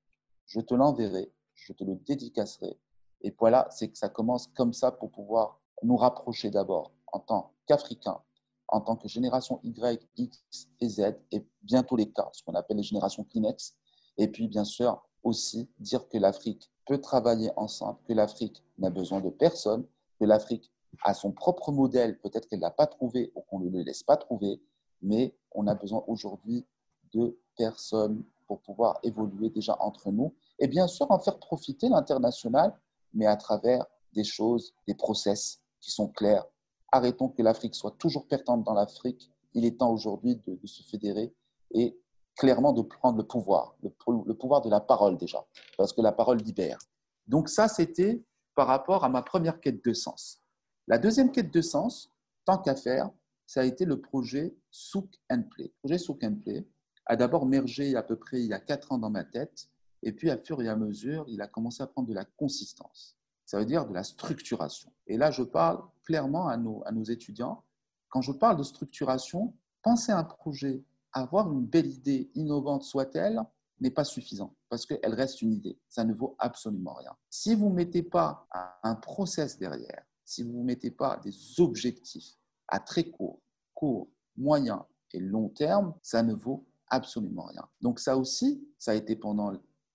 Je 0.46 0.60
te 0.60 0.72
l'enverrai, 0.72 1.30
je 1.52 1.74
te 1.74 1.84
le 1.84 1.96
dédicacerai. 1.96 2.78
Et 3.20 3.36
voilà, 3.38 3.68
c'est 3.70 3.88
que 3.88 3.98
ça 3.98 4.08
commence 4.08 4.46
comme 4.46 4.72
ça 4.72 4.90
pour 4.90 5.10
pouvoir 5.10 5.60
nous 5.82 5.96
rapprocher 5.96 6.50
d'abord 6.50 6.92
en 7.12 7.20
tant 7.20 7.52
qu'Africains, 7.66 8.20
en 8.68 8.80
tant 8.80 8.96
que 8.96 9.08
génération 9.08 9.60
Y, 9.62 10.08
X 10.16 10.68
et 10.80 10.88
Z, 10.88 11.14
et 11.30 11.46
bientôt 11.62 11.96
les 11.96 12.10
K, 12.10 12.20
ce 12.32 12.42
qu'on 12.42 12.54
appelle 12.54 12.78
les 12.78 12.82
générations 12.82 13.24
Kleenex. 13.24 13.74
Et 14.16 14.28
puis, 14.28 14.48
bien 14.48 14.64
sûr, 14.64 15.02
aussi 15.22 15.70
dire 15.78 16.08
que 16.08 16.18
l'Afrique 16.18 16.70
peut 16.86 17.00
travailler 17.00 17.50
ensemble, 17.56 17.98
que 18.06 18.12
l'Afrique 18.12 18.62
n'a 18.78 18.90
besoin 18.90 19.20
de 19.20 19.30
personne, 19.30 19.86
que 20.18 20.24
l'Afrique 20.24 20.72
a 21.04 21.14
son 21.14 21.32
propre 21.32 21.72
modèle, 21.72 22.18
peut-être 22.20 22.48
qu'elle 22.48 22.58
ne 22.58 22.64
l'a 22.64 22.70
pas 22.70 22.86
trouvé 22.86 23.32
ou 23.34 23.40
qu'on 23.42 23.60
ne 23.60 23.70
le 23.70 23.82
laisse 23.82 24.02
pas 24.02 24.16
trouver, 24.16 24.60
mais 25.00 25.34
on 25.52 25.66
a 25.66 25.74
besoin 25.74 26.04
aujourd'hui 26.06 26.66
de 27.12 27.38
personnes 27.56 28.24
pour 28.46 28.60
pouvoir 28.60 28.98
évoluer 29.02 29.50
déjà 29.50 29.76
entre 29.80 30.10
nous 30.10 30.34
et 30.58 30.66
bien 30.66 30.86
sûr 30.86 31.10
en 31.10 31.18
faire 31.18 31.38
profiter 31.38 31.88
l'international, 31.88 32.78
mais 33.14 33.26
à 33.26 33.36
travers 33.36 33.86
des 34.12 34.24
choses, 34.24 34.74
des 34.86 34.94
process 34.94 35.61
qui 35.82 35.90
sont 35.90 36.08
clairs. 36.08 36.46
Arrêtons 36.90 37.28
que 37.28 37.42
l'Afrique 37.42 37.74
soit 37.74 37.96
toujours 37.98 38.26
pertinente 38.26 38.64
dans 38.64 38.72
l'Afrique. 38.72 39.30
Il 39.52 39.66
est 39.66 39.78
temps 39.78 39.92
aujourd'hui 39.92 40.36
de, 40.46 40.54
de, 40.54 40.66
se 40.66 40.82
fédérer 40.82 41.34
et 41.72 41.98
clairement 42.36 42.72
de 42.72 42.80
prendre 42.80 43.18
le 43.18 43.26
pouvoir, 43.26 43.76
le, 43.82 43.90
le, 44.24 44.34
pouvoir 44.34 44.62
de 44.62 44.70
la 44.70 44.80
parole 44.80 45.18
déjà, 45.18 45.44
parce 45.76 45.92
que 45.92 46.00
la 46.00 46.12
parole 46.12 46.38
libère. 46.38 46.78
Donc 47.26 47.50
ça, 47.50 47.68
c'était 47.68 48.22
par 48.54 48.66
rapport 48.66 49.04
à 49.04 49.10
ma 49.10 49.22
première 49.22 49.60
quête 49.60 49.84
de 49.84 49.92
sens. 49.92 50.40
La 50.86 50.98
deuxième 50.98 51.30
quête 51.30 51.52
de 51.52 51.60
sens, 51.60 52.10
tant 52.44 52.58
qu'à 52.58 52.74
faire, 52.74 53.10
ça 53.46 53.60
a 53.60 53.64
été 53.64 53.84
le 53.84 54.00
projet 54.00 54.54
Souk 54.70 55.08
and 55.30 55.42
Play. 55.50 55.64
Le 55.64 55.78
projet 55.80 55.98
Souk 55.98 56.24
and 56.24 56.36
Play 56.42 56.66
a 57.06 57.16
d'abord 57.16 57.46
mergé 57.46 57.96
à 57.96 58.02
peu 58.02 58.16
près 58.16 58.40
il 58.40 58.46
y 58.46 58.54
a 58.54 58.60
quatre 58.60 58.92
ans 58.92 58.98
dans 58.98 59.10
ma 59.10 59.24
tête, 59.24 59.68
et 60.02 60.12
puis 60.12 60.30
à 60.30 60.38
fur 60.38 60.60
et 60.62 60.68
à 60.68 60.76
mesure, 60.76 61.24
il 61.28 61.40
a 61.40 61.46
commencé 61.46 61.82
à 61.82 61.86
prendre 61.86 62.08
de 62.08 62.14
la 62.14 62.24
consistance. 62.24 63.16
Ça 63.46 63.58
veut 63.58 63.66
dire 63.66 63.86
de 63.86 63.92
la 63.92 64.04
structuration. 64.04 64.92
Et 65.06 65.16
là, 65.16 65.30
je 65.30 65.42
parle 65.42 65.82
clairement 66.04 66.48
à 66.48 66.56
nos, 66.56 67.04
étudiants. 67.04 67.64
Quand 68.08 68.22
je 68.22 68.32
parle 68.32 68.56
de 68.56 68.62
structuration, 68.62 69.54
penser 69.82 70.12
à 70.12 70.18
un 70.18 70.24
projet 70.24 70.84
avoir 71.12 71.52
une 71.52 71.66
belle 71.66 71.86
idée, 71.86 72.30
innovante 72.34 72.84
soit-elle, 72.84 73.42
n'est 73.80 73.90
pas 73.90 74.04
suffisant 74.04 74.54
parce 74.68 74.86
qu'elle 74.86 75.14
reste 75.14 75.42
une 75.42 75.52
idée. 75.52 75.78
Ça 75.88 76.04
ne 76.04 76.14
vaut 76.14 76.36
absolument 76.38 76.94
rien. 76.94 77.14
Si 77.28 77.54
vous 77.54 77.68
ne 77.68 77.74
mettez 77.74 78.02
pas 78.02 78.46
un 78.82 78.94
process 78.94 79.58
derrière, 79.58 80.04
si 80.24 80.42
vous 80.42 80.60
ne 80.60 80.64
mettez 80.64 80.90
pas 80.90 81.18
des 81.18 81.34
objectifs 81.58 82.38
à 82.68 82.80
très 82.80 83.04
court, 83.04 83.42
court, 83.74 84.08
moyen 84.36 84.86
et 85.12 85.20
long 85.20 85.48
terme, 85.48 85.94
ça 86.00 86.22
ne 86.22 86.32
vaut 86.32 86.66
absolument 86.88 87.44
rien. 87.44 87.68
Donc 87.80 87.98
ça 87.98 88.16
aussi, 88.16 88.66
ça 88.78 88.92
a 88.92 88.94
été 88.94 89.16
pendant 89.16 89.52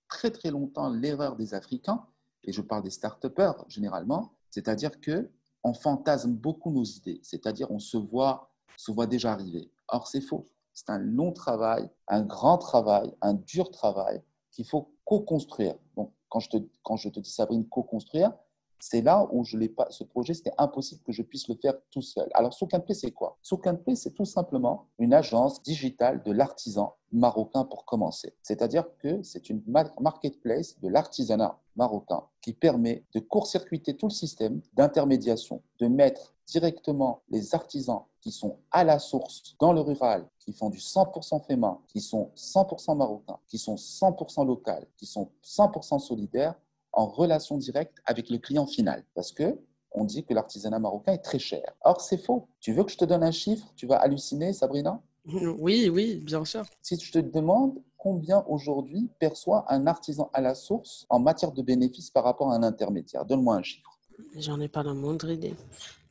très 0.08 0.30
très 0.30 0.50
longtemps 0.50 0.90
l'erreur 0.90 1.36
des 1.36 1.54
Africains, 1.54 2.06
et 2.44 2.52
je 2.52 2.62
parle 2.62 2.82
des 2.82 2.90
start-upers 2.90 3.64
généralement, 3.68 4.32
c'est-à-dire 4.50 5.00
que 5.00 5.30
on 5.64 5.74
fantasme 5.74 6.32
beaucoup 6.32 6.70
nos 6.70 6.84
idées, 6.84 7.20
c'est-à-dire 7.22 7.70
on 7.70 7.78
se 7.78 7.96
voit, 7.96 8.52
se 8.76 8.92
voit 8.92 9.06
déjà 9.06 9.32
arriver. 9.32 9.70
Or 9.88 10.06
c'est 10.06 10.20
faux. 10.20 10.46
C'est 10.72 10.90
un 10.90 10.98
long 10.98 11.32
travail, 11.32 11.90
un 12.06 12.22
grand 12.22 12.58
travail, 12.58 13.12
un 13.20 13.34
dur 13.34 13.70
travail 13.70 14.22
qu'il 14.52 14.64
faut 14.64 14.94
co-construire. 15.04 15.74
Donc, 15.96 16.12
quand 16.28 16.40
je, 16.40 16.50
te, 16.50 16.56
quand 16.82 16.96
je 16.96 17.08
te 17.08 17.18
dis, 17.20 17.30
Sabrine, 17.30 17.68
co-construire, 17.68 18.32
c'est 18.78 19.02
là 19.02 19.26
où 19.32 19.44
je 19.44 19.56
l'ai 19.56 19.68
pas, 19.68 19.86
ce 19.90 20.04
projet, 20.04 20.34
c'était 20.34 20.52
impossible 20.58 21.02
que 21.02 21.12
je 21.12 21.22
puisse 21.22 21.48
le 21.48 21.56
faire 21.56 21.74
tout 21.90 22.02
seul. 22.02 22.28
Alors, 22.34 22.56
Play, 22.84 22.94
c'est 22.94 23.10
quoi? 23.10 23.38
Play, 23.84 23.94
c'est 23.94 24.12
tout 24.12 24.24
simplement 24.24 24.86
une 24.98 25.14
agence 25.14 25.62
digitale 25.62 26.22
de 26.22 26.32
l'artisan 26.32 26.94
marocain 27.12 27.64
pour 27.64 27.84
commencer. 27.84 28.34
C'est-à-dire 28.42 28.84
que 28.98 29.22
c'est 29.22 29.48
une 29.50 29.62
marketplace 30.00 30.78
de 30.80 30.88
l'artisanat 30.88 31.58
marocain 31.76 32.22
qui 32.42 32.52
permet 32.52 33.04
de 33.14 33.20
court-circuiter 33.20 33.96
tout 33.96 34.06
le 34.06 34.12
système 34.12 34.60
d'intermédiation, 34.74 35.62
de 35.80 35.86
mettre 35.86 36.34
directement 36.46 37.22
les 37.30 37.54
artisans 37.54 38.02
qui 38.20 38.32
sont 38.32 38.56
à 38.70 38.84
la 38.84 38.98
source 38.98 39.54
dans 39.60 39.72
le 39.72 39.80
rural, 39.80 40.26
qui 40.38 40.52
font 40.52 40.70
du 40.70 40.78
100% 40.78 41.44
fait 41.46 41.58
qui 41.88 42.00
sont 42.00 42.30
100% 42.36 42.96
marocains, 42.96 43.38
qui 43.46 43.58
sont 43.58 43.76
100% 43.76 44.46
local, 44.46 44.86
qui 44.96 45.06
sont 45.06 45.30
100% 45.44 45.98
solidaires, 45.98 46.54
en 46.98 47.06
relation 47.06 47.56
directe 47.56 47.98
avec 48.06 48.28
le 48.28 48.38
client 48.38 48.66
final. 48.66 49.04
Parce 49.14 49.30
que 49.30 49.56
on 49.92 50.04
dit 50.04 50.24
que 50.24 50.34
l'artisanat 50.34 50.80
marocain 50.80 51.12
est 51.12 51.24
très 51.24 51.38
cher. 51.38 51.62
Or, 51.82 52.00
c'est 52.00 52.18
faux. 52.18 52.48
Tu 52.60 52.72
veux 52.72 52.82
que 52.84 52.90
je 52.90 52.98
te 52.98 53.04
donne 53.04 53.22
un 53.22 53.30
chiffre? 53.30 53.72
Tu 53.76 53.86
vas 53.86 53.96
halluciner, 53.96 54.52
Sabrina? 54.52 55.00
Oui, 55.58 55.90
oui, 55.92 56.16
bien 56.24 56.44
sûr. 56.44 56.64
Si 56.82 56.98
je 56.98 57.12
te 57.12 57.18
demande 57.18 57.78
combien 57.98 58.44
aujourd'hui 58.48 59.10
perçoit 59.18 59.64
un 59.68 59.86
artisan 59.86 60.30
à 60.32 60.40
la 60.40 60.54
source 60.54 61.06
en 61.10 61.18
matière 61.18 61.52
de 61.52 61.62
bénéfices 61.62 62.10
par 62.10 62.24
rapport 62.24 62.50
à 62.50 62.56
un 62.56 62.62
intermédiaire, 62.62 63.24
donne-moi 63.24 63.56
un 63.56 63.62
chiffre. 63.62 63.98
J'en 64.36 64.58
ai 64.60 64.68
pas 64.68 64.82
la 64.82 64.94
moindre 64.94 65.30
idée. 65.30 65.54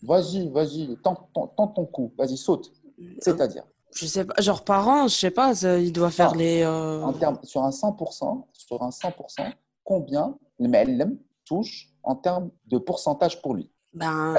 Vas-y, 0.03 0.47
vas-y, 0.49 0.95
tente, 0.97 1.29
ton 1.33 1.85
coup, 1.85 2.13
vas-y, 2.17 2.37
saute. 2.37 2.71
C'est-à-dire? 3.19 3.63
Je 3.93 4.05
sais 4.05 4.23
pas, 4.23 4.39
genre 4.39 4.63
par 4.63 4.87
an, 4.87 5.07
je 5.07 5.15
sais 5.15 5.31
pas, 5.31 5.53
il 5.79 5.91
doit 5.91 6.11
faire 6.11 6.35
les. 6.35 6.61
Euh, 6.61 7.01
en 7.01 7.13
termes, 7.13 7.39
sur 7.43 7.63
un 7.63 7.71
100%, 7.71 8.45
sur 8.53 8.83
un 8.83 8.89
100%, 8.89 9.51
combien 9.83 10.37
le 10.59 10.67
MLM 10.67 11.17
touche 11.45 11.89
en 12.03 12.15
termes 12.15 12.51
de 12.67 12.77
pourcentage 12.77 13.41
pour 13.41 13.55
lui 13.55 13.69
ben, 13.93 14.35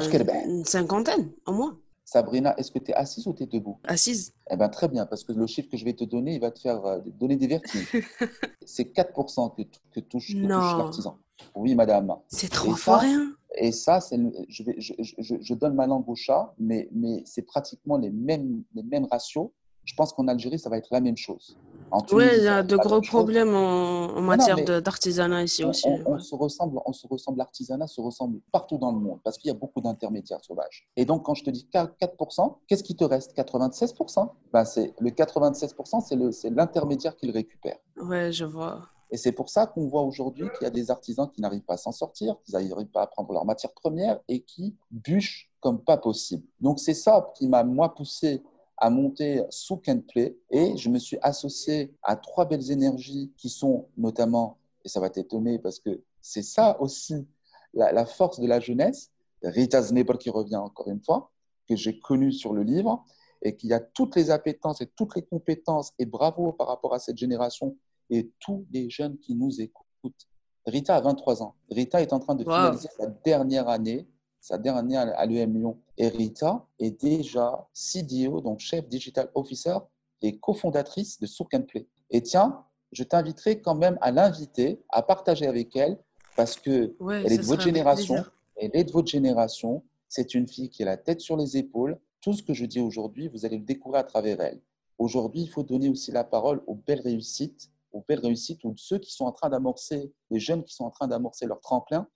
Une 0.47 0.65
cinquantaine, 0.65 1.31
au 1.47 1.53
moins. 1.53 1.79
Sabrina, 2.05 2.57
est-ce 2.57 2.71
que 2.71 2.79
tu 2.79 2.91
es 2.91 2.95
assise 2.95 3.27
ou 3.27 3.35
tu 3.35 3.43
es 3.43 3.47
debout? 3.47 3.79
Assise. 3.85 4.33
Eh 4.51 4.57
bien, 4.57 4.71
très 4.71 4.89
bien, 4.89 5.05
parce 5.05 5.25
que 5.25 5.33
le 5.33 5.47
chiffre 5.47 5.69
que 5.69 5.77
je 5.77 5.85
vais 5.85 5.93
te 5.93 6.05
donner, 6.05 6.37
il 6.37 6.41
va 6.41 6.51
te 6.51 6.59
faire 6.59 6.83
euh, 6.87 7.01
donner 7.05 7.37
des 7.37 7.49
vertiges. 7.49 7.93
C'est 8.65 8.95
4% 8.97 9.55
que, 9.55 9.63
que 9.93 10.01
touche, 10.01 10.33
touche 10.33 10.43
l'artisan. 10.43 11.19
Oui, 11.55 11.75
madame. 11.75 12.15
C'est 12.29 12.51
trois 12.51 12.77
fois 12.77 12.99
rien. 12.99 13.33
Et 13.57 13.73
ça, 13.73 14.01
je, 14.49 14.63
vais, 14.63 14.77
je, 14.79 14.95
je, 14.99 15.35
je, 15.41 15.55
donne 15.55 15.75
ma 15.75 15.87
langue 15.87 16.09
au 16.09 16.15
chat, 16.15 16.55
mais, 16.59 16.89
mais 16.93 17.23
c'est 17.27 17.43
pratiquement 17.43 17.99
les 17.99 18.11
mêmes, 18.11 18.63
les 18.75 18.83
mêmes 18.83 19.07
ratios. 19.11 19.51
Je 19.85 19.95
pense 19.95 20.13
qu'en 20.13 20.29
Algérie, 20.29 20.59
ça 20.59 20.71
va 20.71 20.79
être 20.79 20.89
la 20.91 21.01
même 21.01 21.17
chose. 21.17 21.59
Oui, 22.13 22.25
il 22.37 22.45
y 22.45 22.49
a 22.49 22.63
de 22.63 22.77
gros 22.77 23.01
problèmes 23.01 23.55
en, 23.55 24.21
matière 24.21 24.63
d'artisanat 24.83 25.43
ici 25.45 25.65
aussi. 25.65 25.89
On, 26.07 26.19
se 26.19 26.35
ressemble, 26.35 26.81
on 26.85 26.93
se 26.93 27.07
ressemble, 27.07 27.39
l'artisanat 27.39 27.87
se 27.87 28.01
ressemble 28.01 28.41
partout 28.53 28.79
dans 28.79 28.93
le 28.93 28.99
monde 28.99 29.21
parce 29.25 29.39
qu'il 29.39 29.49
y 29.49 29.51
a 29.51 29.55
beaucoup 29.55 29.81
d'intermédiaires 29.81 30.43
sauvages. 30.45 30.89
Et 30.97 31.05
donc, 31.05 31.25
quand 31.25 31.35
je 31.35 31.45
te 31.45 31.51
dis 31.51 31.69
4%, 31.73 32.57
qu'est-ce 32.67 32.83
qui 32.83 32.97
te 32.97 33.05
reste? 33.05 33.37
96% 33.37 34.31
ben, 34.53 34.65
Le 35.01 35.11
96%, 35.11 36.33
c'est 36.33 36.51
l'intermédiaire 36.51 37.17
qui 37.17 37.27
le 37.27 37.33
récupère. 37.33 37.79
Oui, 38.01 38.33
je 38.33 38.45
vois. 38.45 38.83
Et 39.11 39.17
c'est 39.17 39.33
pour 39.33 39.49
ça 39.49 39.67
qu'on 39.67 39.87
voit 39.87 40.03
aujourd'hui 40.03 40.49
qu'il 40.55 40.65
y 40.65 40.67
a 40.67 40.71
des 40.71 40.91
artisans 40.91 41.31
qui 41.31 41.41
n'arrivent 41.41 41.63
pas 41.63 41.75
à 41.75 41.79
s'en 41.79 41.93
sortir, 41.93 42.37
qui 42.45 42.53
n'arrivent 42.53 42.87
pas 42.87 43.03
à 43.03 43.07
prendre 43.07 43.33
leur 43.33 43.45
matière 43.45 43.73
première 43.73 44.21
et 44.29 44.41
qui 44.41 44.77
bûchent 44.91 45.51
comme 45.61 45.83
pas 45.83 45.97
possible. 45.97 46.45
Donc 46.61 46.79
c'est 46.79 46.95
ça 46.95 47.33
qui 47.35 47.49
m'a, 47.49 47.65
moi, 47.65 47.95
poussé 47.95 48.43
à 48.81 48.91
monter 48.91 49.43
and 49.89 50.01
Play 50.09 50.37
et 50.51 50.77
je 50.77 50.89
me 50.89 50.99
suis 50.99 51.19
associé 51.23 51.95
à 52.03 52.17
trois 52.17 52.47
belles 52.47 52.71
énergies 52.71 53.33
qui 53.37 53.49
sont 53.49 53.89
notamment, 53.97 54.59
et 54.85 54.89
ça 54.89 55.01
va 55.01 55.11
t'étonner 55.11 55.59
parce 55.59 55.81
que 55.81 56.03
c'est 56.21 56.43
ça 56.43 56.81
aussi 56.81 57.27
la, 57.75 58.07
force 58.07 58.41
de 58.41 58.47
la 58.47 58.61
jeunesse, 58.61 59.11
Rita 59.43 59.83
Znebel 59.83 60.19
qui 60.19 60.31
revient 60.31 60.57
encore 60.57 60.89
une 60.89 61.03
fois, 61.03 61.31
que 61.69 61.77
j'ai 61.77 61.99
connu 61.99 62.33
sur 62.33 62.53
le 62.53 62.63
livre 62.63 63.05
et 63.43 63.57
qui 63.57 63.73
a 63.73 63.81
toutes 63.81 64.17
les 64.17 64.31
appétences 64.31 64.81
et 64.81 64.87
toutes 64.87 65.15
les 65.17 65.23
compétences 65.23 65.93
et 65.99 66.07
bravo 66.07 66.53
par 66.53 66.67
rapport 66.67 66.95
à 66.95 66.99
cette 66.99 67.19
génération 67.19 67.77
et 68.11 68.33
tous 68.41 68.67
les 68.73 68.89
jeunes 68.91 69.19
qui 69.19 69.35
nous 69.35 69.61
écoutent. 69.61 69.85
Rita 70.67 70.97
a 70.97 71.01
23 71.01 71.43
ans. 71.43 71.55
Rita 71.71 72.03
est 72.03 72.13
en 72.13 72.19
train 72.19 72.35
de 72.35 72.43
finaliser 72.43 72.89
sa 72.97 73.07
dernière 73.07 73.69
année, 73.69 74.09
sa 74.49 74.57
dernière 74.57 74.79
année 74.79 74.97
à 75.15 75.27
l'EM 75.27 75.55
Lyon. 75.55 75.79
Et 75.99 76.09
Rita 76.09 76.65
est 76.79 76.99
déjà 77.03 77.69
CDO, 77.75 78.41
donc 78.41 78.61
chef 78.61 78.89
digital 78.89 79.31
officer 79.35 79.77
et 80.23 80.39
cofondatrice 80.39 81.21
de 81.21 81.27
Souk 81.27 81.51
Play. 81.67 81.87
Et 82.11 82.23
tiens, 82.23 82.65
je 82.93 83.03
t'inviterai 83.05 83.61
quand 83.61 83.75
même 83.75 83.99
à 84.01 84.11
l'inviter, 84.11 84.81
à 84.89 85.03
partager 85.03 85.47
avec 85.47 85.77
elle, 85.77 85.99
parce 86.35 86.57
que 86.57 86.97
elle 87.25 87.33
est 87.33 87.39
de 87.39 87.43
votre 87.43 87.63
génération. 87.63 88.25
Elle 88.57 88.71
est 88.73 88.85
de 88.85 88.93
votre 88.93 89.09
génération. 89.09 89.83
C'est 90.09 90.35
une 90.35 90.49
fille 90.49 90.71
qui 90.71 90.83
a 90.83 90.87
la 90.87 90.97
tête 90.97 91.21
sur 91.21 91.37
les 91.37 91.59
épaules. 91.59 91.99
Tout 92.23 92.33
ce 92.33 92.43
que 92.43 92.55
je 92.55 92.65
dis 92.65 92.81
aujourd'hui, 92.81 93.29
vous 93.29 93.45
allez 93.45 93.59
le 93.59 93.65
découvrir 93.65 94.01
à 94.01 94.05
travers 94.05 94.41
elle. 94.41 94.63
Aujourd'hui, 94.97 95.43
il 95.43 95.49
faut 95.51 95.63
donner 95.63 95.91
aussi 95.91 96.11
la 96.11 96.25
parole 96.25 96.63
aux 96.67 96.75
belles 96.75 97.03
réussites 97.03 97.71
aux 97.93 98.05
belles 98.07 98.21
réussites 98.21 98.65
ou 98.65 98.75
ceux 98.77 98.99
qui 98.99 99.13
sont 99.13 99.25
en 99.25 99.33
train 99.33 99.49
d'amorcer, 99.49 100.13
les 100.31 100.41
jeunes 100.41 100.63
qui 100.63 100.75
sont 100.75 100.85
en 100.85 100.91
train 100.91 101.09
d'amorcer 101.09 101.47
leur 101.47 101.61
tremplin, 101.61 102.07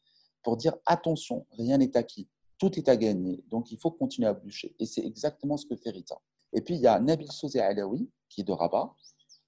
pour 0.43 0.57
dire 0.57 0.75
attention, 0.87 1.47
rien 1.53 1.79
n'est 1.79 1.97
acquis, 1.97 2.29
tout 2.59 2.79
est 2.79 2.89
à 2.89 2.97
gagner, 2.97 3.43
donc 3.49 3.71
il 3.73 3.79
faut 3.79 3.91
continuer 3.91 4.29
à 4.29 4.35
bûcher. 4.35 4.75
Et 4.79 4.87
c'est 4.87 5.05
exactement 5.05 5.57
ce 5.57 5.67
que 5.67 5.77
fait 5.77 5.91
Rita. 5.91 6.21
Et 6.53 6.61
puis 6.61 6.75
il 6.75 6.81
y 6.81 6.87
a 6.87 7.01
Nabil 7.01 7.31
Souzé 7.31 7.61
Alaoui, 7.61 8.09
qui 8.29 8.43
est 8.43 8.45
de 8.45 8.53
Rabat. 8.53 8.95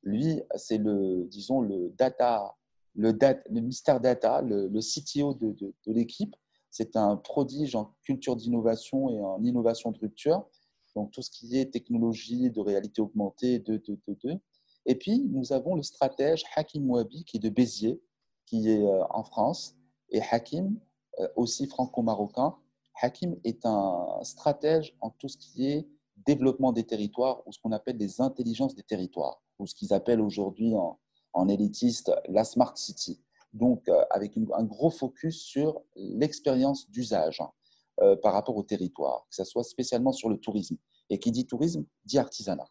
Lui, 0.03 0.43
c'est 0.57 0.79
le, 0.79 1.25
disons, 1.31 1.61
le 1.61 1.91
data, 1.97 2.55
le, 2.95 3.13
data, 3.13 3.43
le 3.51 3.61
mystère 3.61 4.01
data, 4.01 4.43
le, 4.43 4.69
CTO 4.81 5.35
de, 5.35 5.53
de, 5.53 5.93
l'équipe. 5.93 6.35
c'est 6.71 6.97
un 6.97 7.17
prodige 7.17 7.75
en 7.75 7.95
culture 8.03 8.37
d'innovation 8.37 9.11
et 9.11 9.21
en 9.21 9.43
innovation 9.43 9.91
de 9.91 9.99
rupture. 9.99 10.47
Donc, 10.95 11.11
tout 11.11 11.23
ce 11.23 11.31
qui 11.31 11.59
est 11.59 11.73
technologie 11.73 12.51
de 12.51 12.61
réalité 12.61 13.01
augmentée, 13.01 13.59
de, 13.59 13.79
de, 13.79 13.99
de, 14.07 14.17
de. 14.23 14.39
Et 14.87 14.95
puis, 14.95 15.21
nous 15.21 15.53
avons 15.53 15.75
le 15.75 15.83
stratège 15.83 16.45
Hakim 16.55 16.85
Mouabi, 16.85 17.25
qui 17.25 17.39
est 17.39 17.41
de 17.41 17.49
Béziers, 17.49 18.01
qui 18.47 18.69
est 18.69 18.83
euh, 18.83 19.03
en 19.11 19.25
France, 19.25 19.77
et 20.15 20.23
Hakim, 20.31 20.79
euh, 21.19 21.29
aussi 21.37 21.67
franco-marocain. 21.67 22.55
Hakim 23.03 23.37
est 23.43 23.67
un 23.67 24.21
stratège 24.23 24.97
en 25.01 25.11
tout 25.11 25.29
ce 25.29 25.37
qui 25.37 25.67
est 25.67 25.89
développement 26.25 26.73
des 26.73 26.85
territoires, 26.85 27.43
ou 27.47 27.53
ce 27.53 27.59
qu'on 27.59 27.73
appelle 27.73 27.99
des 27.99 28.21
intelligences 28.21 28.77
des 28.77 28.85
territoires, 28.85 29.43
ou 29.59 29.67
ce 29.67 29.75
qu'ils 29.75 29.93
appellent 29.93 30.21
aujourd'hui 30.21 30.75
en, 30.77 30.99
en, 31.33 31.49
élitiste 31.49 32.13
la 32.29 32.45
Smart 32.45 32.77
City. 32.79 33.21
Donc, 33.53 33.89
euh, 33.89 34.05
avec 34.11 34.37
un 34.37 34.63
gros 34.63 34.91
focus 34.91 35.43
sur 35.43 35.83
l'expérience 35.97 36.89
d'usage 36.91 37.41
hein, 37.41 38.17
par 38.23 38.33
rapport 38.33 38.57
au 38.57 38.63
territoire, 38.63 39.27
que 39.29 39.35
ce 39.35 39.45
soit 39.45 39.65
spécialement 39.65 40.13
sur 40.13 40.29
le 40.29 40.39
tourisme. 40.39 40.77
Et 41.11 41.19
qui 41.19 41.33
dit 41.33 41.47
tourisme, 41.47 41.85
dit 42.05 42.19
artisanat. 42.19 42.69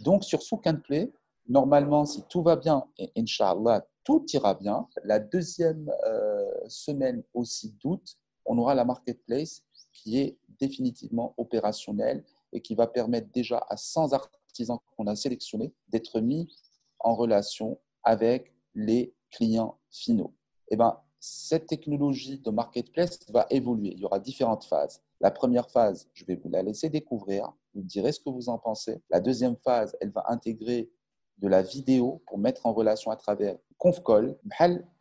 Donc, 0.00 0.24
sur 0.24 0.42
Souk 0.42 0.66
Normalement, 1.46 2.06
si 2.06 2.22
tout 2.22 2.42
va 2.42 2.56
bien, 2.56 2.86
et 2.98 3.12
Inch'Allah, 3.16 3.86
tout 4.04 4.24
ira 4.32 4.54
bien, 4.54 4.86
la 5.04 5.18
deuxième 5.18 5.90
euh, 6.06 6.33
semaine 6.68 7.22
aussi 7.34 7.74
d'août, 7.82 8.16
on 8.46 8.58
aura 8.58 8.74
la 8.74 8.84
marketplace 8.84 9.64
qui 9.92 10.18
est 10.18 10.38
définitivement 10.58 11.34
opérationnelle 11.36 12.24
et 12.52 12.60
qui 12.60 12.74
va 12.74 12.86
permettre 12.86 13.30
déjà 13.32 13.64
à 13.68 13.76
100 13.76 14.12
artisans 14.12 14.78
qu'on 14.96 15.06
a 15.06 15.16
sélectionnés 15.16 15.72
d'être 15.88 16.20
mis 16.20 16.48
en 17.00 17.14
relation 17.14 17.78
avec 18.02 18.52
les 18.74 19.14
clients 19.30 19.78
finaux. 19.90 20.34
Et 20.68 20.74
eh 20.74 20.76
ben, 20.76 20.98
cette 21.20 21.66
technologie 21.66 22.38
de 22.38 22.50
marketplace 22.50 23.18
va 23.30 23.46
évoluer. 23.50 23.92
Il 23.92 24.00
y 24.00 24.04
aura 24.04 24.18
différentes 24.18 24.64
phases. 24.64 25.02
La 25.20 25.30
première 25.30 25.70
phase, 25.70 26.08
je 26.12 26.24
vais 26.24 26.36
vous 26.36 26.50
la 26.50 26.62
laisser 26.62 26.90
découvrir. 26.90 27.52
Vous 27.74 27.80
me 27.80 27.86
direz 27.86 28.12
ce 28.12 28.20
que 28.20 28.28
vous 28.28 28.48
en 28.48 28.58
pensez. 28.58 29.00
La 29.10 29.20
deuxième 29.20 29.56
phase, 29.56 29.96
elle 30.00 30.10
va 30.10 30.24
intégrer 30.28 30.90
de 31.38 31.48
la 31.48 31.62
vidéo 31.62 32.22
pour 32.26 32.38
mettre 32.38 32.66
en 32.66 32.72
relation 32.72 33.10
à 33.10 33.16
travers 33.16 33.56
ConfCall, 33.78 34.36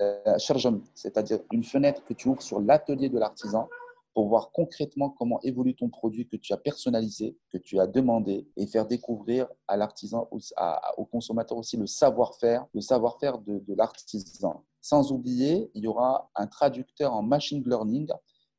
euh, 0.02 0.38
c'est-à-dire 0.96 1.40
une 1.52 1.64
fenêtre 1.64 2.04
que 2.06 2.14
tu 2.14 2.28
ouvres 2.28 2.42
sur 2.42 2.60
l'atelier 2.60 3.10
de 3.10 3.18
l'artisan 3.18 3.70
pour 4.14 4.28
voir 4.28 4.52
concrètement 4.52 5.10
comment 5.10 5.40
évolue 5.42 5.76
ton 5.76 5.90
produit 5.90 6.28
que 6.28 6.36
tu 6.36 6.54
as 6.54 6.58
personnalisé, 6.58 7.36
que 7.52 7.58
tu 7.58 7.80
as 7.80 7.88
demandé 7.88 8.48
et 8.58 8.68
faire 8.68 8.86
découvrir 8.86 9.48
à 9.68 9.76
l'artisan, 9.76 10.30
au 10.98 11.06
consommateur 11.06 11.58
aussi 11.58 11.78
le 11.78 11.88
savoir-faire, 11.88 12.66
le 12.74 12.82
savoir-faire 12.82 13.40
de, 13.40 13.74
l'artisan. 13.76 14.64
Sans 14.82 15.12
oublier, 15.12 15.72
il 15.74 15.84
y 15.84 15.88
aura 15.88 16.30
un 16.36 16.46
traducteur 16.46 17.14
en 17.14 17.24
machine 17.24 17.64
learning 17.66 18.08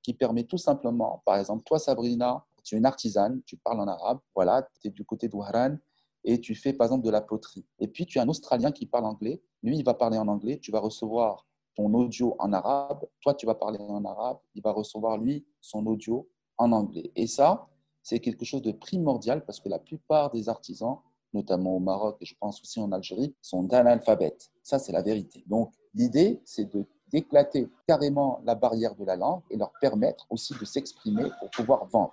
qui 0.02 0.14
permet 0.14 0.44
tout 0.44 0.58
simplement, 0.58 1.22
par 1.24 1.38
exemple, 1.38 1.62
toi 1.64 1.78
Sabrina, 1.78 2.44
tu 2.64 2.74
es 2.74 2.78
une 2.78 2.86
artisane, 2.86 3.40
tu 3.46 3.56
parles 3.56 3.80
en 3.80 3.86
arabe, 3.86 4.18
voilà, 4.34 4.66
tu 4.80 4.88
es 4.88 4.90
du 4.90 5.04
côté 5.04 5.28
d'Ouharan, 5.28 5.76
et 6.24 6.40
tu 6.40 6.54
fais 6.54 6.72
par 6.72 6.86
exemple 6.86 7.04
de 7.04 7.10
la 7.10 7.20
poterie. 7.20 7.64
Et 7.78 7.88
puis 7.88 8.06
tu 8.06 8.18
as 8.18 8.22
un 8.22 8.28
Australien 8.28 8.72
qui 8.72 8.86
parle 8.86 9.04
anglais, 9.04 9.42
lui 9.62 9.78
il 9.78 9.84
va 9.84 9.94
parler 9.94 10.18
en 10.18 10.28
anglais, 10.28 10.58
tu 10.58 10.70
vas 10.70 10.80
recevoir 10.80 11.46
ton 11.74 11.92
audio 11.94 12.36
en 12.38 12.52
arabe, 12.52 13.04
toi 13.20 13.34
tu 13.34 13.46
vas 13.46 13.54
parler 13.54 13.78
en 13.80 14.04
arabe, 14.04 14.38
il 14.54 14.62
va 14.62 14.72
recevoir 14.72 15.18
lui 15.18 15.44
son 15.60 15.86
audio 15.86 16.28
en 16.56 16.72
anglais. 16.72 17.10
Et 17.16 17.26
ça, 17.26 17.68
c'est 18.02 18.20
quelque 18.20 18.44
chose 18.44 18.62
de 18.62 18.72
primordial 18.72 19.44
parce 19.44 19.60
que 19.60 19.68
la 19.68 19.78
plupart 19.78 20.30
des 20.30 20.48
artisans, 20.48 20.98
notamment 21.32 21.76
au 21.76 21.80
Maroc 21.80 22.16
et 22.20 22.26
je 22.26 22.34
pense 22.38 22.60
aussi 22.60 22.78
en 22.80 22.92
Algérie, 22.92 23.34
sont 23.40 23.64
d'analphabètes. 23.64 24.50
Ça, 24.62 24.78
c'est 24.78 24.92
la 24.92 25.02
vérité. 25.02 25.42
Donc 25.46 25.72
l'idée, 25.94 26.40
c'est 26.44 26.72
de 26.72 26.86
d'éclater 27.14 27.68
carrément 27.86 28.40
la 28.44 28.56
barrière 28.56 28.96
de 28.96 29.04
la 29.04 29.14
langue 29.14 29.42
et 29.48 29.56
leur 29.56 29.72
permettre 29.80 30.26
aussi 30.30 30.52
de 30.58 30.64
s'exprimer 30.64 31.30
pour 31.38 31.48
pouvoir 31.50 31.86
vendre. 31.86 32.12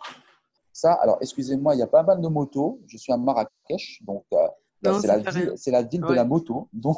Ça, 0.73 0.93
alors 0.93 1.17
excusez-moi, 1.21 1.75
il 1.75 1.79
y 1.79 1.83
a 1.83 1.87
pas 1.87 2.03
mal 2.03 2.21
de 2.21 2.27
motos. 2.27 2.81
Je 2.87 2.97
suis 2.97 3.11
à 3.11 3.17
Marrakech, 3.17 4.01
donc 4.03 4.25
euh, 4.33 4.47
c'est 4.99 5.07
la, 5.07 5.17
ville, 5.17 5.53
la 5.67 5.83
ville 5.83 6.01
de 6.01 6.13
la 6.13 6.25
moto. 6.25 6.69
Donc, 6.73 6.97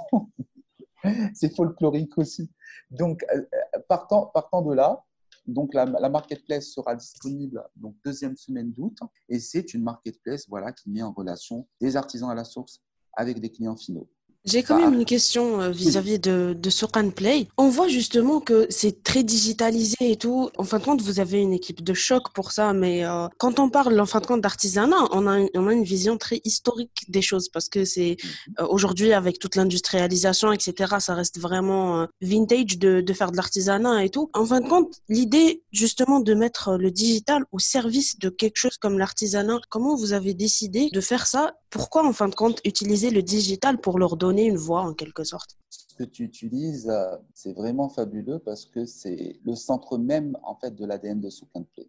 c'est 1.33 1.53
folklorique 1.55 2.17
aussi. 2.17 2.49
Donc, 2.91 3.25
euh, 3.33 3.41
partant, 3.87 4.27
partant 4.27 4.61
de 4.61 4.73
là, 4.73 5.03
donc 5.45 5.73
la, 5.73 5.85
la, 5.85 6.09
marketplace 6.09 6.67
sera 6.67 6.95
disponible 6.95 7.61
donc 7.75 7.95
deuxième 8.05 8.37
semaine 8.37 8.71
d'août 8.71 8.97
et 9.27 9.39
c'est 9.39 9.73
une 9.73 9.83
marketplace 9.83 10.47
voilà 10.47 10.71
qui 10.71 10.89
met 10.89 11.01
en 11.01 11.11
relation 11.11 11.67
des 11.81 11.97
artisans 11.97 12.29
à 12.29 12.33
la 12.33 12.45
source 12.45 12.81
avec 13.11 13.41
des 13.41 13.49
clients 13.49 13.75
finaux. 13.75 14.09
J'ai 14.45 14.61
quand 14.61 14.77
même 14.77 14.93
une 14.93 15.05
question 15.05 15.61
euh, 15.61 15.69
vis-à-vis 15.69 16.19
de, 16.19 16.53
de 16.57 16.69
Sokan 16.69 17.11
Play. 17.11 17.47
On 17.57 17.69
voit 17.69 17.87
justement 17.87 18.41
que 18.41 18.67
c'est 18.69 19.01
très 19.01 19.23
digitalisé 19.23 19.95
et 20.01 20.17
tout. 20.17 20.49
En 20.57 20.65
fin 20.65 20.79
de 20.79 20.83
compte, 20.83 21.01
vous 21.01 21.21
avez 21.21 21.39
une 21.39 21.53
équipe 21.53 21.81
de 21.81 21.93
choc 21.93 22.33
pour 22.33 22.51
ça, 22.51 22.73
mais 22.73 23.05
euh, 23.05 23.29
quand 23.37 23.59
on 23.59 23.69
parle 23.69 23.97
en 23.97 24.05
fin 24.05 24.19
de 24.19 24.25
compte 24.25 24.41
d'artisanat, 24.41 24.97
on 25.11 25.27
a, 25.27 25.45
on 25.55 25.67
a 25.67 25.73
une 25.73 25.85
vision 25.85 26.17
très 26.17 26.41
historique 26.43 27.05
des 27.07 27.21
choses 27.21 27.47
parce 27.47 27.69
que 27.69 27.85
c'est 27.85 28.17
mhm. 28.21 28.53
euh, 28.59 28.67
aujourd'hui 28.67 29.13
avec 29.13 29.39
toute 29.39 29.55
l'industrialisation, 29.55 30.51
etc., 30.51 30.95
ça 30.99 31.15
reste 31.15 31.39
vraiment 31.39 32.05
vintage 32.21 32.77
de, 32.77 32.99
de 32.99 33.13
faire 33.13 33.31
de 33.31 33.37
l'artisanat 33.37 34.03
et 34.03 34.09
tout. 34.09 34.29
En 34.33 34.45
fin 34.45 34.59
de 34.59 34.67
compte, 34.67 34.93
l'idée 35.07 35.63
justement 35.71 36.19
de 36.19 36.33
mettre 36.33 36.75
le 36.77 36.91
digital 36.91 37.45
au 37.53 37.59
service 37.59 38.19
de 38.19 38.27
quelque 38.27 38.57
chose 38.57 38.77
comme 38.77 38.97
l'artisanat, 38.97 39.59
comment 39.69 39.95
vous 39.95 40.11
avez 40.11 40.33
décidé 40.33 40.89
de 40.91 40.99
faire 40.99 41.27
ça? 41.27 41.53
Pourquoi 41.69 42.05
en 42.05 42.13
fin 42.13 42.27
de 42.27 42.35
compte 42.35 42.59
utiliser 42.65 43.09
le 43.09 43.23
digital 43.23 43.79
pour 43.79 43.97
leur 43.97 44.15
donner 44.15 44.32
une 44.41 44.57
voix 44.57 44.81
en 44.81 44.93
quelque 44.93 45.23
sorte. 45.23 45.57
Ce 45.69 45.95
que 45.95 46.03
tu 46.03 46.23
utilises, 46.23 46.89
euh, 46.89 47.15
c'est 47.33 47.53
vraiment 47.53 47.89
fabuleux 47.89 48.39
parce 48.39 48.65
que 48.65 48.85
c'est 48.85 49.39
le 49.43 49.55
centre 49.55 49.97
même 49.97 50.37
en 50.43 50.55
fait 50.55 50.75
de 50.75 50.85
l'ADN 50.85 51.19
de 51.19 51.29
Souk 51.29 51.49
Play. 51.73 51.87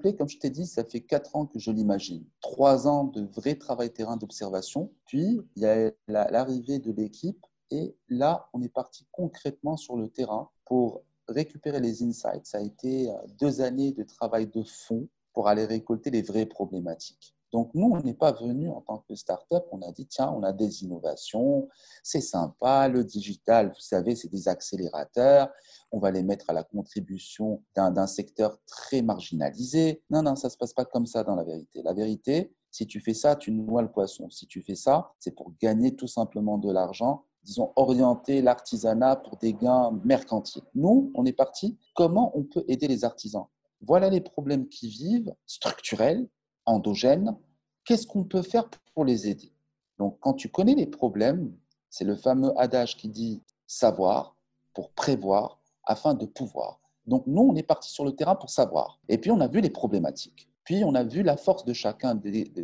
Play, 0.00 0.16
comme 0.16 0.28
je 0.28 0.38
t'ai 0.38 0.50
dit, 0.50 0.66
ça 0.66 0.84
fait 0.84 1.00
quatre 1.00 1.36
ans 1.36 1.46
que 1.46 1.58
je 1.58 1.70
l'imagine. 1.70 2.24
Trois 2.40 2.88
ans 2.88 3.04
de 3.04 3.22
vrai 3.22 3.54
travail 3.54 3.92
terrain 3.92 4.16
d'observation. 4.16 4.92
Puis, 5.06 5.40
il 5.56 5.62
y 5.62 5.66
a 5.66 5.92
l'arrivée 6.08 6.78
de 6.78 6.92
l'équipe 6.92 7.44
et 7.70 7.94
là, 8.08 8.48
on 8.52 8.62
est 8.62 8.68
parti 8.68 9.06
concrètement 9.12 9.76
sur 9.76 9.96
le 9.96 10.08
terrain 10.08 10.50
pour 10.64 11.02
récupérer 11.28 11.80
les 11.80 12.02
insights. 12.02 12.46
Ça 12.46 12.58
a 12.58 12.62
été 12.62 13.10
euh, 13.10 13.14
deux 13.38 13.60
années 13.60 13.92
de 13.92 14.02
travail 14.02 14.48
de 14.48 14.62
fond 14.62 15.08
pour 15.32 15.48
aller 15.48 15.64
récolter 15.64 16.10
les 16.10 16.22
vraies 16.22 16.46
problématiques. 16.46 17.36
Donc, 17.52 17.70
nous, 17.74 17.90
on 17.92 18.00
n'est 18.00 18.14
pas 18.14 18.32
venu 18.32 18.68
en 18.68 18.80
tant 18.80 18.98
que 18.98 19.14
start-up, 19.14 19.66
on 19.72 19.82
a 19.82 19.90
dit, 19.92 20.06
tiens, 20.06 20.30
on 20.30 20.42
a 20.42 20.52
des 20.52 20.84
innovations, 20.84 21.68
c'est 22.02 22.20
sympa, 22.20 22.88
le 22.88 23.04
digital, 23.04 23.68
vous 23.68 23.80
savez, 23.80 24.14
c'est 24.14 24.28
des 24.28 24.48
accélérateurs, 24.48 25.48
on 25.90 25.98
va 25.98 26.10
les 26.10 26.22
mettre 26.22 26.50
à 26.50 26.52
la 26.52 26.62
contribution 26.62 27.62
d'un 27.74 28.06
secteur 28.06 28.58
très 28.66 29.02
marginalisé. 29.02 30.02
Non, 30.10 30.22
non, 30.22 30.36
ça 30.36 30.48
ne 30.48 30.52
se 30.52 30.56
passe 30.56 30.72
pas 30.72 30.84
comme 30.84 31.06
ça 31.06 31.24
dans 31.24 31.34
la 31.34 31.44
vérité. 31.44 31.82
La 31.82 31.92
vérité, 31.92 32.54
si 32.70 32.86
tu 32.86 33.00
fais 33.00 33.14
ça, 33.14 33.34
tu 33.34 33.50
noies 33.50 33.82
le 33.82 33.90
poisson. 33.90 34.30
Si 34.30 34.46
tu 34.46 34.62
fais 34.62 34.76
ça, 34.76 35.12
c'est 35.18 35.34
pour 35.34 35.52
gagner 35.60 35.96
tout 35.96 36.06
simplement 36.06 36.58
de 36.58 36.70
l'argent 36.70 37.24
disons, 37.42 37.72
orienter 37.76 38.42
l'artisanat 38.42 39.16
pour 39.16 39.36
des 39.36 39.54
gains 39.54 39.98
mercantiles. 40.04 40.62
Nous, 40.74 41.10
on 41.14 41.24
est 41.24 41.32
parti, 41.32 41.78
comment 41.94 42.36
on 42.36 42.44
peut 42.44 42.64
aider 42.68 42.88
les 42.88 43.04
artisans? 43.04 43.46
Voilà 43.80 44.10
les 44.10 44.20
problèmes 44.20 44.68
qui 44.68 44.88
vivent, 44.88 45.34
structurels, 45.46 46.28
endogènes, 46.70 47.36
qu'est-ce 47.84 48.06
qu'on 48.06 48.24
peut 48.24 48.42
faire 48.42 48.68
pour 48.94 49.04
les 49.04 49.28
aider? 49.28 49.52
Donc, 49.98 50.18
quand 50.20 50.34
tu 50.34 50.48
connais 50.48 50.74
les 50.74 50.86
problèmes, 50.86 51.52
c'est 51.90 52.04
le 52.04 52.16
fameux 52.16 52.52
adage 52.58 52.96
qui 52.96 53.08
dit 53.08 53.42
savoir 53.66 54.36
pour 54.72 54.90
prévoir 54.92 55.60
afin 55.84 56.14
de 56.14 56.26
pouvoir. 56.26 56.80
Donc, 57.06 57.26
nous, 57.26 57.42
on 57.42 57.54
est 57.56 57.62
parti 57.62 57.90
sur 57.90 58.04
le 58.04 58.12
terrain 58.12 58.36
pour 58.36 58.50
savoir. 58.50 59.00
Et 59.08 59.18
puis, 59.18 59.30
on 59.30 59.40
a 59.40 59.48
vu 59.48 59.60
les 59.60 59.70
problématiques. 59.70 60.48
Puis, 60.64 60.84
on 60.84 60.94
a 60.94 61.02
vu 61.02 61.22
la 61.22 61.36
force 61.36 61.64
de 61.64 61.72
chacun 61.72 62.14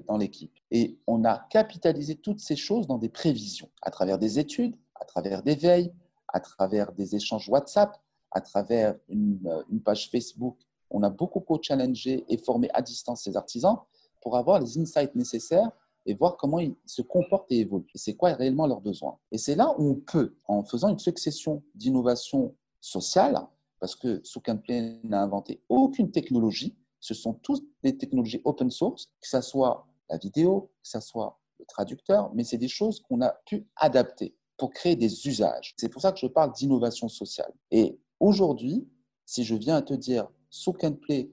dans 0.07 0.17
l'équipe. 0.17 0.57
Et 0.71 0.99
on 1.07 1.25
a 1.25 1.39
capitalisé 1.51 2.15
toutes 2.15 2.41
ces 2.41 2.57
choses 2.57 2.87
dans 2.87 2.99
des 2.99 3.09
prévisions, 3.09 3.69
à 3.83 3.91
travers 3.91 4.19
des 4.19 4.39
études, 4.39 4.77
à 4.95 5.05
travers 5.05 5.43
des 5.43 5.57
veilles, 5.57 5.93
à 6.29 6.41
travers 6.41 6.93
des 6.93 7.17
échanges 7.17 7.49
WhatsApp, 7.49 7.97
à 8.31 8.41
travers 8.41 8.95
une, 9.09 9.65
une 9.71 9.81
page 9.81 10.11
Facebook 10.11 10.57
on 10.91 11.03
a 11.03 11.11
beaucoup 11.11 11.41
co-challengé 11.41 12.25
et 12.29 12.39
formé 12.39 12.69
à 12.73 12.83
distance 12.83 13.25
ces 13.25 13.37
artisans 13.37 13.79
pour 14.27 14.37
avoir 14.37 14.59
les 14.59 14.77
insights 14.77 15.15
nécessaires 15.15 15.71
et 16.05 16.13
voir 16.15 16.37
comment 16.37 16.59
ils 16.59 16.75
se 16.85 17.01
comportent 17.01 17.47
et 17.53 17.61
évoluent. 17.61 17.87
Et 17.95 17.99
c'est 17.99 18.17
quoi 18.17 18.33
réellement 18.33 18.67
leurs 18.67 18.81
besoins. 18.81 19.21
Et 19.31 19.39
c'est 19.39 19.55
là 19.55 19.73
où 19.79 19.89
on 19.89 19.95
peut, 19.95 20.35
en 20.47 20.65
faisant 20.65 20.89
une 20.89 20.99
succession 20.99 21.63
d'innovations 21.77 22.53
sociales, 22.81 23.41
parce 23.79 23.95
que 23.95 24.21
Souk 24.25 24.51
Play 24.65 24.99
n'a 25.05 25.23
inventé 25.23 25.63
aucune 25.69 26.11
technologie, 26.11 26.77
ce 26.99 27.15
sont 27.15 27.35
toutes 27.35 27.65
des 27.85 27.97
technologies 27.97 28.41
open 28.45 28.69
source, 28.69 29.13
que 29.21 29.29
ce 29.29 29.41
soit 29.41 29.87
la 30.11 30.19
vidéo, 30.19 30.73
que 30.83 30.89
ce 30.89 30.99
soit 30.99 31.39
le 31.61 31.65
traducteur, 31.65 32.35
mais 32.35 32.43
c'est 32.43 32.59
des 32.59 32.67
choses 32.67 32.99
qu'on 32.99 33.23
a 33.23 33.31
pu 33.47 33.69
adapter 33.77 34.35
pour 34.57 34.73
créer 34.73 34.97
des 34.97 35.29
usages. 35.29 35.73
C'est 35.77 35.89
pour 35.89 36.03
ça 36.03 36.11
que 36.11 36.19
je 36.19 36.27
parle 36.27 36.51
d'innovation 36.51 37.09
sociale. 37.09 37.53
Et 37.71 37.97
aujourd'hui, 38.19 38.89
si 39.25 39.45
je 39.45 39.55
viens 39.55 39.77
à 39.77 39.83
te 39.83 39.95
dire 39.95 40.27
Souk 40.51 40.85
Play, 40.99 41.29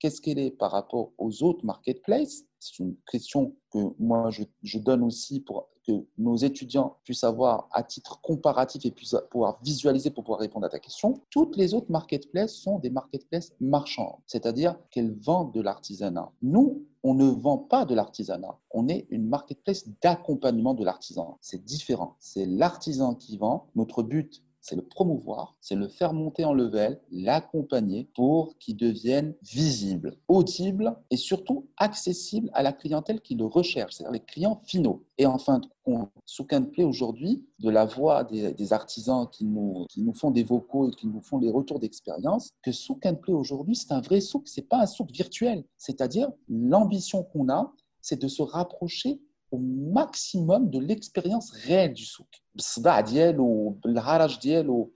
qu'est-ce 0.00 0.20
qu'elle 0.20 0.38
est 0.38 0.50
par 0.50 0.72
rapport 0.72 1.12
aux 1.18 1.42
autres 1.44 1.64
marketplaces? 1.64 2.44
C'est 2.58 2.78
une 2.80 2.96
question 3.10 3.54
que 3.72 3.78
moi 3.98 4.30
je, 4.30 4.78
donne 4.78 5.02
aussi 5.02 5.40
pour 5.40 5.68
que 5.86 5.92
nos 6.18 6.36
étudiants 6.36 6.96
puissent 7.04 7.24
avoir 7.24 7.68
à 7.72 7.82
titre 7.82 8.20
comparatif 8.20 8.84
et 8.84 8.90
puissent 8.90 9.16
pouvoir 9.30 9.58
visualiser 9.62 10.10
pour 10.10 10.24
pouvoir 10.24 10.40
répondre 10.40 10.66
à 10.66 10.68
ta 10.68 10.78
question. 10.78 11.22
Toutes 11.30 11.56
les 11.56 11.72
autres 11.72 11.90
marketplaces 11.90 12.54
sont 12.54 12.78
des 12.78 12.90
marketplaces 12.90 13.52
marchands, 13.60 14.22
c'est-à-dire 14.26 14.76
qu'elles 14.90 15.14
vendent 15.20 15.54
de 15.54 15.60
l'artisanat. 15.60 16.32
Nous, 16.42 16.84
on 17.02 17.14
ne 17.14 17.30
vend 17.30 17.56
pas 17.56 17.84
de 17.86 17.94
l'artisanat. 17.94 18.58
On 18.72 18.88
est 18.88 19.06
une 19.10 19.26
marketplace 19.26 19.88
d'accompagnement 20.02 20.74
de 20.74 20.84
l'artisan. 20.84 21.38
C'est 21.40 21.64
différent. 21.64 22.16
C'est 22.18 22.44
l'artisan 22.44 23.14
qui 23.14 23.38
vend. 23.38 23.68
Notre 23.74 24.02
but, 24.02 24.42
c'est 24.60 24.76
le 24.76 24.82
promouvoir, 24.82 25.56
c'est 25.60 25.74
le 25.74 25.88
faire 25.88 26.12
monter 26.12 26.44
en 26.44 26.52
level, 26.52 27.00
l'accompagner 27.10 28.08
pour 28.14 28.56
qu'il 28.58 28.76
devienne 28.76 29.34
visible, 29.42 30.16
audible 30.28 30.96
et 31.10 31.16
surtout 31.16 31.66
accessible 31.76 32.50
à 32.52 32.62
la 32.62 32.72
clientèle 32.72 33.20
qui 33.20 33.34
le 33.34 33.46
recherche, 33.46 33.94
c'est-à-dire 33.94 34.12
les 34.12 34.20
clients 34.20 34.60
finaux. 34.64 35.04
Et 35.18 35.26
enfin, 35.26 35.60
sous 36.24 36.44
Play 36.44 36.84
aujourd'hui, 36.84 37.44
de 37.58 37.70
la 37.70 37.84
voix 37.84 38.24
des, 38.24 38.72
artisans 38.72 39.28
qui 39.30 39.44
nous, 39.44 39.86
qui 39.88 40.02
nous 40.02 40.14
font 40.14 40.30
des 40.30 40.44
vocaux 40.44 40.88
et 40.88 40.90
qui 40.92 41.06
nous 41.06 41.20
font 41.20 41.38
des 41.38 41.50
retours 41.50 41.80
d'expérience, 41.80 42.50
que 42.62 42.72
sous 42.72 42.96
Play 42.96 43.32
aujourd'hui, 43.32 43.76
c'est 43.76 43.92
un 43.92 44.00
vrai 44.00 44.20
souk, 44.20 44.46
c'est 44.46 44.68
pas 44.68 44.82
un 44.82 44.86
souk 44.86 45.10
virtuel. 45.10 45.64
C'est-à-dire, 45.76 46.30
l'ambition 46.48 47.22
qu'on 47.22 47.48
a, 47.48 47.72
c'est 48.00 48.20
de 48.20 48.28
se 48.28 48.42
rapprocher 48.42 49.20
au 49.50 49.58
maximum 49.58 50.70
de 50.70 50.78
l'expérience 50.78 51.50
réelle 51.50 51.92
du 51.92 52.04
souk. 52.04 52.26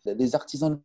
les 0.04 0.34
artisans 0.34 0.80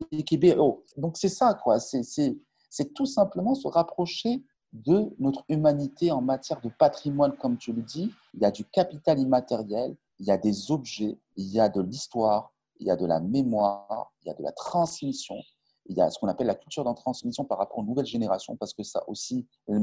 Donc 0.97 1.17
c'est 1.17 1.29
ça, 1.29 1.53
quoi. 1.53 1.79
C'est 1.79 2.93
tout 2.93 3.05
simplement 3.05 3.55
se 3.55 3.67
rapprocher 3.67 4.43
de 4.73 5.09
notre 5.19 5.43
humanité 5.49 6.11
en 6.11 6.21
matière 6.21 6.61
de 6.61 6.69
patrimoine, 6.69 7.35
comme 7.37 7.57
tu 7.57 7.73
le 7.73 7.81
dis. 7.81 8.11
Il 8.33 8.41
y 8.41 8.45
a 8.45 8.51
du 8.51 8.65
capital 8.65 9.19
immatériel, 9.19 9.95
il 10.19 10.27
y 10.27 10.31
a 10.31 10.37
des 10.37 10.71
objets, 10.71 11.17
il 11.35 11.47
y 11.47 11.59
a 11.59 11.69
de 11.69 11.81
l'histoire, 11.81 12.53
il 12.79 12.87
y 12.87 12.91
a 12.91 12.95
de 12.95 13.05
la 13.05 13.19
mémoire, 13.19 14.13
il 14.23 14.27
y 14.27 14.31
a 14.31 14.35
de 14.35 14.43
la 14.43 14.51
transmission. 14.51 15.35
Il 15.87 15.97
y 15.97 16.01
a 16.01 16.09
ce 16.11 16.19
qu'on 16.19 16.27
appelle 16.27 16.47
la 16.47 16.55
culture 16.55 16.83
d'en 16.83 16.93
transmission 16.93 17.45
par 17.45 17.57
rapport 17.57 17.79
aux 17.79 17.83
nouvelles 17.83 18.05
générations, 18.05 18.55
parce 18.55 18.73
que 18.73 18.83
ça 18.83 19.03
aussi, 19.07 19.47
le 19.67 19.79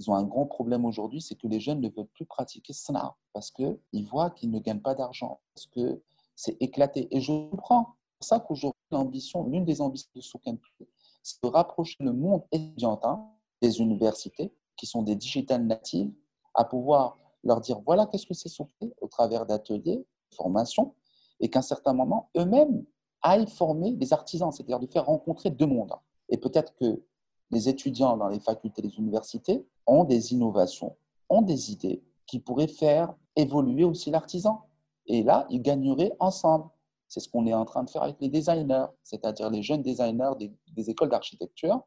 ils 0.00 0.10
ont 0.10 0.14
un 0.14 0.24
grand 0.24 0.46
problème 0.46 0.86
aujourd'hui, 0.86 1.20
c'est 1.20 1.34
que 1.34 1.46
les 1.46 1.60
jeunes 1.60 1.82
ne 1.82 1.90
veulent 1.90 2.06
plus 2.06 2.24
pratiquer 2.24 2.72
ça 2.72 3.16
parce 3.34 3.50
qu'ils 3.50 4.06
voient 4.06 4.30
qu'ils 4.30 4.50
ne 4.50 4.58
gagnent 4.58 4.80
pas 4.80 4.94
d'argent, 4.94 5.40
parce 5.54 5.66
que 5.66 6.00
c'est 6.34 6.56
éclaté. 6.60 7.06
Et 7.14 7.20
je 7.20 7.32
comprends. 7.50 7.96
C'est 8.18 8.18
pour 8.18 8.26
ça 8.26 8.40
qu'aujourd'hui, 8.40 8.80
l'ambition, 8.90 9.46
l'une 9.46 9.66
des 9.66 9.82
ambitions 9.82 10.10
de 10.14 10.22
Souken 10.22 10.58
c'est 11.22 11.42
de 11.42 11.48
rapprocher 11.48 11.98
le 12.00 12.14
monde 12.14 12.42
étudiantin 12.50 13.28
des 13.60 13.80
universités, 13.80 14.54
qui 14.74 14.86
sont 14.86 15.02
des 15.02 15.16
digital 15.16 15.66
natives, 15.66 16.10
à 16.54 16.64
pouvoir 16.64 17.18
leur 17.44 17.60
dire 17.60 17.78
voilà 17.84 18.06
qu'est-ce 18.06 18.26
que 18.26 18.32
c'est 18.32 18.48
Souken 18.48 18.90
au 19.02 19.06
travers 19.06 19.44
d'ateliers, 19.44 19.98
de 19.98 20.34
formations, 20.34 20.94
et 21.40 21.50
qu'à 21.50 21.58
un 21.58 21.62
certain 21.62 21.92
moment, 21.92 22.30
eux-mêmes 22.38 22.86
aillent 23.20 23.50
former 23.50 23.92
des 23.92 24.14
artisans, 24.14 24.50
c'est-à-dire 24.50 24.80
de 24.80 24.86
faire 24.86 25.04
rencontrer 25.04 25.50
deux 25.50 25.66
mondes. 25.66 25.92
Et 26.30 26.38
peut-être 26.38 26.74
que 26.76 27.02
les 27.50 27.68
étudiants 27.68 28.16
dans 28.16 28.28
les 28.28 28.40
facultés 28.40 28.80
des 28.80 28.96
universités 28.98 29.66
ont 29.90 30.04
des 30.04 30.32
innovations, 30.32 30.96
ont 31.28 31.42
des 31.42 31.72
idées 31.72 32.02
qui 32.26 32.38
pourraient 32.38 32.68
faire 32.68 33.12
évoluer 33.34 33.82
aussi 33.82 34.10
l'artisan. 34.10 34.64
Et 35.06 35.24
là, 35.24 35.46
ils 35.50 35.60
gagneraient 35.60 36.12
ensemble. 36.20 36.66
C'est 37.08 37.18
ce 37.18 37.28
qu'on 37.28 37.44
est 37.44 37.54
en 37.54 37.64
train 37.64 37.82
de 37.82 37.90
faire 37.90 38.04
avec 38.04 38.16
les 38.20 38.28
designers, 38.28 38.86
c'est-à-dire 39.02 39.50
les 39.50 39.62
jeunes 39.62 39.82
designers 39.82 40.30
des, 40.38 40.90
écoles 40.90 41.08
d'architecture. 41.08 41.82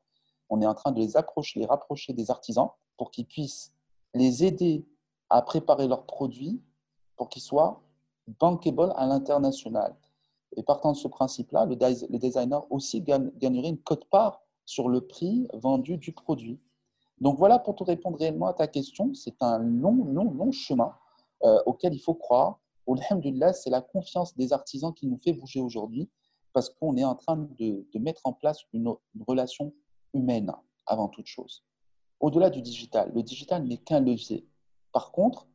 On 0.50 0.62
est 0.62 0.66
en 0.66 0.74
train 0.74 0.92
de 0.92 1.00
les 1.00 1.16
approcher, 1.16 1.62
les 1.62 1.66
rapprocher 1.66 2.12
des 2.12 2.30
artisans 2.30 2.70
pour 2.98 3.10
qu'ils 3.10 3.26
puissent 3.26 3.72
les 4.14 4.44
aider 4.44 4.86
à 5.30 5.42
préparer 5.42 5.88
leurs 5.88 6.06
produits 6.06 6.62
pour 7.16 7.30
qu'ils 7.30 7.42
soient 7.42 7.82
bankable 8.40 8.92
à 8.98 9.06
l'international. 9.06 9.96
Et 10.58 10.64
partant 10.64 10.92
de 10.92 10.98
ce 10.98 11.08
principe-là, 11.08 11.66
les 11.66 12.20
designers 12.20 12.60
aussi 12.70 13.02
gagneraient 13.02 13.70
une 13.70 13.82
cote-part 13.82 14.42
sur 14.66 14.90
le 14.90 15.00
prix 15.00 15.48
vendu 15.54 15.98
du 15.98 16.12
produit. 16.12 16.60
Donc 17.22 17.38
voilà 17.38 17.60
pour 17.60 17.76
te 17.76 17.84
répondre 17.84 18.18
réellement 18.18 18.48
à 18.48 18.54
ta 18.54 18.68
question. 18.68 19.14
C'est 19.14 19.42
un 19.42 19.60
long, 19.60 20.06
long, 20.06 20.32
long 20.32 20.52
chemin 20.52 20.94
euh, 21.44 21.62
auquel 21.66 21.94
il 21.94 22.00
faut 22.00 22.16
croire. 22.16 22.60
Alhamdulillah, 22.88 23.54
c'est 23.54 23.70
la 23.70 23.82
confiance 23.82 24.36
des 24.36 24.52
artisans 24.52 24.94
qui 24.94 25.08
nous 25.08 25.18
fait 25.24 25.34
bouger 25.34 25.62
aujourd'hui 25.62 26.10
parce 26.52 26.70
qu'on 26.70 26.96
est 26.98 27.04
en 27.04 27.16
train 27.16 27.38
de, 27.38 27.86
mettre 27.96 28.22
en 28.26 28.34
place 28.34 28.60
une, 28.74 28.94
relation 29.28 29.74
humaine 30.14 30.52
avant 30.86 31.08
toute 31.08 31.26
chose. 31.26 31.64
Au-delà 32.20 32.50
du 32.50 32.62
digital, 32.62 33.12
le 33.14 33.24
digital 33.24 33.64
n'est 33.64 33.78
qu'un 33.78 34.00
levier. 34.00 34.48
Par 34.92 35.12
contre, 35.12 35.48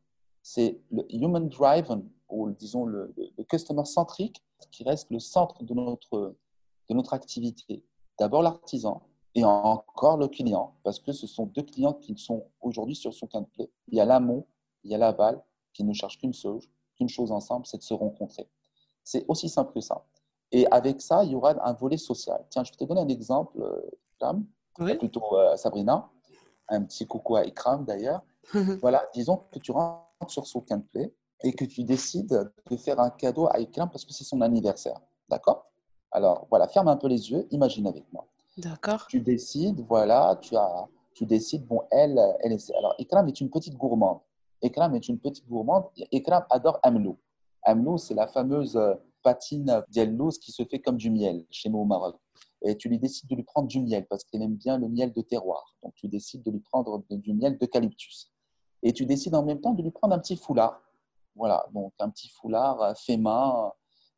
c'est 0.42 0.80
le 0.90 1.06
human 1.14 1.48
driven 1.48 2.08
ou 2.28 2.50
disons 2.50 2.84
le, 2.84 3.14
customer 3.48 3.84
centric 3.84 4.42
qui 4.70 4.82
reste 4.82 5.10
le 5.10 5.20
centre 5.20 5.62
de 5.62 5.72
notre, 5.72 6.36
de 6.88 6.94
notre 6.94 7.14
activité. 7.14 7.84
D'abord 8.18 8.42
l'artisan, 8.42 9.02
et 9.34 9.44
encore 9.44 10.16
le 10.16 10.28
client, 10.28 10.74
parce 10.82 10.98
que 10.98 11.12
ce 11.12 11.26
sont 11.26 11.46
deux 11.46 11.62
clients 11.62 11.92
qui 11.92 12.16
sont 12.16 12.46
aujourd'hui 12.60 12.96
sur 12.96 13.12
son 13.14 13.26
de 13.26 13.46
play. 13.46 13.70
Il 13.88 13.96
y 13.96 14.00
a 14.00 14.04
l'amont, 14.04 14.46
il 14.84 14.90
y 14.90 14.94
a 14.94 14.98
l'aval, 14.98 15.42
qui 15.72 15.84
ne 15.84 15.92
cherchent 15.92 16.18
qu'une 16.18 16.34
chose, 16.34 16.68
qu'une 16.96 17.08
chose 17.08 17.30
ensemble, 17.30 17.66
c'est 17.66 17.78
de 17.78 17.82
se 17.82 17.94
rencontrer. 17.94 18.48
C'est 19.04 19.24
aussi 19.28 19.48
simple 19.48 19.72
que 19.72 19.80
ça. 19.80 20.04
Et 20.50 20.66
avec 20.70 21.00
ça, 21.00 21.24
il 21.24 21.32
y 21.32 21.34
aura 21.34 21.54
un 21.66 21.72
volet 21.72 21.98
social. 21.98 22.44
Tiens, 22.50 22.64
je 22.64 22.72
vais 22.72 22.76
te 22.76 22.84
donner 22.84 23.00
un 23.00 23.08
exemple, 23.08 23.60
Ikram, 24.14 24.44
euh, 24.80 24.94
plutôt 24.96 25.36
euh, 25.36 25.56
Sabrina, 25.56 26.08
un 26.68 26.82
petit 26.82 27.06
coucou 27.06 27.36
à 27.36 27.44
Ikram 27.44 27.84
d'ailleurs. 27.84 28.22
voilà, 28.80 29.06
disons 29.14 29.44
que 29.52 29.58
tu 29.58 29.72
rentres 29.72 30.06
sur 30.28 30.46
son 30.46 30.60
play 30.60 31.14
et 31.42 31.52
que 31.52 31.64
tu 31.64 31.84
décides 31.84 32.50
de 32.70 32.76
faire 32.76 32.98
un 32.98 33.10
cadeau 33.10 33.46
à 33.48 33.60
Ikram 33.60 33.90
parce 33.90 34.04
que 34.04 34.12
c'est 34.12 34.24
son 34.24 34.40
anniversaire. 34.40 35.00
D'accord? 35.28 35.66
Alors 36.10 36.46
voilà, 36.48 36.66
ferme 36.66 36.88
un 36.88 36.96
peu 36.96 37.08
les 37.08 37.30
yeux, 37.30 37.46
imagine 37.50 37.86
avec 37.86 38.10
moi. 38.12 38.26
Tu 39.08 39.20
décides, 39.20 39.80
voilà, 39.88 40.36
tu, 40.40 40.56
as, 40.56 40.88
tu 41.14 41.26
décides, 41.26 41.66
bon, 41.66 41.82
elle, 41.90 42.20
elle 42.40 42.52
est. 42.52 42.70
Alors, 42.72 42.94
Ikram 42.98 43.28
est 43.28 43.40
une 43.40 43.50
petite 43.50 43.76
gourmande. 43.76 44.18
Ikram 44.62 44.94
est 44.94 45.08
une 45.08 45.18
petite 45.18 45.48
gourmande. 45.48 45.84
Ikram 46.12 46.44
adore 46.50 46.80
Amlou. 46.82 47.16
Amlou, 47.62 47.98
c'est 47.98 48.14
la 48.14 48.26
fameuse 48.26 48.76
euh, 48.76 48.94
patine 49.22 49.82
d'Ellouz 49.90 50.38
qui 50.38 50.52
se 50.52 50.64
fait 50.64 50.80
comme 50.80 50.96
du 50.96 51.10
miel 51.10 51.44
chez 51.50 51.68
nous 51.68 51.78
au 51.78 51.84
Maroc. 51.84 52.16
Et 52.62 52.76
tu 52.76 52.88
lui 52.88 52.98
décides 52.98 53.28
de 53.28 53.36
lui 53.36 53.44
prendre 53.44 53.68
du 53.68 53.80
miel 53.80 54.06
parce 54.06 54.24
qu'elle 54.24 54.42
aime 54.42 54.56
bien 54.56 54.78
le 54.78 54.88
miel 54.88 55.12
de 55.12 55.22
terroir. 55.22 55.76
Donc, 55.82 55.94
tu 55.94 56.08
décides 56.08 56.42
de 56.42 56.50
lui 56.50 56.60
prendre 56.60 57.04
du 57.10 57.34
miel 57.34 57.58
d'eucalyptus. 57.58 58.32
Et 58.82 58.92
tu 58.92 59.06
décides 59.06 59.34
en 59.34 59.44
même 59.44 59.60
temps 59.60 59.74
de 59.74 59.82
lui 59.82 59.90
prendre 59.90 60.14
un 60.14 60.18
petit 60.18 60.36
foulard. 60.36 60.80
Voilà, 61.36 61.64
donc 61.72 61.92
un 62.00 62.10
petit 62.10 62.28
foulard 62.28 62.82
euh, 62.82 62.94
fait 62.94 63.20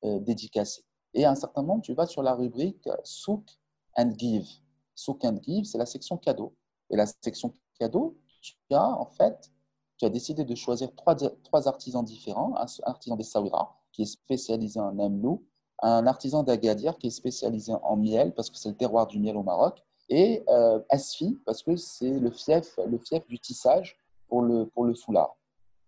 euh, 0.05 0.19
dédicacé. 0.21 0.83
Et 1.13 1.25
à 1.25 1.31
un 1.31 1.35
certain 1.35 1.63
moment, 1.63 1.81
tu 1.81 1.93
vas 1.93 2.07
sur 2.07 2.23
la 2.23 2.35
rubrique 2.35 2.89
souk 3.05 3.60
and 3.97 4.13
give. 4.17 4.47
Souk 4.95 5.25
and 5.25 5.39
give, 5.43 5.65
c'est 5.65 5.79
la 5.79 5.87
section 5.87 6.17
cadeau. 6.17 6.55
Et 6.91 6.97
la 6.97 7.07
section 7.07 7.53
cadeau, 7.79 8.17
tu 8.43 8.55
as 8.71 8.89
en 8.89 9.07
fait, 9.07 9.51
tu 9.97 10.05
as 10.05 10.11
décidé 10.11 10.45
de 10.45 10.55
choisir 10.55 10.95
trois, 10.95 11.15
trois 11.15 11.69
artisans 11.69 12.05
différents. 12.05 12.55
Un 12.57 12.67
artisan 12.85 13.17
des 13.17 13.25
Sawira, 13.25 13.81
qui 13.93 14.03
est 14.03 14.07
spécialisé 14.07 14.81
en 14.81 14.99
amlou, 14.99 15.45
un 15.83 16.07
artisan 16.07 16.43
d'Agadir, 16.43 16.99
qui 16.99 17.07
est 17.09 17.11
spécialisé 17.11 17.73
en 17.83 17.97
miel, 17.97 18.35
parce 18.35 18.51
que 18.51 18.57
c'est 18.57 18.69
le 18.69 18.77
terroir 18.77 19.07
du 19.07 19.19
miel 19.19 19.37
au 19.37 19.43
Maroc, 19.43 19.83
et 20.09 20.43
euh, 20.49 20.81
Asfi, 20.91 21.39
parce 21.47 21.63
que 21.63 21.77
c'est 21.77 22.19
le 22.19 22.31
fief, 22.31 22.79
le 22.87 22.99
fief 22.99 23.27
du 23.29 23.39
tissage 23.39 23.97
pour 24.29 24.43
le, 24.43 24.67
pour 24.67 24.85
le 24.85 24.95
foulard. 24.95 25.37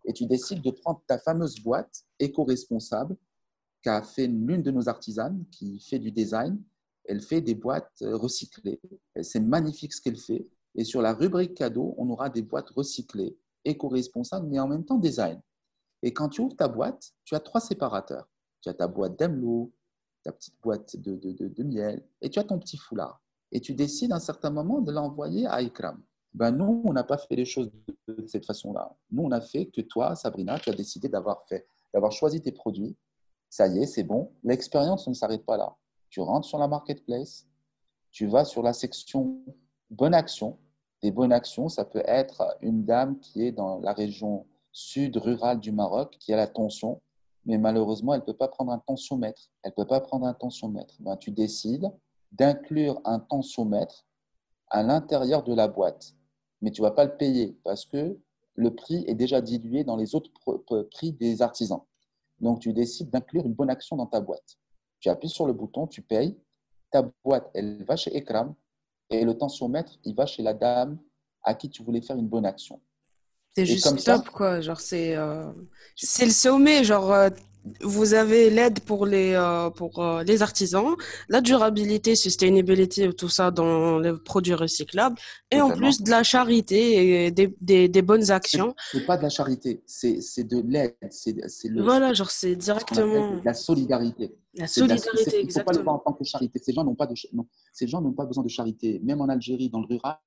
Et 0.04 0.12
tu 0.12 0.26
décides 0.26 0.62
de 0.62 0.70
prendre 0.70 1.02
ta 1.06 1.18
fameuse 1.18 1.60
boîte 1.60 2.04
éco-responsable 2.18 3.16
qu'a 3.82 4.02
fait 4.02 4.26
l'une 4.26 4.62
de 4.62 4.70
nos 4.70 4.88
artisanes 4.88 5.44
qui 5.50 5.80
fait 5.80 5.98
du 5.98 6.12
design 6.12 6.60
elle 7.04 7.20
fait 7.20 7.40
des 7.40 7.54
boîtes 7.54 7.90
euh, 8.02 8.16
recyclées. 8.16 8.80
C'est 9.22 9.40
magnifique 9.40 9.92
ce 9.92 10.00
qu'elle 10.00 10.18
fait. 10.18 10.46
Et 10.74 10.84
sur 10.84 11.02
la 11.02 11.12
rubrique 11.12 11.54
cadeau, 11.54 11.94
on 11.98 12.08
aura 12.10 12.30
des 12.30 12.42
boîtes 12.42 12.70
recyclées, 12.70 13.36
éco-responsables, 13.64 14.46
mais 14.48 14.58
en 14.58 14.68
même 14.68 14.84
temps 14.84 14.98
design. 14.98 15.40
Et 16.02 16.12
quand 16.12 16.28
tu 16.28 16.40
ouvres 16.40 16.56
ta 16.56 16.68
boîte, 16.68 17.12
tu 17.24 17.34
as 17.34 17.40
trois 17.40 17.60
séparateurs. 17.60 18.28
Tu 18.60 18.68
as 18.68 18.74
ta 18.74 18.88
boîte 18.88 19.18
d'Emlo, 19.18 19.72
ta 20.22 20.32
petite 20.32 20.54
boîte 20.62 20.96
de, 20.96 21.16
de, 21.16 21.62
miel, 21.62 22.02
et 22.20 22.30
tu 22.30 22.38
as 22.38 22.44
ton 22.44 22.58
petit 22.58 22.76
foulard. 22.76 23.20
Et 23.50 23.60
tu 23.60 23.74
décides 23.74 24.12
à 24.12 24.16
un 24.16 24.20
certain 24.20 24.50
moment 24.50 24.80
de 24.80 24.92
l'envoyer 24.92 25.46
à 25.46 25.60
Ikram. 25.60 26.02
Ben 26.32 26.50
nous, 26.50 26.82
on 26.86 26.92
n'a 26.92 27.04
pas 27.04 27.18
fait 27.18 27.36
les 27.36 27.44
choses 27.44 27.70
de 28.08 28.26
cette 28.26 28.46
façon-là. 28.46 28.96
Nous, 29.10 29.22
on 29.22 29.30
a 29.32 29.40
fait 29.42 29.66
que 29.66 29.82
toi, 29.82 30.14
Sabrina, 30.14 30.58
tu 30.58 30.70
as 30.70 30.74
décidé 30.74 31.08
d'avoir 31.08 31.44
fait, 31.46 31.66
d'avoir 31.92 32.12
choisi 32.12 32.40
tes 32.40 32.52
produits. 32.52 32.96
Ça 33.50 33.66
y 33.66 33.82
est, 33.82 33.86
c'est 33.86 34.04
bon. 34.04 34.32
L'expérience 34.42 35.06
ne 35.06 35.12
s'arrête 35.12 35.44
pas 35.44 35.58
là 35.58 35.76
tu 36.12 36.20
rentres 36.20 36.46
sur 36.46 36.58
la 36.58 36.68
marketplace, 36.68 37.48
tu 38.10 38.26
vas 38.26 38.44
sur 38.44 38.62
la 38.62 38.74
section 38.74 39.40
bonne 39.90 40.12
action. 40.12 40.58
Des 41.02 41.10
bonnes 41.10 41.32
actions, 41.32 41.70
ça 41.70 41.86
peut 41.86 42.02
être 42.04 42.54
une 42.60 42.84
dame 42.84 43.18
qui 43.18 43.42
est 43.46 43.50
dans 43.50 43.80
la 43.80 43.94
région 43.94 44.46
sud 44.72 45.16
rurale 45.16 45.58
du 45.58 45.72
Maroc, 45.72 46.16
qui 46.20 46.34
a 46.34 46.36
la 46.36 46.46
tension, 46.46 47.00
mais 47.46 47.56
malheureusement, 47.56 48.12
elle 48.12 48.20
ne 48.20 48.26
peut 48.26 48.36
pas 48.36 48.48
prendre 48.48 48.72
un 48.72 48.78
tensiomètre. 48.78 49.50
Elle 49.62 49.72
peut 49.72 49.86
pas 49.86 50.00
prendre 50.00 50.26
un 50.26 50.34
tensiomètre. 50.34 50.94
Ben, 51.00 51.16
tu 51.16 51.30
décides 51.30 51.90
d'inclure 52.30 53.00
un 53.06 53.18
tensiomètre 53.18 54.06
à 54.68 54.82
l'intérieur 54.82 55.42
de 55.42 55.54
la 55.54 55.66
boîte, 55.66 56.14
mais 56.60 56.70
tu 56.70 56.82
ne 56.82 56.86
vas 56.86 56.92
pas 56.92 57.06
le 57.06 57.16
payer 57.16 57.56
parce 57.64 57.86
que 57.86 58.18
le 58.54 58.74
prix 58.74 59.02
est 59.06 59.14
déjà 59.14 59.40
dilué 59.40 59.82
dans 59.82 59.96
les 59.96 60.14
autres 60.14 60.30
prix 60.90 61.12
des 61.12 61.40
artisans. 61.40 61.80
Donc, 62.38 62.60
tu 62.60 62.74
décides 62.74 63.08
d'inclure 63.08 63.46
une 63.46 63.54
bonne 63.54 63.70
action 63.70 63.96
dans 63.96 64.06
ta 64.06 64.20
boîte. 64.20 64.58
Tu 65.02 65.08
appuies 65.08 65.28
sur 65.28 65.46
le 65.46 65.52
bouton, 65.52 65.88
tu 65.88 66.00
payes. 66.00 66.38
Ta 66.92 67.02
boîte, 67.24 67.50
elle 67.54 67.84
va 67.84 67.96
chez 67.96 68.16
Ekram 68.16 68.54
et 69.10 69.24
le 69.24 69.36
tensiomètre, 69.36 69.98
il 70.04 70.14
va 70.14 70.26
chez 70.26 70.42
la 70.42 70.54
dame 70.54 70.96
à 71.42 71.54
qui 71.54 71.68
tu 71.68 71.82
voulais 71.82 72.00
faire 72.00 72.16
une 72.16 72.28
bonne 72.28 72.46
action. 72.46 72.80
C'est 73.54 73.66
juste 73.66 74.04
top, 74.04 74.30
quoi. 74.30 74.60
Genre, 74.60 74.80
c'est 74.80 75.16
euh, 75.16 75.50
le 76.20 76.30
sommet. 76.30 76.84
Genre, 76.84 77.12
euh, 77.12 77.30
vous 77.80 78.14
avez 78.14 78.48
l'aide 78.48 78.78
pour 78.80 79.04
les 79.04 79.32
euh, 79.34 79.70
pour 79.70 80.22
les 80.24 80.40
artisans, 80.40 80.94
la 81.28 81.40
durabilité, 81.40 82.14
sustainability, 82.14 83.08
tout 83.14 83.28
ça 83.28 83.50
dans 83.50 83.98
les 83.98 84.12
produits 84.24 84.54
recyclables, 84.54 85.16
et 85.50 85.60
en 85.60 85.70
plus 85.70 86.00
de 86.00 86.10
la 86.10 86.22
charité 86.22 87.24
et 87.26 87.30
des, 87.32 87.54
des, 87.60 87.88
des 87.88 88.02
bonnes 88.02 88.30
actions. 88.30 88.74
C'est 88.92 89.04
pas 89.04 89.16
de 89.16 89.22
la 89.22 89.30
charité, 89.30 89.82
c'est 89.86 90.44
de 90.44 90.60
l'aide. 90.60 90.94
Voilà, 91.82 92.12
genre 92.12 92.30
c'est 92.30 92.54
directement. 92.54 93.40
La 93.44 93.54
solidarité. 93.54 94.32
La 94.54 94.66
solidarité, 94.66 95.48
faut 95.50 95.64
pas 95.64 95.72
le 95.72 95.82
voir 95.82 95.96
en 95.96 96.00
tant 96.00 96.12
que 96.12 96.24
charité. 96.24 96.58
Ces 96.58 96.72
gens 96.72 96.84
n'ont 96.84 96.94
pas 96.94 97.06
de 97.06 97.14
non, 97.32 97.46
ces 97.72 97.88
gens 97.88 98.02
n'ont 98.02 98.12
pas 98.12 98.26
besoin 98.26 98.44
de 98.44 98.48
charité. 98.48 99.00
Même 99.02 99.20
en 99.20 99.28
Algérie, 99.28 99.70
dans 99.70 99.80
le 99.80 99.86
rural, 99.86 100.18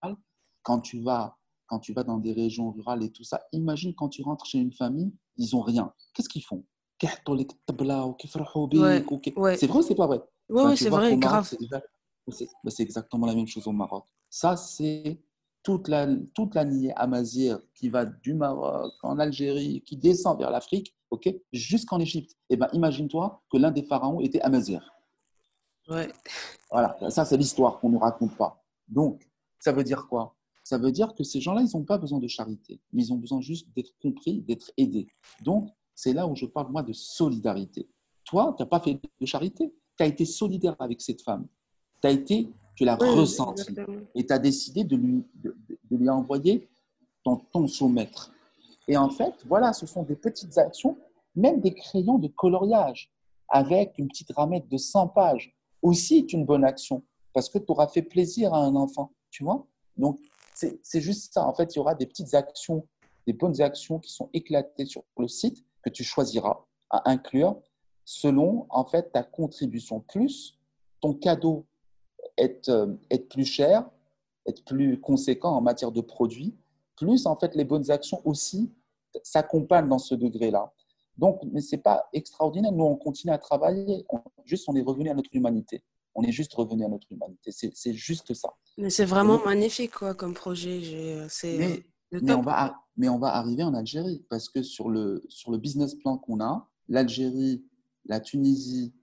quand 0.63 0.79
tu 0.79 1.01
vas 1.01 1.37
quand 1.67 1.79
tu 1.79 1.93
vas 1.93 2.03
dans 2.03 2.17
des 2.17 2.31
régions 2.31 2.71
rurales 2.71 3.03
et 3.03 3.11
tout 3.11 3.23
ça, 3.23 3.41
imagine 3.51 3.93
quand 3.95 4.09
tu 4.09 4.21
rentres 4.21 4.45
chez 4.45 4.59
une 4.59 4.71
famille, 4.71 5.11
ils 5.37 5.49
n'ont 5.53 5.61
rien. 5.61 5.91
Qu'est-ce 6.13 6.29
qu'ils 6.29 6.43
font? 6.43 6.63
C'est 7.01 7.27
vrai 9.67 9.79
ou 9.79 9.81
c'est 9.81 9.95
pas 9.95 10.07
vrai? 10.07 10.21
Oui, 10.49 10.77
c'est 10.77 10.89
vrai, 10.89 11.17
grave. 11.17 11.51
Bah, 12.63 12.71
c'est 12.71 12.83
exactement 12.83 13.25
la 13.25 13.35
même 13.35 13.47
chose 13.47 13.67
au 13.67 13.71
Maroc. 13.71 14.05
Ça, 14.29 14.55
c'est 14.55 15.19
toute 15.63 15.87
la, 15.87 16.07
toute 16.33 16.55
la 16.55 16.65
amazigh 16.95 17.57
qui 17.73 17.89
va 17.89 18.05
du 18.05 18.35
Maroc 18.35 18.93
en 19.03 19.19
Algérie, 19.19 19.81
qui 19.81 19.97
descend 19.97 20.37
vers 20.37 20.51
l'Afrique, 20.51 20.95
ok, 21.15 21.33
jusqu'en 21.51 21.99
Égypte. 21.99 22.31
Et 22.49 22.53
eh 22.53 22.57
ben, 22.57 22.67
imagine-toi 22.73 23.41
que 23.49 23.57
l'un 23.57 23.71
des 23.71 23.83
pharaons 23.83 24.21
était 24.21 24.41
amazigh. 24.41 24.81
Ouais. 25.87 26.11
Voilà, 26.71 26.97
ça 27.09 27.25
c'est 27.25 27.37
l'histoire 27.37 27.79
qu'on 27.79 27.89
ne 27.89 27.97
raconte 27.97 28.35
pas. 28.35 28.63
Donc, 28.87 29.27
ça 29.59 29.71
veut 29.71 29.83
dire 29.83 30.07
quoi? 30.07 30.35
Ça 30.63 30.77
veut 30.77 30.91
dire 30.91 31.13
que 31.13 31.23
ces 31.23 31.39
gens-là, 31.39 31.61
ils 31.61 31.77
n'ont 31.77 31.83
pas 31.83 31.97
besoin 31.97 32.19
de 32.19 32.27
charité, 32.27 32.81
mais 32.91 33.03
ils 33.03 33.13
ont 33.13 33.17
besoin 33.17 33.39
juste 33.39 33.67
d'être 33.75 33.93
compris, 34.01 34.41
d'être 34.41 34.71
aidés. 34.77 35.07
Donc, 35.43 35.69
c'est 35.93 36.13
là 36.13 36.27
où 36.27 36.35
je 36.35 36.45
parle, 36.45 36.71
moi, 36.71 36.83
de 36.83 36.93
solidarité. 36.93 37.87
Toi, 38.25 38.53
tu 38.57 38.63
n'as 38.63 38.67
pas 38.67 38.79
fait 38.79 38.99
de 39.21 39.25
charité, 39.25 39.73
tu 39.97 40.03
as 40.03 40.07
été 40.07 40.25
solidaire 40.25 40.75
avec 40.79 41.01
cette 41.01 41.21
femme. 41.21 41.47
Tu 42.01 42.07
as 42.07 42.11
été, 42.11 42.49
tu 42.75 42.83
l'as 42.83 42.95
ressenti. 42.95 43.75
Et 44.15 44.25
tu 44.25 44.33
as 44.33 44.39
décidé 44.39 44.83
de 44.83 44.95
lui, 44.95 45.23
de, 45.35 45.55
lui 45.91 46.09
envoyer 46.09 46.67
ton, 47.23 47.37
ton 47.37 47.89
maître 47.89 48.34
Et 48.87 48.97
en 48.97 49.09
fait, 49.09 49.33
voilà, 49.45 49.73
ce 49.73 49.85
sont 49.85 50.03
des 50.03 50.15
petites 50.15 50.57
actions, 50.57 50.97
même 51.35 51.59
des 51.59 51.73
crayons 51.73 52.17
de 52.17 52.27
coloriage 52.27 53.11
avec 53.49 53.97
une 53.97 54.07
petite 54.07 54.31
ramette 54.31 54.67
de 54.67 54.77
100 54.77 55.09
pages. 55.09 55.55
Aussi, 55.81 56.17
est 56.17 56.33
une 56.33 56.45
bonne 56.45 56.63
action 56.63 57.03
parce 57.33 57.49
que 57.49 57.57
tu 57.57 57.71
auras 57.71 57.87
fait 57.87 58.01
plaisir 58.01 58.53
à 58.53 58.59
un 58.59 58.75
enfant, 58.75 59.11
tu 59.29 59.43
vois. 59.43 59.65
Donc, 59.97 60.19
c'est 60.53 61.01
juste 61.01 61.33
ça. 61.33 61.45
En 61.45 61.53
fait, 61.53 61.75
il 61.75 61.77
y 61.77 61.79
aura 61.79 61.95
des 61.95 62.05
petites 62.05 62.33
actions, 62.33 62.87
des 63.27 63.33
bonnes 63.33 63.61
actions 63.61 63.99
qui 63.99 64.11
sont 64.11 64.29
éclatées 64.33 64.85
sur 64.85 65.03
le 65.17 65.27
site 65.27 65.63
que 65.83 65.89
tu 65.89 66.03
choisiras 66.03 66.65
à 66.89 67.09
inclure 67.09 67.59
selon 68.05 68.67
en 68.69 68.85
fait 68.85 69.11
ta 69.11 69.23
contribution. 69.23 69.99
Plus 69.99 70.57
ton 71.01 71.13
cadeau 71.13 71.65
est, 72.37 72.69
euh, 72.69 72.95
est 73.09 73.27
plus 73.29 73.45
cher, 73.45 73.89
est 74.45 74.63
plus 74.65 74.99
conséquent 75.01 75.51
en 75.51 75.61
matière 75.61 75.91
de 75.91 76.01
produits, 76.01 76.55
plus 76.95 77.25
en 77.25 77.35
fait 77.37 77.55
les 77.55 77.65
bonnes 77.65 77.91
actions 77.91 78.21
aussi 78.25 78.71
s'accompagnent 79.23 79.89
dans 79.89 79.99
ce 79.99 80.15
degré-là. 80.15 80.71
Donc, 81.17 81.39
mais 81.51 81.61
ce 81.61 81.75
n'est 81.75 81.81
pas 81.81 82.09
extraordinaire. 82.11 82.73
Nous, 82.73 82.83
on 82.83 82.97
continue 82.97 83.31
à 83.31 83.37
travailler. 83.37 84.05
juste, 84.43 84.67
on 84.67 84.75
est 84.75 84.81
revenu 84.81 85.09
à 85.09 85.13
notre 85.13 85.29
humanité 85.33 85.81
on 86.15 86.23
est 86.23 86.31
juste 86.31 86.53
revenu 86.53 86.85
à 86.85 86.87
notre 86.87 87.11
humanité. 87.11 87.51
C'est 87.51 87.93
juste 87.93 88.33
ça. 88.33 88.49
Mais 88.77 88.89
c'est 88.89 89.05
vraiment 89.05 89.43
magnifique 89.43 89.91
quoi, 89.91 90.13
comme 90.13 90.33
projet. 90.33 90.81
Euh, 90.93 91.27
mais, 91.43 91.85
mais, 92.11 92.33
on 92.33 92.41
va, 92.41 92.75
mais 92.97 93.09
on 93.09 93.19
va 93.19 93.35
arriver 93.35 93.63
en 93.63 93.73
Algérie 93.73 94.25
parce 94.29 94.49
que 94.49 94.63
sur 94.63 94.89
le, 94.89 95.23
sur 95.27 95.51
le 95.51 95.57
business 95.57 95.93
plan 95.95 96.17
qu'on 96.17 96.39
a, 96.39 96.67
l'Algérie, 96.87 97.63
la 98.05 98.21
Tunisie, 98.21 98.93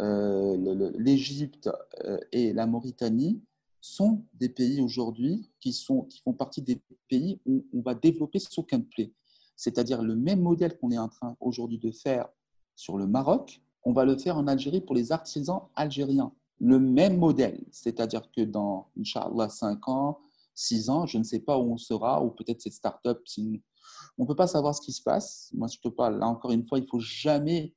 euh, 0.00 0.92
l'Égypte 0.98 1.70
euh, 2.04 2.18
et 2.32 2.52
la 2.52 2.66
Mauritanie 2.66 3.40
sont 3.80 4.24
des 4.34 4.48
pays 4.48 4.80
aujourd'hui 4.80 5.50
qui, 5.60 5.70
qui 5.70 6.20
font 6.22 6.32
partie 6.32 6.62
des 6.62 6.80
pays 7.08 7.40
où 7.46 7.64
on 7.72 7.80
va 7.80 7.94
développer 7.94 8.38
ce 8.38 8.60
qu'un 8.60 8.80
Play. 8.80 9.12
C'est-à-dire 9.56 10.02
le 10.02 10.16
même 10.16 10.40
modèle 10.40 10.78
qu'on 10.78 10.90
est 10.90 10.98
en 10.98 11.08
train 11.08 11.36
aujourd'hui 11.40 11.78
de 11.78 11.90
faire 11.90 12.28
sur 12.74 12.96
le 12.96 13.06
Maroc, 13.06 13.60
on 13.84 13.92
va 13.92 14.04
le 14.04 14.16
faire 14.16 14.36
en 14.36 14.46
Algérie 14.46 14.80
pour 14.80 14.94
les 14.94 15.12
artisans 15.12 15.62
algériens 15.74 16.32
le 16.60 16.78
même 16.78 17.18
modèle. 17.18 17.64
C'est-à-dire 17.70 18.30
que 18.30 18.42
dans, 18.42 18.90
Inch'Allah, 18.98 19.48
5 19.48 19.88
ans, 19.88 20.20
6 20.54 20.90
ans, 20.90 21.06
je 21.06 21.18
ne 21.18 21.22
sais 21.22 21.40
pas 21.40 21.58
où 21.58 21.72
on 21.72 21.76
sera, 21.76 22.22
ou 22.22 22.30
peut-être 22.30 22.60
cette 22.60 22.72
start-up, 22.72 23.22
on 24.18 24.22
ne 24.22 24.26
peut 24.26 24.34
pas 24.34 24.46
savoir 24.46 24.74
ce 24.74 24.80
qui 24.80 24.92
se 24.92 25.02
passe. 25.02 25.50
Moi, 25.54 25.68
je 25.68 25.78
te 25.78 25.88
parle, 25.88 26.18
là 26.18 26.26
encore 26.26 26.50
une 26.50 26.66
fois, 26.66 26.78
il 26.78 26.82
ne 26.82 26.88
faut 26.88 27.00
jamais 27.00 27.74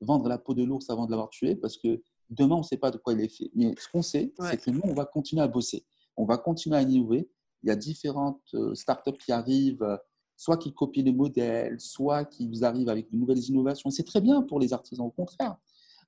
vendre 0.00 0.28
la 0.28 0.38
peau 0.38 0.54
de 0.54 0.62
l'ours 0.62 0.88
avant 0.90 1.06
de 1.06 1.10
l'avoir 1.10 1.30
tué, 1.30 1.56
parce 1.56 1.76
que 1.76 2.02
demain, 2.30 2.56
on 2.56 2.58
ne 2.58 2.64
sait 2.64 2.76
pas 2.76 2.90
de 2.90 2.98
quoi 2.98 3.12
il 3.12 3.20
est 3.20 3.28
fait. 3.28 3.50
Mais 3.54 3.74
ce 3.78 3.88
qu'on 3.88 4.02
sait, 4.02 4.32
c'est 4.38 4.60
que 4.60 4.70
nous, 4.70 4.80
on 4.84 4.94
va 4.94 5.04
continuer 5.04 5.42
à 5.42 5.48
bosser. 5.48 5.84
On 6.16 6.24
va 6.24 6.38
continuer 6.38 6.76
à 6.76 6.82
innover. 6.82 7.28
Il 7.62 7.68
y 7.68 7.70
a 7.70 7.76
différentes 7.76 8.42
euh, 8.54 8.74
startups 8.74 9.16
qui 9.18 9.32
arrivent, 9.32 9.82
euh, 9.82 9.96
soit 10.36 10.58
qui 10.58 10.74
copient 10.74 11.04
les 11.04 11.12
modèles, 11.12 11.80
soit 11.80 12.24
qui 12.24 12.50
arrivent 12.62 12.88
avec 12.88 13.10
de 13.10 13.16
nouvelles 13.16 13.42
innovations. 13.44 13.90
C'est 13.90 14.04
très 14.04 14.20
bien 14.20 14.42
pour 14.42 14.60
les 14.60 14.72
artisans, 14.72 15.06
au 15.06 15.10
contraire. 15.10 15.56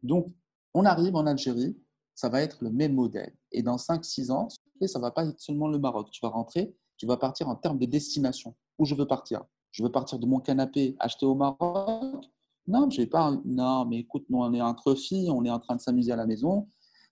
Donc, 0.03 0.33
on 0.75 0.85
arrive 0.85 1.17
en 1.17 1.27
Algérie, 1.27 1.77
ça 2.15 2.29
va 2.29 2.43
être 2.43 2.59
le 2.63 2.71
même 2.71 2.95
modèle. 2.95 3.35
Et 3.53 3.63
dans 3.63 3.77
5-6 3.77 4.31
ans, 4.31 4.49
ça 4.87 4.99
ne 4.99 5.03
va 5.03 5.11
pas 5.11 5.25
être 5.25 5.41
seulement 5.41 5.69
le 5.69 5.79
Maroc. 5.79 6.11
Tu 6.11 6.21
vas 6.23 6.29
rentrer, 6.29 6.75
tu 6.97 7.07
vas 7.07 7.17
partir 7.17 7.49
en 7.49 7.57
termes 7.57 7.79
de 7.79 7.87
destination. 7.87 8.55
Où 8.79 8.85
je 8.85 8.95
veux 8.95 9.07
partir? 9.07 9.45
Je 9.71 9.83
veux 9.83 9.91
partir 9.91 10.19
de 10.19 10.27
mon 10.27 10.41
canapé 10.41 10.97
acheté 10.99 11.25
au 11.27 11.35
Maroc 11.35 12.27
Non, 12.67 12.91
je 12.91 13.03
vais 13.03 13.07
pas. 13.07 13.33
Non, 13.45 13.85
mais 13.85 13.99
écoute, 13.99 14.25
nous, 14.29 14.39
on 14.39 14.53
est 14.53 14.61
entre 14.61 14.95
filles, 14.95 15.31
on 15.31 15.45
est 15.45 15.51
en 15.51 15.61
train 15.61 15.77
de 15.77 15.81
s'amuser 15.81 16.13
à 16.13 16.17
la 16.17 16.27
maison. 16.27 16.69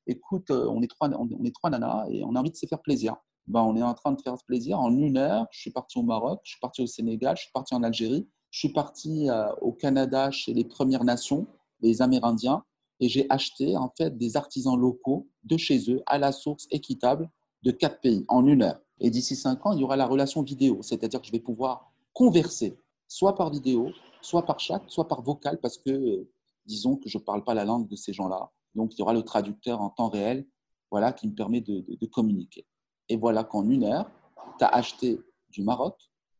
Écoute, 0.06 0.50
euh, 0.50 0.68
on 0.68 0.82
est 0.82 0.88
trois, 0.88 1.08
on 1.10 1.44
est 1.44 1.54
trois 1.54 1.70
nanas 1.70 2.06
et 2.10 2.24
on 2.24 2.34
a 2.34 2.40
envie 2.40 2.50
de 2.50 2.56
se 2.56 2.66
faire 2.66 2.82
plaisir. 2.82 3.16
Ben, 3.46 3.62
on 3.62 3.76
est 3.76 3.82
en 3.82 3.94
train 3.94 4.12
de 4.12 4.20
faire 4.20 4.34
plaisir. 4.46 4.80
En 4.80 4.94
une 4.96 5.16
heure, 5.16 5.46
je 5.50 5.60
suis 5.60 5.70
parti 5.70 5.98
au 5.98 6.02
Maroc, 6.02 6.40
je 6.44 6.52
suis 6.52 6.60
parti 6.60 6.82
au 6.82 6.86
Sénégal, 6.86 7.36
je 7.36 7.42
suis 7.42 7.52
parti 7.52 7.74
en 7.74 7.82
Algérie, 7.82 8.26
je 8.50 8.58
suis 8.58 8.72
parti 8.72 9.28
euh, 9.30 9.52
au 9.60 9.72
Canada 9.72 10.30
chez 10.30 10.52
les 10.54 10.64
Premières 10.64 11.04
Nations, 11.04 11.46
les 11.80 12.02
Amérindiens 12.02 12.64
et 13.00 13.08
j'ai 13.08 13.26
acheté 13.28 13.76
en 13.76 13.92
fait 13.96 14.16
des 14.16 14.36
artisans 14.36 14.78
locaux 14.78 15.28
de 15.44 15.56
chez 15.56 15.90
eux 15.90 16.02
à 16.06 16.18
la 16.18 16.32
source 16.32 16.66
équitable 16.70 17.30
de 17.62 17.70
quatre 17.70 18.00
pays 18.00 18.24
en 18.28 18.46
une 18.46 18.62
heure. 18.62 18.80
Et 19.00 19.10
d'ici 19.10 19.36
cinq 19.36 19.66
ans, 19.66 19.72
il 19.72 19.80
y 19.80 19.84
aura 19.84 19.96
la 19.96 20.06
relation 20.06 20.42
vidéo, 20.42 20.78
c'est-à-dire 20.82 21.20
que 21.20 21.26
je 21.26 21.32
vais 21.32 21.40
pouvoir 21.40 21.92
converser 22.12 22.78
soit 23.08 23.34
par 23.34 23.50
vidéo, 23.50 23.90
soit 24.24 24.44
par 24.44 24.58
chat, 24.58 24.82
soit 24.88 25.06
par 25.06 25.22
vocal, 25.22 25.60
parce 25.60 25.78
que 25.78 26.26
disons 26.66 26.96
que 26.96 27.08
je 27.08 27.18
ne 27.18 27.22
parle 27.22 27.44
pas 27.44 27.54
la 27.54 27.64
langue 27.64 27.88
de 27.88 27.96
ces 27.96 28.12
gens-là. 28.12 28.50
Donc 28.74 28.94
il 28.94 28.98
y 28.98 29.02
aura 29.02 29.12
le 29.12 29.22
traducteur 29.22 29.80
en 29.80 29.90
temps 29.90 30.08
réel 30.08 30.46
voilà, 30.90 31.12
qui 31.12 31.28
me 31.28 31.34
permet 31.34 31.60
de, 31.60 31.84
de 31.88 32.06
communiquer. 32.06 32.66
Et 33.08 33.16
voilà 33.16 33.44
qu'en 33.44 33.68
une 33.68 33.84
heure, 33.84 34.10
tu 34.58 34.64
as 34.64 34.68
acheté 34.68 35.20
du 35.50 35.62
Maroc, 35.62 35.96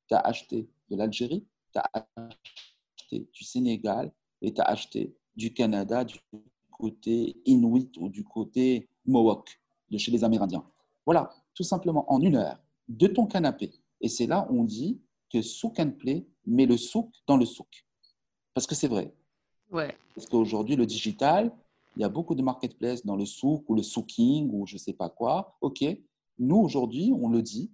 tu 0.09 0.14
as 0.14 0.20
acheté 0.20 0.68
de 0.90 0.97
l'Algérie, 0.97 1.47
tu 1.73 1.79
as 1.79 1.90
acheté 2.16 3.29
du 3.33 3.44
Sénégal 3.44 4.12
et 4.40 4.53
tu 4.55 4.61
as 4.61 4.64
acheté 4.64 5.14
du 5.37 5.53
Canada, 5.53 6.05
du 6.05 6.18
côté 6.70 7.37
Inuit 7.44 7.90
ou 7.99 8.09
du 8.09 8.25
côté 8.25 8.88
Mohawk, 9.07 9.61
de 9.90 9.99
chez 9.99 10.11
les 10.11 10.25
Amérindiens. 10.25 10.64
Voilà, 11.05 11.31
tout 11.55 11.62
simplement 11.62 12.11
en 12.12 12.20
une 12.20 12.37
heure, 12.37 12.59
de 12.88 13.07
ton 13.07 13.27
canapé. 13.27 13.73
Et 14.01 14.09
c'est 14.09 14.27
là 14.27 14.47
où 14.51 14.61
on 14.61 14.64
dit 14.64 15.01
que 15.35 15.42
souk 15.42 15.81
and 15.81 15.90
play 15.99 16.25
met 16.47 16.66
le 16.66 16.77
souk 16.77 17.11
dans 17.27 17.37
le 17.37 17.44
souk. 17.44 17.85
Parce 18.55 18.68
que 18.68 18.77
c'est 18.77 18.87
vrai. 18.87 19.12
Ouais. 19.73 19.97
Parce 20.15 20.29
qu'aujourd'hui, 20.29 20.77
le 20.77 20.87
digital, 20.87 21.52
il 21.96 22.02
y 22.02 22.04
a 22.04 22.08
beaucoup 22.08 22.37
de 22.37 22.42
marketplaces 22.42 23.04
dans 23.04 23.17
le 23.17 23.27
souk 23.27 23.69
ou 23.69 23.75
le 23.75 23.83
souking 23.83 24.48
ou 24.52 24.65
je 24.67 24.75
ne 24.75 24.79
sais 24.79 24.92
pas 24.92 25.08
quoi. 25.08 25.56
OK, 25.61 25.85
nous 26.38 26.56
aujourd'hui, 26.56 27.13
on 27.13 27.29
le 27.29 27.42
dit, 27.42 27.73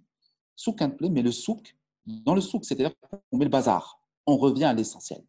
souk 0.55 0.81
and 0.81 0.91
play 0.91 1.09
met 1.09 1.21
le 1.21 1.31
souk 1.31 1.77
dans 2.07 2.33
le 2.33 2.41
souk, 2.41 2.65
c'est-à-dire 2.65 2.93
qu'on 3.29 3.37
met 3.37 3.45
le 3.45 3.51
bazar. 3.51 4.01
On 4.25 4.37
revient 4.37 4.65
à 4.65 4.73
l'essentiel. 4.73 5.23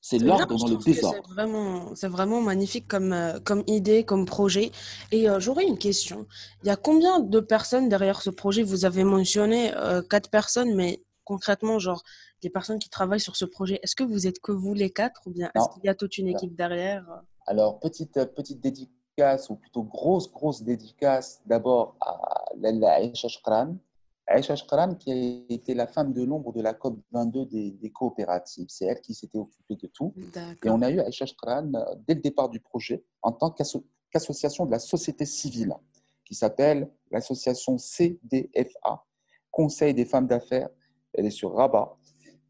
C'est 0.00 0.18
l'ordre 0.18 0.56
dans 0.56 0.68
le 0.68 0.76
désordre. 0.76 1.94
C'est 1.94 2.08
vraiment, 2.08 2.40
magnifique 2.40 2.86
comme, 2.86 3.12
euh, 3.12 3.40
comme 3.40 3.64
idée, 3.66 4.04
comme 4.04 4.24
projet. 4.24 4.70
Et 5.10 5.28
euh, 5.28 5.40
j'aurais 5.40 5.66
une 5.66 5.78
question. 5.78 6.26
Il 6.62 6.68
y 6.68 6.70
a 6.70 6.76
combien 6.76 7.18
de 7.18 7.40
personnes 7.40 7.88
derrière 7.88 8.22
ce 8.22 8.30
projet? 8.30 8.62
Vous 8.62 8.84
avez 8.84 9.02
mentionné 9.02 9.74
euh, 9.74 10.02
quatre 10.02 10.30
personnes, 10.30 10.76
mais 10.76 11.02
concrètement, 11.26 11.78
genre, 11.78 12.02
des 12.40 12.48
personnes 12.48 12.78
qui 12.78 12.88
travaillent 12.88 13.20
sur 13.20 13.36
ce 13.36 13.44
projet, 13.44 13.78
est-ce 13.82 13.94
que 13.94 14.04
vous 14.04 14.26
êtes 14.26 14.40
que 14.40 14.52
vous 14.52 14.72
les 14.72 14.90
quatre 14.90 15.20
ou 15.26 15.30
bien 15.30 15.50
est-ce 15.54 15.68
qu'il 15.74 15.84
y 15.84 15.88
a 15.90 15.94
toute 15.94 16.16
une 16.16 16.28
équipe 16.28 16.56
derrière 16.56 17.04
Alors, 17.46 17.78
petite, 17.80 18.14
petite 18.34 18.60
dédicace, 18.60 19.50
ou 19.50 19.56
plutôt 19.56 19.82
grosse, 19.82 20.30
grosse 20.30 20.62
dédicace, 20.62 21.42
d'abord 21.46 21.96
à 22.00 22.44
Lalla 22.56 23.02
Aisha 23.02 23.28
Aïcha 24.28 24.56
Shkran, 24.56 24.96
qui 24.96 25.12
a 25.12 25.54
été 25.54 25.74
la 25.74 25.86
femme 25.86 26.12
de 26.12 26.22
l'ombre 26.22 26.52
de 26.52 26.60
la 26.60 26.74
COP 26.74 26.98
22 27.12 27.46
des, 27.46 27.90
coopératives. 27.90 28.66
C'est 28.68 28.86
elle 28.86 29.00
qui 29.00 29.14
s'était 29.14 29.38
occupée 29.38 29.76
de 29.76 29.86
tout. 29.86 30.12
Et 30.64 30.68
on 30.68 30.82
a 30.82 30.90
eu 30.90 31.00
Aïcha 31.00 31.26
Shkran 31.26 31.72
euh, 31.74 31.94
dès 32.06 32.14
le 32.14 32.20
départ 32.20 32.48
du 32.48 32.60
projet 32.60 33.04
en 33.22 33.32
tant 33.32 33.50
qu'association 33.50 34.66
de 34.66 34.72
la 34.72 34.80
société 34.80 35.24
civile, 35.24 35.74
qui 36.24 36.34
s'appelle 36.34 36.90
l'association 37.10 37.78
CDFA, 37.78 39.04
Conseil 39.50 39.94
des 39.94 40.04
femmes 40.04 40.26
d'affaires. 40.26 40.68
Elle 41.16 41.26
est 41.26 41.30
sur 41.30 41.54
Rabat. 41.54 41.96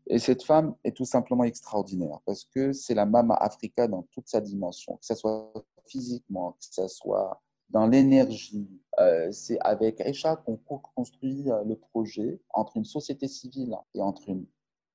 Et 0.08 0.18
cette 0.18 0.44
femme 0.44 0.74
est 0.84 0.96
tout 0.96 1.04
simplement 1.04 1.44
extraordinaire 1.44 2.20
parce 2.24 2.44
que 2.44 2.72
c'est 2.72 2.94
la 2.94 3.06
Mama 3.06 3.34
Africa 3.34 3.88
dans 3.88 4.02
toute 4.12 4.28
sa 4.28 4.40
dimension, 4.40 4.96
que 4.98 5.06
ce 5.06 5.14
soit 5.14 5.52
physiquement, 5.86 6.52
que 6.52 6.66
ce 6.70 6.86
soit 6.86 7.42
dans 7.70 7.86
l'énergie. 7.86 8.68
Euh, 9.00 9.30
c'est 9.32 9.58
avec 9.60 10.00
Aisha 10.00 10.36
qu'on 10.36 10.56
construit 10.56 11.50
euh, 11.50 11.64
le 11.64 11.76
projet 11.76 12.40
entre 12.54 12.76
une 12.76 12.84
société 12.84 13.26
civile 13.26 13.76
et 13.94 14.00
entre 14.00 14.28
une 14.28 14.46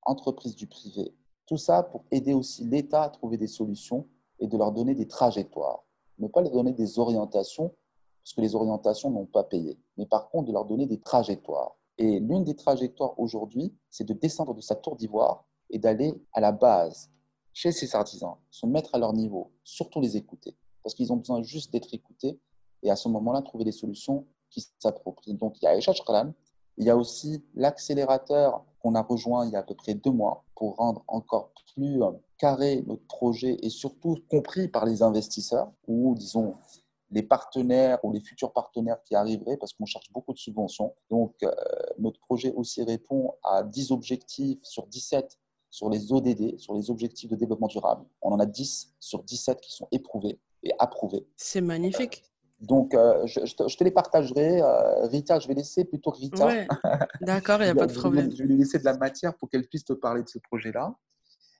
entreprise 0.03 0.55
du 0.55 0.67
privé. 0.67 1.13
Tout 1.45 1.57
ça 1.57 1.83
pour 1.83 2.05
aider 2.11 2.33
aussi 2.33 2.63
l'État 2.63 3.03
à 3.03 3.09
trouver 3.09 3.37
des 3.37 3.47
solutions 3.47 4.07
et 4.39 4.47
de 4.47 4.57
leur 4.57 4.71
donner 4.71 4.95
des 4.95 5.07
trajectoires. 5.07 5.83
Ne 6.19 6.27
pas 6.27 6.41
leur 6.41 6.51
donner 6.51 6.71
des 6.71 6.99
orientations, 6.99 7.75
parce 8.23 8.33
que 8.33 8.41
les 8.41 8.55
orientations 8.55 9.09
n'ont 9.09 9.25
pas 9.25 9.43
payé, 9.43 9.79
mais 9.97 10.05
par 10.05 10.29
contre 10.29 10.47
de 10.47 10.53
leur 10.53 10.65
donner 10.65 10.85
des 10.85 10.99
trajectoires. 10.99 11.75
Et 11.97 12.19
l'une 12.19 12.43
des 12.43 12.55
trajectoires 12.55 13.19
aujourd'hui, 13.19 13.73
c'est 13.89 14.03
de 14.03 14.13
descendre 14.13 14.53
de 14.53 14.61
sa 14.61 14.75
tour 14.75 14.95
d'ivoire 14.95 15.45
et 15.69 15.79
d'aller 15.79 16.13
à 16.33 16.39
la 16.39 16.51
base, 16.51 17.09
chez 17.53 17.71
ces 17.71 17.95
artisans, 17.95 18.35
se 18.49 18.65
mettre 18.65 18.95
à 18.95 18.97
leur 18.97 19.13
niveau, 19.13 19.51
surtout 19.63 19.99
les 19.99 20.15
écouter, 20.17 20.55
parce 20.83 20.95
qu'ils 20.95 21.11
ont 21.11 21.17
besoin 21.17 21.41
juste 21.43 21.71
d'être 21.71 21.93
écoutés 21.93 22.39
et 22.83 22.89
à 22.89 22.95
ce 22.95 23.07
moment-là, 23.09 23.41
trouver 23.41 23.65
des 23.65 23.71
solutions 23.71 24.25
qui 24.49 24.65
s'approprient. 24.79 25.35
Donc, 25.35 25.61
il 25.61 25.65
y 25.65 25.67
a 25.67 25.75
Aisha 25.75 25.93
il 26.77 26.85
y 26.85 26.89
a 26.89 26.97
aussi 26.97 27.43
l'accélérateur 27.53 28.65
qu'on 28.81 28.95
a 28.95 29.01
rejoint 29.01 29.45
il 29.45 29.51
y 29.51 29.55
a 29.55 29.59
à 29.59 29.63
peu 29.63 29.75
près 29.75 29.93
deux 29.93 30.11
mois 30.11 30.45
pour 30.55 30.77
rendre 30.77 31.03
encore 31.07 31.51
plus 31.75 32.01
euh, 32.01 32.11
carré 32.37 32.83
notre 32.87 33.05
projet 33.05 33.57
et 33.61 33.69
surtout 33.69 34.17
compris 34.29 34.67
par 34.67 34.85
les 34.85 35.03
investisseurs 35.03 35.71
ou, 35.87 36.15
disons, 36.15 36.55
les 37.11 37.23
partenaires 37.23 38.03
ou 38.03 38.11
les 38.11 38.21
futurs 38.21 38.53
partenaires 38.53 39.01
qui 39.03 39.15
arriveraient 39.15 39.57
parce 39.57 39.73
qu'on 39.73 39.85
cherche 39.85 40.11
beaucoup 40.11 40.33
de 40.33 40.39
subventions. 40.39 40.95
Donc, 41.09 41.35
euh, 41.43 41.51
notre 41.99 42.19
projet 42.21 42.53
aussi 42.53 42.83
répond 42.83 43.33
à 43.43 43.63
10 43.63 43.91
objectifs 43.91 44.59
sur 44.63 44.87
17 44.87 45.37
sur 45.69 45.89
les 45.89 46.11
ODD, 46.11 46.57
sur 46.59 46.73
les 46.75 46.91
objectifs 46.91 47.29
de 47.29 47.35
développement 47.35 47.67
durable. 47.67 48.05
On 48.21 48.31
en 48.31 48.39
a 48.39 48.45
10 48.45 48.93
sur 48.99 49.23
17 49.23 49.61
qui 49.61 49.73
sont 49.73 49.87
éprouvés 49.91 50.37
et 50.63 50.71
approuvés. 50.77 51.25
C'est 51.37 51.61
magnifique. 51.61 52.23
Donc, 52.59 52.93
euh, 52.93 53.25
je, 53.25 53.55
te, 53.55 53.83
les 53.83 53.89
partagerai. 53.89 54.61
Euh, 54.61 55.07
Rita, 55.07 55.39
je 55.39 55.47
vais 55.47 55.55
laisser 55.55 55.83
plutôt 55.85 56.11
Rita. 56.11 56.65
D'accord, 57.21 57.61
il 57.61 57.65
n'y 57.65 57.71
a 57.71 57.75
pas 57.75 57.87
de 57.87 57.93
problème. 57.93 58.29
Je 58.31 58.43
vais 58.43 58.49
lui 58.49 58.57
laisser 58.57 58.77
de 58.77 58.83
la 58.83 58.97
matière 58.97 59.35
pour 59.35 59.49
qu'elle 59.49 59.65
puisse 59.65 59.85
te 59.85 59.93
parler 59.93 60.21
de 60.21 60.29
ce 60.29 60.37
projet-là. 60.37 60.93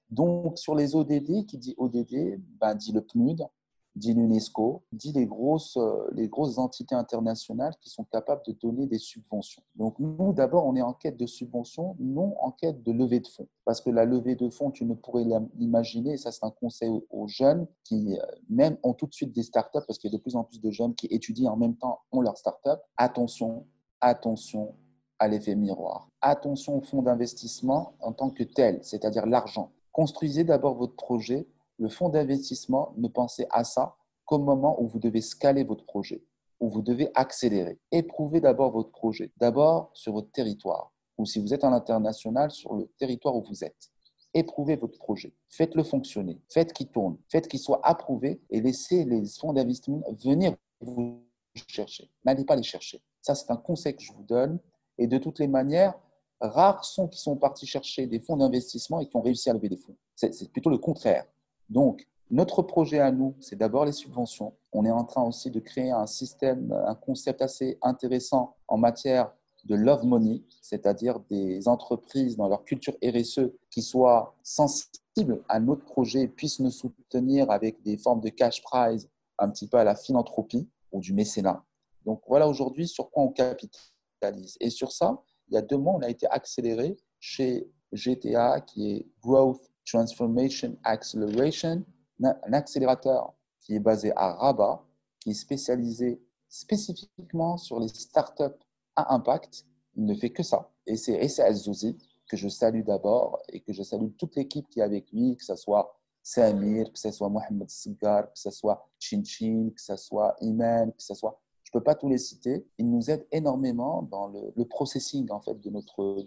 Donc, 0.10 0.60
sur 0.60 0.76
les 0.76 0.93
ODD, 0.93 1.45
qui 1.45 1.58
dit 1.58 1.74
ODD, 1.78 2.38
ben, 2.60 2.76
dit 2.76 2.91
le 2.91 3.02
PNUD, 3.02 3.47
dit 3.96 4.14
l'UNESCO, 4.14 4.84
dit 4.94 5.12
les 5.12 5.26
grosses, 5.26 5.78
euh, 5.78 6.10
les 6.14 6.28
grosses 6.28 6.58
entités 6.58 6.96
internationales 6.96 7.74
qui 7.82 7.89
sont 7.89 8.06
capables 8.06 8.42
de 8.48 8.54
donner 8.54 8.88
des 8.88 8.98
subventions. 8.98 9.62
Donc 9.76 10.00
nous, 10.00 10.34
d'abord, 10.34 10.66
on 10.66 10.76
est 10.76 10.82
en 10.82 10.94
quête 10.94 11.18
de 11.18 11.26
subventions, 11.26 11.96
non 12.00 12.36
en 12.42 12.52
quête 12.52 12.84
de 12.84 12.92
levée 12.92 13.20
de 13.20 13.28
fonds. 13.28 13.48
Parce 13.66 13.82
que 13.82 13.89
la 13.89 14.06
levée 14.06 14.36
de 14.36 14.50
fonds, 14.50 14.72
tu 14.72 14.86
ne 14.86 14.94
pourrais 14.94 15.26
l'imaginer, 15.58 16.18
ça 16.18 16.32
c'est 16.32 16.46
un 16.46 16.52
conseil 16.52 16.92
aux 17.10 17.28
jeunes 17.28 17.68
qui 17.84 18.18
euh, 18.18 18.26
même 18.50 18.78
ont 18.84 18.94
tout 18.94 19.08
de 19.08 19.14
suite 19.14 19.34
des 19.34 19.44
startups, 19.44 19.86
parce 19.86 19.98
qu'il 19.98 20.12
y 20.12 20.16
a 20.16 20.18
de 20.18 20.22
plus 20.22 20.36
en 20.36 20.44
plus 20.44 20.62
de 20.62 20.72
jeunes 20.72 20.96
qui 20.96 21.08
étudient 21.08 21.52
en 21.52 21.58
même 21.58 21.76
temps, 21.76 22.00
ont 22.12 22.22
leur 22.22 22.38
startup. 22.38 22.80
Attention, 22.98 23.66
attention 24.00 24.76
à 25.20 25.28
l'effet 25.28 25.56
miroir. 25.56 26.10
Attention 26.22 26.78
au 26.78 26.82
fonds 26.82 27.02
d'investissement 27.04 27.94
en 28.00 28.12
tant 28.12 28.32
que 28.32 28.44
tel, 28.44 28.80
c'est-à-dire 28.82 29.26
l'argent. 29.28 29.72
Construisez 29.92 30.44
d'abord 30.44 30.76
votre 30.76 30.96
projet 30.96 31.48
le 31.82 31.90
fonds 31.90 32.10
d'investissement, 32.10 32.94
ne 32.98 33.08
pensez 33.08 33.48
à 33.50 33.64
ça 33.64 33.96
qu'au 34.26 34.38
moment 34.38 34.80
où 34.80 34.88
vous 34.88 35.00
devez 35.00 35.20
scaler 35.20 35.64
votre 35.64 35.84
projet, 35.84 36.24
où 36.60 36.70
vous 36.70 36.84
devez 36.84 37.10
accélérer. 37.16 37.80
Éprouvez 37.92 38.40
d'abord 38.40 38.72
votre 38.72 38.92
projet, 38.92 39.32
d'abord 39.38 39.90
sur 39.94 40.14
votre 40.14 40.32
territoire, 40.32 40.94
ou 41.18 41.26
si 41.26 41.40
vous 41.40 41.56
êtes 41.56 41.64
en 41.64 41.74
international, 41.74 42.52
sur 42.52 42.76
le 42.76 42.86
territoire 43.00 43.36
où 43.36 43.42
vous 43.42 43.64
êtes. 43.64 43.90
Éprouvez 44.36 44.76
votre 44.76 45.00
projet, 45.00 45.34
faites-le 45.50 45.84
fonctionner, 45.84 46.40
faites 46.50 46.72
qu'il 46.72 46.88
tourne, 46.88 47.18
faites 47.30 47.48
qu'il 47.48 47.60
soit 47.60 47.82
approuvé 47.84 48.40
et 48.52 48.62
laissez 48.62 49.04
les 49.04 49.26
fonds 49.26 49.52
d'investissement 49.52 50.04
venir 50.24 50.56
vous 50.82 51.26
chercher. 51.68 52.12
N'allez 52.24 52.46
pas 52.46 52.56
les 52.56 52.64
chercher. 52.64 53.02
Ça, 53.24 53.34
c'est 53.34 53.50
un 53.50 53.58
conseil 53.58 53.96
que 53.96 54.04
je 54.04 54.14
vous 54.14 54.24
donne. 54.24 54.60
Et 55.00 55.08
de 55.08 55.18
toutes 55.18 55.40
les 55.40 55.48
manières, 55.48 56.00
rares 56.40 56.86
sont 56.86 57.08
qui 57.08 57.20
sont 57.20 57.36
partis 57.36 57.66
chercher 57.66 58.06
des 58.06 58.20
fonds 58.20 58.38
d'investissement 58.38 59.00
et 59.00 59.08
qui 59.08 59.18
ont 59.18 59.22
réussi 59.22 59.50
à 59.50 59.54
lever 59.54 59.68
des 59.68 59.78
fonds. 59.78 59.96
C'est 60.16 60.52
plutôt 60.52 60.70
le 60.70 60.78
contraire. 60.78 61.26
Donc, 61.72 62.05
notre 62.30 62.61
projet 62.61 62.99
à 62.99 63.11
nous, 63.11 63.34
c'est 63.39 63.55
d'abord 63.55 63.86
les 63.86 63.93
subventions. 63.93 64.53
On 64.74 64.86
est 64.86 64.91
en 64.91 65.05
train 65.05 65.24
aussi 65.24 65.49
de 65.49 65.59
créer 65.61 65.91
un 65.91 66.05
système, 66.05 66.74
un 66.86 66.95
concept 66.95 67.41
assez 67.41 67.78
intéressant 67.82 68.55
en 68.67 68.78
matière 68.78 69.32
de 69.63 69.76
love 69.76 70.05
money, 70.05 70.43
c'est-à-dire 70.61 71.22
des 71.30 71.69
entreprises 71.69 72.36
dans 72.36 72.49
leur 72.49 72.65
culture 72.65 72.95
RSE 73.01 73.51
qui 73.69 73.82
soient 73.82 74.36
sensibles 74.43 75.41
à 75.47 75.61
notre 75.61 75.86
projet 75.86 76.24
et 76.24 76.28
puissent 76.28 76.59
nous 76.59 76.72
soutenir 76.72 77.49
avec 77.49 77.82
des 77.84 77.97
formes 77.97 78.19
de 78.19 78.30
cash 78.30 78.61
prize, 78.61 79.09
un 79.38 79.49
petit 79.49 79.67
peu 79.67 79.78
à 79.78 79.86
la 79.86 79.95
philanthropie 79.95 80.67
ou 80.91 80.99
du 80.99 81.13
mécénat. 81.13 81.63
Donc 82.05 82.22
voilà 82.28 82.49
aujourd'hui 82.49 82.88
sur 82.88 83.09
quoi 83.11 83.24
on 83.24 83.30
capitalise. 83.30 84.57
Et 84.59 84.69
sur 84.69 84.91
ça, 84.91 85.24
il 85.47 85.53
y 85.53 85.57
a 85.57 85.61
deux 85.61 85.78
mois, 85.78 85.93
on 85.93 86.01
a 86.01 86.09
été 86.09 86.28
accéléré 86.28 86.97
chez 87.19 87.69
GTA, 87.93 88.59
qui 88.59 88.91
est 88.91 89.07
Growth 89.22 89.70
Transformation 89.86 90.78
Acceleration, 90.84 91.84
un 92.24 92.54
accélérateur 92.54 93.34
qui 93.60 93.76
est 93.76 93.80
basé 93.80 94.12
à 94.16 94.34
Rabat, 94.34 94.84
qui 95.20 95.32
est 95.32 95.36
spécialisé 95.36 96.22
spécifiquement 96.50 97.58
sur 97.58 97.80
les 97.80 97.88
startups 97.88 98.60
à 98.96 99.14
impact. 99.14 99.66
Il 99.96 100.06
ne 100.06 100.16
fait 100.16 100.32
que 100.32 100.44
ça. 100.44 100.70
Et 100.86 100.98
c'est 100.98 101.14
Essa 101.14 101.52
Zouzi, 101.54 101.98
que 102.28 102.38
je 102.38 102.48
salue 102.48 102.84
d'abord 102.84 103.42
et 103.50 103.60
que 103.60 103.74
je 103.74 103.84
salue 103.84 104.10
toute 104.18 104.36
l'équipe 104.36 104.68
qui 104.70 104.80
est 104.80 104.84
avec 104.84 105.12
lui, 105.12 105.36
que 105.36 105.44
ce 105.44 105.56
soit 105.56 105.98
Samir, 106.24 106.92
que 106.92 107.00
ce 107.00 107.12
soit 107.12 107.30
Mohamed 107.30 107.70
Sigar, 107.70 108.32
que 108.32 108.40
ce 108.40 108.52
soit 108.52 108.88
Chinchin, 109.00 109.70
que 109.76 109.82
ce 109.82 109.96
soit 109.96 110.36
Iman, 110.40 110.92
que 110.92 111.02
ce 111.04 111.14
soit 111.14 111.40
je 111.72 111.78
ne 111.78 111.80
peux 111.80 111.84
pas 111.86 111.95
tous 111.95 112.09
les 112.09 112.17
citer. 112.17 112.65
Il 112.78 112.89
nous 112.89 113.09
aide 113.09 113.26
énormément 113.32 114.01
dans 114.03 114.28
le, 114.28 114.65
processing 114.65 115.32
en 115.32 115.39
fait, 115.39 115.59
de 115.61 115.69
notre, 115.69 116.17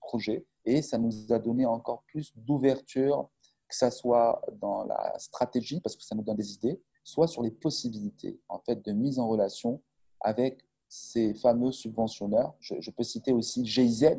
projet 0.00 0.46
et 0.64 0.82
ça 0.82 0.98
nous 0.98 1.32
a 1.32 1.38
donné 1.38 1.66
encore 1.66 2.02
plus 2.06 2.32
d'ouverture, 2.36 3.28
que 3.68 3.74
ce 3.74 3.90
soit 3.90 4.40
dans 4.60 4.84
la 4.84 5.18
stratégie, 5.18 5.80
parce 5.80 5.96
que 5.96 6.04
ça 6.04 6.14
nous 6.14 6.22
donne 6.22 6.36
des 6.36 6.52
idées, 6.52 6.80
soit 7.02 7.26
sur 7.26 7.42
les 7.42 7.50
possibilités 7.50 8.38
en 8.48 8.60
fait, 8.60 8.84
de 8.84 8.92
mise 8.92 9.18
en 9.18 9.26
relation 9.26 9.82
avec 10.20 10.64
ces 10.88 11.34
fameux 11.34 11.72
subventionneurs. 11.72 12.54
Je, 12.60 12.90
peux 12.90 13.02
citer 13.02 13.32
aussi 13.32 13.64
GIZ, 13.64 14.16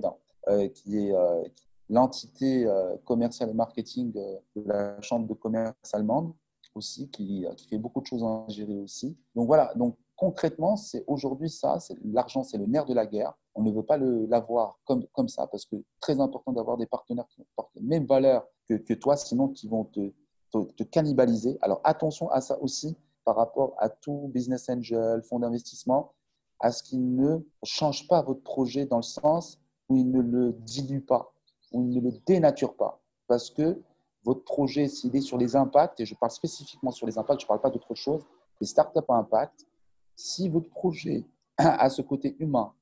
euh, 0.50 0.68
qui 0.68 0.98
est 0.98 1.16
euh, 1.16 1.44
l'entité 1.90 2.66
euh, 2.66 2.98
commerciale 3.06 3.52
et 3.52 3.54
marketing 3.54 4.12
de 4.12 4.62
la 4.66 5.00
Chambre 5.02 5.28
de 5.28 5.34
commerce 5.34 5.94
allemande 5.94 6.34
aussi, 6.76 7.10
qui, 7.10 7.46
qui, 7.56 7.68
fait 7.68 7.78
beaucoup 7.78 8.02
de 8.02 8.08
choses 8.08 8.24
en 8.24 8.46
Algérie 8.46 8.80
aussi. 8.80 9.16
Donc 9.36 9.48
voilà, 9.48 9.72
donc 9.76 9.96
concrètement, 10.24 10.78
c'est 10.78 11.04
aujourd'hui 11.08 11.50
ça, 11.50 11.80
l'argent, 12.06 12.44
c'est 12.44 12.58
le 12.58 12.66
nerf 12.66 12.86
de 12.86 12.94
la 12.94 13.06
guerre. 13.06 13.34
On 13.56 13.62
ne 13.62 13.72
veut 13.72 13.84
pas 13.84 13.98
l'avoir 13.98 14.80
comme, 14.86 15.28
ça, 15.28 15.48
parce 15.48 15.66
que 15.66 15.76
très 16.00 16.22
important 16.22 16.54
d'avoir 16.54 16.78
des 16.78 16.86
partenaires 16.86 17.28
qui 17.28 17.46
portent 17.58 17.76
les 17.76 17.82
mêmes 17.82 18.06
valeurs 18.06 18.48
que, 18.70 18.76
que 18.76 18.94
toi, 18.94 19.18
sinon 19.18 19.50
qui 19.50 19.68
vont 19.68 19.84
te, 19.84 20.14
te, 20.52 20.84
cannibaliser. 20.84 21.58
Alors 21.62 21.82
attention 21.84 22.30
à 22.30 22.40
ça 22.40 22.58
aussi 22.62 22.96
par 23.26 23.36
rapport 23.36 23.76
à 23.80 23.90
tout 23.90 24.32
business 24.34 24.70
angel, 24.70 25.22
fonds 25.24 25.40
d'investissement, 25.40 26.14
à 26.62 26.72
ce 26.72 26.84
qu'il 26.84 27.16
ne 27.16 27.40
change 27.64 28.08
pas 28.08 28.22
votre 28.22 28.44
projet 28.44 28.86
dans 28.86 28.98
le 28.98 29.04
sens 29.04 29.60
où 29.90 29.98
il 29.98 30.10
ne 30.10 30.22
le 30.22 30.54
dilue 30.54 31.02
pas, 31.02 31.34
où 31.74 31.82
il 31.82 31.90
ne 31.90 32.00
le 32.00 32.12
dénature 32.26 32.76
pas. 32.76 33.02
Parce 33.28 33.50
que 33.50 33.82
votre 34.24 34.46
projet, 34.46 34.88
s'il 34.88 35.14
est 35.18 35.22
sur 35.22 35.38
les 35.38 35.58
impacts, 35.58 36.00
et 36.00 36.06
je 36.06 36.16
parle 36.16 36.32
spécifiquement 36.32 36.92
sur 36.92 37.08
les 37.08 37.18
impacts, 37.18 37.42
je 37.42 37.46
ne 37.46 37.50
parle 37.50 37.62
pas 37.62 37.70
d'autre 37.70 37.94
chose, 37.94 38.26
les 38.62 38.68
startups 38.68 39.00
à 39.10 39.16
impact, 39.16 39.68
si 40.16 40.50
votre 40.50 40.70
projet 40.70 41.26
a 41.58 41.90
ce 41.90 42.02
côté 42.02 42.36
humain, 42.40 42.74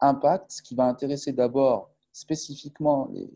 impact, 0.00 0.50
ce 0.52 0.62
qui 0.62 0.74
va 0.74 0.84
intéresser 0.84 1.32
d'abord 1.32 1.90
spécifiquement, 2.12 3.08
les, 3.12 3.30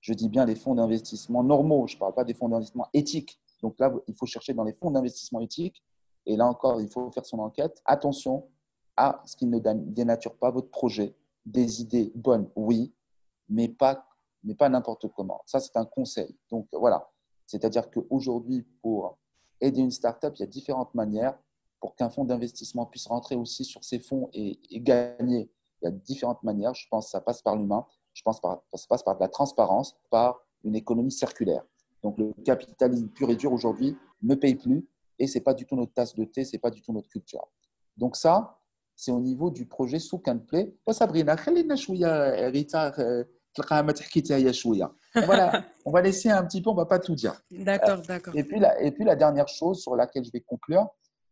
je 0.00 0.12
dis 0.12 0.28
bien 0.28 0.44
les 0.44 0.54
fonds 0.54 0.74
d'investissement 0.74 1.42
normaux, 1.42 1.86
je 1.86 1.96
ne 1.96 2.00
parle 2.00 2.14
pas 2.14 2.24
des 2.24 2.34
fonds 2.34 2.48
d'investissement 2.48 2.88
éthiques. 2.92 3.40
Donc 3.62 3.78
là, 3.78 3.92
il 4.06 4.14
faut 4.14 4.26
chercher 4.26 4.54
dans 4.54 4.64
les 4.64 4.72
fonds 4.72 4.90
d'investissement 4.90 5.40
éthiques. 5.40 5.82
Et 6.26 6.36
là 6.36 6.46
encore, 6.46 6.80
il 6.80 6.88
faut 6.88 7.10
faire 7.10 7.26
son 7.26 7.38
enquête. 7.40 7.80
Attention 7.84 8.46
à 8.96 9.22
ce 9.24 9.36
qui 9.36 9.46
ne 9.46 9.58
dénature 9.58 10.36
pas 10.36 10.50
votre 10.50 10.70
projet. 10.70 11.14
Des 11.44 11.80
idées 11.80 12.12
bonnes, 12.14 12.48
oui, 12.54 12.92
mais 13.48 13.68
pas, 13.68 14.06
mais 14.44 14.54
pas 14.54 14.68
n'importe 14.68 15.08
comment. 15.08 15.40
Ça, 15.46 15.60
c'est 15.60 15.76
un 15.76 15.84
conseil. 15.84 16.36
Donc 16.50 16.68
voilà. 16.72 17.08
C'est-à-dire 17.46 17.90
qu'aujourd'hui, 17.90 18.66
pour 18.82 19.16
aider 19.60 19.80
une 19.80 19.90
startup, 19.90 20.34
il 20.36 20.40
y 20.40 20.42
a 20.42 20.46
différentes 20.46 20.94
manières 20.94 21.38
pour 21.80 21.94
qu'un 21.96 22.10
fonds 22.10 22.24
d'investissement 22.24 22.86
puisse 22.86 23.06
rentrer 23.06 23.36
aussi 23.36 23.64
sur 23.64 23.84
ces 23.84 23.98
fonds 23.98 24.28
et, 24.32 24.58
gagner 24.80 25.50
Il 25.82 25.86
y 25.86 25.88
a 25.88 25.90
différentes 25.90 26.42
manières. 26.42 26.74
Je 26.74 26.86
pense 26.90 27.06
que 27.06 27.10
ça 27.10 27.20
passe 27.20 27.42
par 27.42 27.56
l'humain. 27.56 27.86
Je 28.14 28.22
pense 28.22 28.40
que 28.40 28.48
ça 28.74 28.86
passe 28.88 29.02
par 29.02 29.16
de 29.16 29.20
la 29.20 29.28
transparence, 29.28 29.96
par 30.10 30.40
une 30.64 30.74
économie 30.74 31.12
circulaire. 31.12 31.64
Donc 32.02 32.18
le 32.18 32.32
capitalisme 32.44 33.08
pur 33.08 33.30
et 33.30 33.36
dur 33.36 33.52
aujourd'hui 33.52 33.96
ne 34.22 34.34
paye 34.34 34.54
plus 34.54 34.86
et 35.18 35.26
ce 35.26 35.38
n'est 35.38 35.44
pas 35.44 35.54
du 35.54 35.66
tout 35.66 35.76
notre 35.76 35.92
tasse 35.92 36.14
de 36.14 36.24
thé, 36.24 36.44
ce 36.44 36.52
n'est 36.52 36.60
pas 36.60 36.70
du 36.70 36.82
tout 36.82 36.92
notre 36.92 37.08
culture. 37.08 37.48
Donc 37.96 38.16
ça, 38.16 38.58
c'est 38.94 39.10
au 39.10 39.20
niveau 39.20 39.50
du 39.50 39.66
projet 39.66 39.98
Souk 39.98 40.26
and 40.28 40.40
Play. 40.40 40.74
Sabrina, 40.90 41.36
voilà, 45.14 45.64
on 45.84 45.90
va 45.90 46.02
laisser 46.02 46.30
un 46.30 46.44
petit 46.44 46.62
peu, 46.62 46.70
on 46.70 46.74
va 46.74 46.86
pas 46.86 46.98
tout 46.98 47.14
dire. 47.14 47.40
D'accord, 47.50 48.00
d'accord. 48.02 48.34
Et 48.36 48.44
puis, 48.44 48.60
la, 48.60 48.80
et 48.80 48.92
puis 48.92 49.04
la 49.04 49.16
dernière 49.16 49.48
chose 49.48 49.82
sur 49.82 49.96
laquelle 49.96 50.24
je 50.24 50.30
vais 50.32 50.40
conclure, 50.40 50.86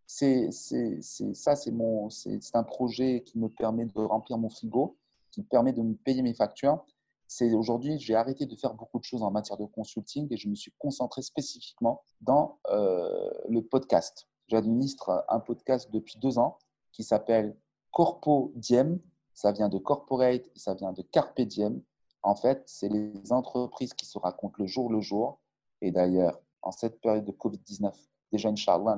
c'est 0.06 0.50
ça, 0.52 1.56
c'est 1.56 1.72
mon, 1.72 2.10
c'est 2.10 2.54
un 2.54 2.62
projet 2.62 3.22
qui 3.24 3.38
me 3.38 3.48
permet 3.48 3.86
de 3.86 3.98
remplir 4.00 4.38
mon 4.38 4.48
frigo, 4.48 4.96
qui 5.32 5.40
me 5.40 5.46
permet 5.46 5.72
de 5.72 5.82
me 5.82 5.94
payer 5.94 6.22
mes 6.22 6.34
factures. 6.34 6.84
C'est 7.26 7.52
aujourd'hui, 7.54 7.98
j'ai 7.98 8.14
arrêté 8.14 8.46
de 8.46 8.54
faire 8.54 8.74
beaucoup 8.74 9.00
de 9.00 9.04
choses 9.04 9.22
en 9.22 9.32
matière 9.32 9.58
de 9.58 9.64
consulting 9.64 10.28
et 10.30 10.36
je 10.36 10.48
me 10.48 10.54
suis 10.54 10.72
concentré 10.78 11.22
spécifiquement 11.22 12.02
dans 12.20 12.60
euh, 12.70 13.30
le 13.48 13.62
podcast. 13.62 14.28
J'administre 14.46 15.24
un 15.28 15.40
podcast 15.40 15.90
depuis 15.90 16.18
deux 16.20 16.38
ans 16.38 16.56
qui 16.92 17.02
s'appelle 17.02 17.56
Corpo 17.90 18.52
Diem. 18.54 19.00
Ça 19.34 19.50
vient 19.50 19.68
de 19.68 19.78
corporate 19.78 20.44
ça 20.54 20.74
vient 20.74 20.92
de 20.92 21.02
carpe 21.02 21.40
diem. 21.40 21.82
En 22.22 22.36
fait, 22.36 22.62
c'est 22.66 22.88
les 22.88 23.32
entreprises 23.32 23.92
qui 23.92 24.06
se 24.06 24.18
racontent 24.18 24.54
le 24.58 24.66
jour 24.66 24.90
le 24.90 25.00
jour. 25.00 25.40
Et 25.82 25.90
d'ailleurs, 25.90 26.40
en 26.62 26.70
cette 26.70 27.00
période 27.00 27.24
de 27.24 27.32
Covid-19, 27.32 27.92
déjà, 28.36 28.50
Inch'Allah, 28.50 28.96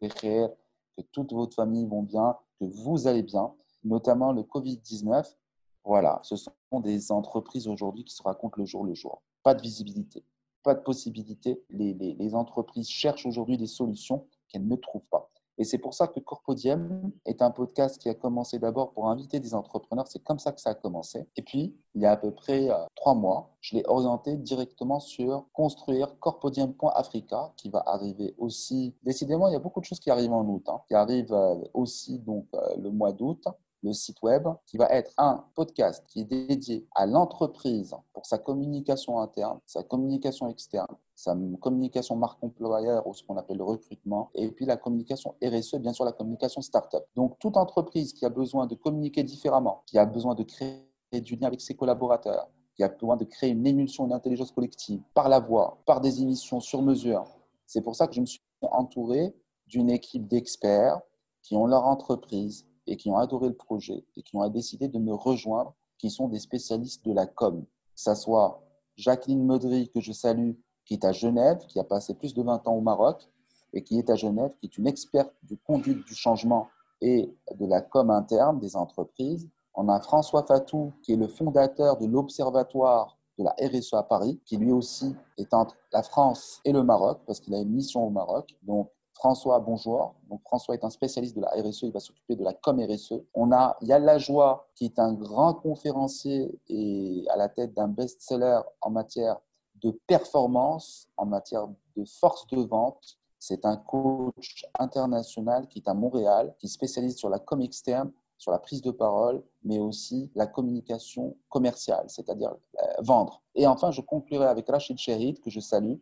que 0.00 1.02
toute 1.12 1.32
votre 1.32 1.54
famille 1.54 1.86
vont 1.86 2.02
bien, 2.02 2.36
que 2.60 2.64
vous 2.64 3.06
allez 3.06 3.22
bien, 3.22 3.52
notamment 3.84 4.32
le 4.32 4.42
Covid-19. 4.42 5.36
Voilà, 5.84 6.20
ce 6.22 6.36
sont 6.36 6.52
des 6.80 7.10
entreprises 7.10 7.66
aujourd'hui 7.66 8.04
qui 8.04 8.14
se 8.14 8.22
racontent 8.22 8.54
le 8.56 8.64
jour 8.64 8.84
le 8.84 8.94
jour. 8.94 9.22
Pas 9.42 9.54
de 9.54 9.62
visibilité, 9.62 10.24
pas 10.62 10.74
de 10.74 10.80
possibilité. 10.80 11.62
Les, 11.70 12.34
entreprises 12.34 12.88
cherchent 12.88 13.26
aujourd'hui 13.26 13.56
des 13.56 13.66
solutions 13.66 14.26
qu'elles 14.48 14.66
ne 14.66 14.76
trouvent 14.76 15.06
pas. 15.10 15.31
Et 15.58 15.64
c'est 15.64 15.78
pour 15.78 15.94
ça 15.94 16.08
que 16.08 16.18
Corpodium 16.20 17.12
est 17.26 17.42
un 17.42 17.50
podcast 17.50 18.00
qui 18.00 18.08
a 18.08 18.14
commencé 18.14 18.58
d'abord 18.58 18.92
pour 18.92 19.08
inviter 19.08 19.38
des 19.38 19.54
entrepreneurs. 19.54 20.06
C'est 20.08 20.22
comme 20.22 20.38
ça 20.38 20.52
que 20.52 20.60
ça 20.60 20.70
a 20.70 20.74
commencé. 20.74 21.26
Et 21.36 21.42
puis, 21.42 21.76
il 21.94 22.02
y 22.02 22.06
a 22.06 22.12
à 22.12 22.16
peu 22.16 22.30
près 22.30 22.70
euh, 22.70 22.74
trois 22.94 23.14
mois, 23.14 23.50
je 23.60 23.76
l'ai 23.76 23.82
orienté 23.86 24.36
directement 24.36 24.98
sur 24.98 25.46
construire 25.52 26.18
Corpodium.africa 26.20 27.52
qui 27.56 27.68
va 27.68 27.82
arriver 27.86 28.34
aussi. 28.38 28.94
Décidément, 29.02 29.48
il 29.48 29.52
y 29.52 29.56
a 29.56 29.60
beaucoup 29.60 29.80
de 29.80 29.84
choses 29.84 30.00
qui 30.00 30.10
arrivent 30.10 30.32
en 30.32 30.46
août, 30.46 30.64
hein, 30.68 30.80
qui 30.88 30.94
arrivent 30.94 31.32
euh, 31.32 31.56
aussi 31.74 32.18
donc 32.18 32.46
euh, 32.54 32.76
le 32.78 32.90
mois 32.90 33.12
d'août 33.12 33.46
le 33.82 33.92
site 33.92 34.22
web, 34.22 34.46
qui 34.66 34.76
va 34.76 34.86
être 34.90 35.12
un 35.18 35.44
podcast 35.54 36.04
qui 36.08 36.20
est 36.20 36.24
dédié 36.24 36.86
à 36.94 37.06
l'entreprise 37.06 37.94
pour 38.12 38.26
sa 38.26 38.38
communication 38.38 39.20
interne, 39.20 39.58
sa 39.66 39.82
communication 39.82 40.48
externe, 40.48 40.94
sa 41.14 41.36
communication 41.60 42.16
marque 42.16 42.42
employeur 42.42 43.06
ou 43.06 43.14
ce 43.14 43.22
qu'on 43.24 43.36
appelle 43.36 43.58
le 43.58 43.64
recrutement, 43.64 44.30
et 44.34 44.50
puis 44.50 44.64
la 44.66 44.76
communication 44.76 45.34
RSE, 45.42 45.76
bien 45.76 45.92
sûr 45.92 46.04
la 46.04 46.12
communication 46.12 46.60
startup. 46.62 47.04
Donc 47.16 47.38
toute 47.38 47.56
entreprise 47.56 48.12
qui 48.12 48.24
a 48.24 48.28
besoin 48.28 48.66
de 48.66 48.74
communiquer 48.74 49.22
différemment, 49.22 49.82
qui 49.86 49.98
a 49.98 50.06
besoin 50.06 50.34
de 50.34 50.42
créer 50.42 50.86
du 51.12 51.36
lien 51.36 51.48
avec 51.48 51.60
ses 51.60 51.74
collaborateurs, 51.74 52.48
qui 52.74 52.82
a 52.82 52.88
besoin 52.88 53.16
de 53.16 53.24
créer 53.24 53.50
une 53.50 53.66
émulsion 53.66 54.06
d'intelligence 54.06 54.50
collective 54.52 55.02
par 55.14 55.28
la 55.28 55.40
voix, 55.40 55.78
par 55.86 56.00
des 56.00 56.22
émissions 56.22 56.60
sur 56.60 56.82
mesure. 56.82 57.24
C'est 57.66 57.82
pour 57.82 57.96
ça 57.96 58.06
que 58.06 58.14
je 58.14 58.20
me 58.20 58.26
suis 58.26 58.40
entouré 58.62 59.34
d'une 59.66 59.90
équipe 59.90 60.26
d'experts 60.26 61.00
qui 61.42 61.56
ont 61.56 61.66
leur 61.66 61.86
entreprise, 61.86 62.66
et 62.86 62.96
qui 62.96 63.10
ont 63.10 63.16
adoré 63.16 63.48
le 63.48 63.54
projet 63.54 64.04
et 64.16 64.22
qui 64.22 64.36
ont 64.36 64.48
décidé 64.48 64.88
de 64.88 64.98
me 64.98 65.12
rejoindre, 65.12 65.74
qui 65.98 66.10
sont 66.10 66.28
des 66.28 66.38
spécialistes 66.38 67.04
de 67.04 67.12
la 67.12 67.26
com. 67.26 67.64
Que 67.64 68.00
ce 68.00 68.14
soit 68.14 68.62
Jacqueline 68.96 69.44
Meudry, 69.44 69.88
que 69.90 70.00
je 70.00 70.12
salue, 70.12 70.52
qui 70.84 70.94
est 70.94 71.04
à 71.04 71.12
Genève, 71.12 71.58
qui 71.68 71.78
a 71.78 71.84
passé 71.84 72.14
plus 72.14 72.34
de 72.34 72.42
20 72.42 72.66
ans 72.66 72.74
au 72.74 72.80
Maroc 72.80 73.28
et 73.72 73.82
qui 73.82 73.98
est 73.98 74.10
à 74.10 74.16
Genève, 74.16 74.52
qui 74.60 74.66
est 74.66 74.78
une 74.78 74.86
experte 74.86 75.32
du 75.42 75.56
conduite 75.56 76.04
du 76.06 76.14
changement 76.14 76.68
et 77.00 77.34
de 77.54 77.66
la 77.66 77.80
com 77.80 78.10
interne 78.10 78.58
des 78.58 78.76
entreprises. 78.76 79.48
On 79.74 79.88
a 79.88 80.00
François 80.00 80.44
Fatou, 80.44 80.92
qui 81.02 81.12
est 81.12 81.16
le 81.16 81.28
fondateur 81.28 81.96
de 81.96 82.06
l'Observatoire 82.06 83.16
de 83.38 83.44
la 83.44 83.54
RSE 83.58 83.94
à 83.94 84.02
Paris, 84.02 84.40
qui 84.44 84.56
lui 84.56 84.72
aussi 84.72 85.14
est 85.38 85.54
entre 85.54 85.76
la 85.92 86.02
France 86.02 86.60
et 86.64 86.72
le 86.72 86.82
Maroc, 86.82 87.20
parce 87.26 87.40
qu'il 87.40 87.54
a 87.54 87.60
une 87.60 87.70
mission 87.70 88.06
au 88.06 88.10
Maroc. 88.10 88.54
Donc, 88.62 88.90
François, 89.22 89.60
bonjour. 89.60 90.16
François 90.46 90.74
est 90.74 90.82
un 90.82 90.90
spécialiste 90.90 91.36
de 91.36 91.42
la 91.42 91.50
RSE, 91.50 91.84
il 91.84 91.92
va 91.92 92.00
s'occuper 92.00 92.34
de 92.34 92.42
la 92.42 92.54
com 92.54 92.80
RSE. 92.80 93.22
On 93.34 93.52
a 93.52 93.76
Yann 93.80 94.04
Lajoie, 94.04 94.68
qui 94.74 94.86
est 94.86 94.98
un 94.98 95.12
grand 95.12 95.54
conférencier 95.54 96.58
et 96.66 97.24
à 97.30 97.36
la 97.36 97.48
tête 97.48 97.72
d'un 97.72 97.86
best-seller 97.86 98.62
en 98.80 98.90
matière 98.90 99.38
de 99.76 99.92
performance, 100.08 101.08
en 101.16 101.26
matière 101.26 101.68
de 101.94 102.04
force 102.04 102.48
de 102.48 102.62
vente. 102.62 103.16
C'est 103.38 103.64
un 103.64 103.76
coach 103.76 104.66
international 104.76 105.68
qui 105.68 105.78
est 105.78 105.88
à 105.88 105.94
Montréal, 105.94 106.56
qui 106.58 106.66
est 106.66 106.68
spécialiste 106.68 107.18
sur 107.18 107.28
la 107.28 107.38
com 107.38 107.62
externe, 107.62 108.10
sur 108.38 108.50
la 108.50 108.58
prise 108.58 108.82
de 108.82 108.90
parole, 108.90 109.40
mais 109.62 109.78
aussi 109.78 110.32
la 110.34 110.48
communication 110.48 111.36
commerciale, 111.48 112.06
c'est-à-dire 112.08 112.56
euh, 112.82 112.86
vendre. 112.98 113.40
Et 113.54 113.68
enfin, 113.68 113.92
je 113.92 114.00
conclurai 114.00 114.46
avec 114.46 114.68
Rachid 114.68 114.98
Shahid, 114.98 115.38
que 115.38 115.48
je 115.48 115.60
salue, 115.60 115.94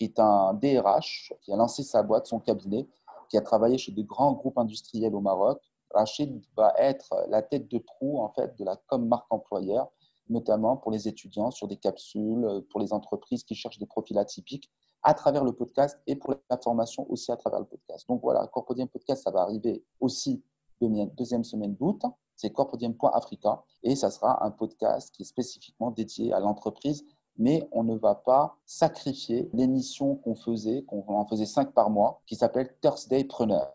qui 0.00 0.06
est 0.06 0.18
un 0.18 0.54
DRH, 0.54 1.34
qui 1.42 1.52
a 1.52 1.56
lancé 1.56 1.82
sa 1.82 2.02
boîte, 2.02 2.26
son 2.26 2.40
cabinet, 2.40 2.88
qui 3.28 3.36
a 3.36 3.42
travaillé 3.42 3.76
chez 3.76 3.92
de 3.92 4.00
grands 4.00 4.32
groupes 4.32 4.56
industriels 4.56 5.14
au 5.14 5.20
Maroc. 5.20 5.60
Rachid 5.90 6.42
va 6.56 6.72
être 6.78 7.14
la 7.28 7.42
tête 7.42 7.70
de 7.70 7.76
proue 7.76 8.18
en 8.18 8.30
fait 8.30 8.58
de 8.58 8.64
la 8.64 8.76
com 8.76 9.06
marque 9.06 9.26
employeur, 9.28 9.90
notamment 10.30 10.78
pour 10.78 10.90
les 10.90 11.06
étudiants 11.06 11.50
sur 11.50 11.68
des 11.68 11.76
capsules, 11.76 12.64
pour 12.70 12.80
les 12.80 12.94
entreprises 12.94 13.44
qui 13.44 13.54
cherchent 13.54 13.78
des 13.78 13.84
profils 13.84 14.16
atypiques 14.16 14.70
à 15.02 15.12
travers 15.12 15.44
le 15.44 15.52
podcast 15.52 16.00
et 16.06 16.16
pour 16.16 16.34
la 16.48 16.56
formation 16.56 17.06
aussi 17.10 17.30
à 17.30 17.36
travers 17.36 17.60
le 17.60 17.66
podcast. 17.66 18.08
Donc 18.08 18.22
voilà, 18.22 18.46
Corpodium 18.46 18.88
Podcast, 18.88 19.24
ça 19.24 19.30
va 19.30 19.42
arriver 19.42 19.84
aussi 20.00 20.42
deuxième 20.80 21.44
semaine 21.44 21.74
d'août. 21.74 22.00
C'est 22.36 22.52
corpodium.africa 22.52 23.62
et 23.82 23.96
ça 23.96 24.10
sera 24.10 24.46
un 24.46 24.50
podcast 24.50 25.14
qui 25.14 25.22
est 25.22 25.26
spécifiquement 25.26 25.90
dédié 25.90 26.32
à 26.32 26.40
l'entreprise 26.40 27.04
mais 27.40 27.66
on 27.72 27.82
ne 27.84 27.96
va 27.96 28.14
pas 28.14 28.58
sacrifier 28.66 29.48
l'émission 29.54 30.14
qu'on 30.16 30.34
faisait, 30.34 30.82
qu'on 30.82 31.02
en 31.08 31.26
faisait 31.26 31.46
cinq 31.46 31.72
par 31.72 31.88
mois, 31.88 32.20
qui 32.26 32.36
s'appelle 32.36 32.76
Thursday 32.82 33.24
Preneur 33.24 33.72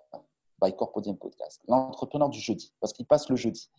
by 0.63 0.73
Corpodium 0.75 1.17
Podcast, 1.17 1.63
l'entrepreneur 1.67 2.29
du 2.29 2.39
jeudi, 2.39 2.71
parce 2.79 2.93
qu'il 2.93 3.07
passe 3.07 3.27
le 3.27 3.35
jeudi. 3.35 3.71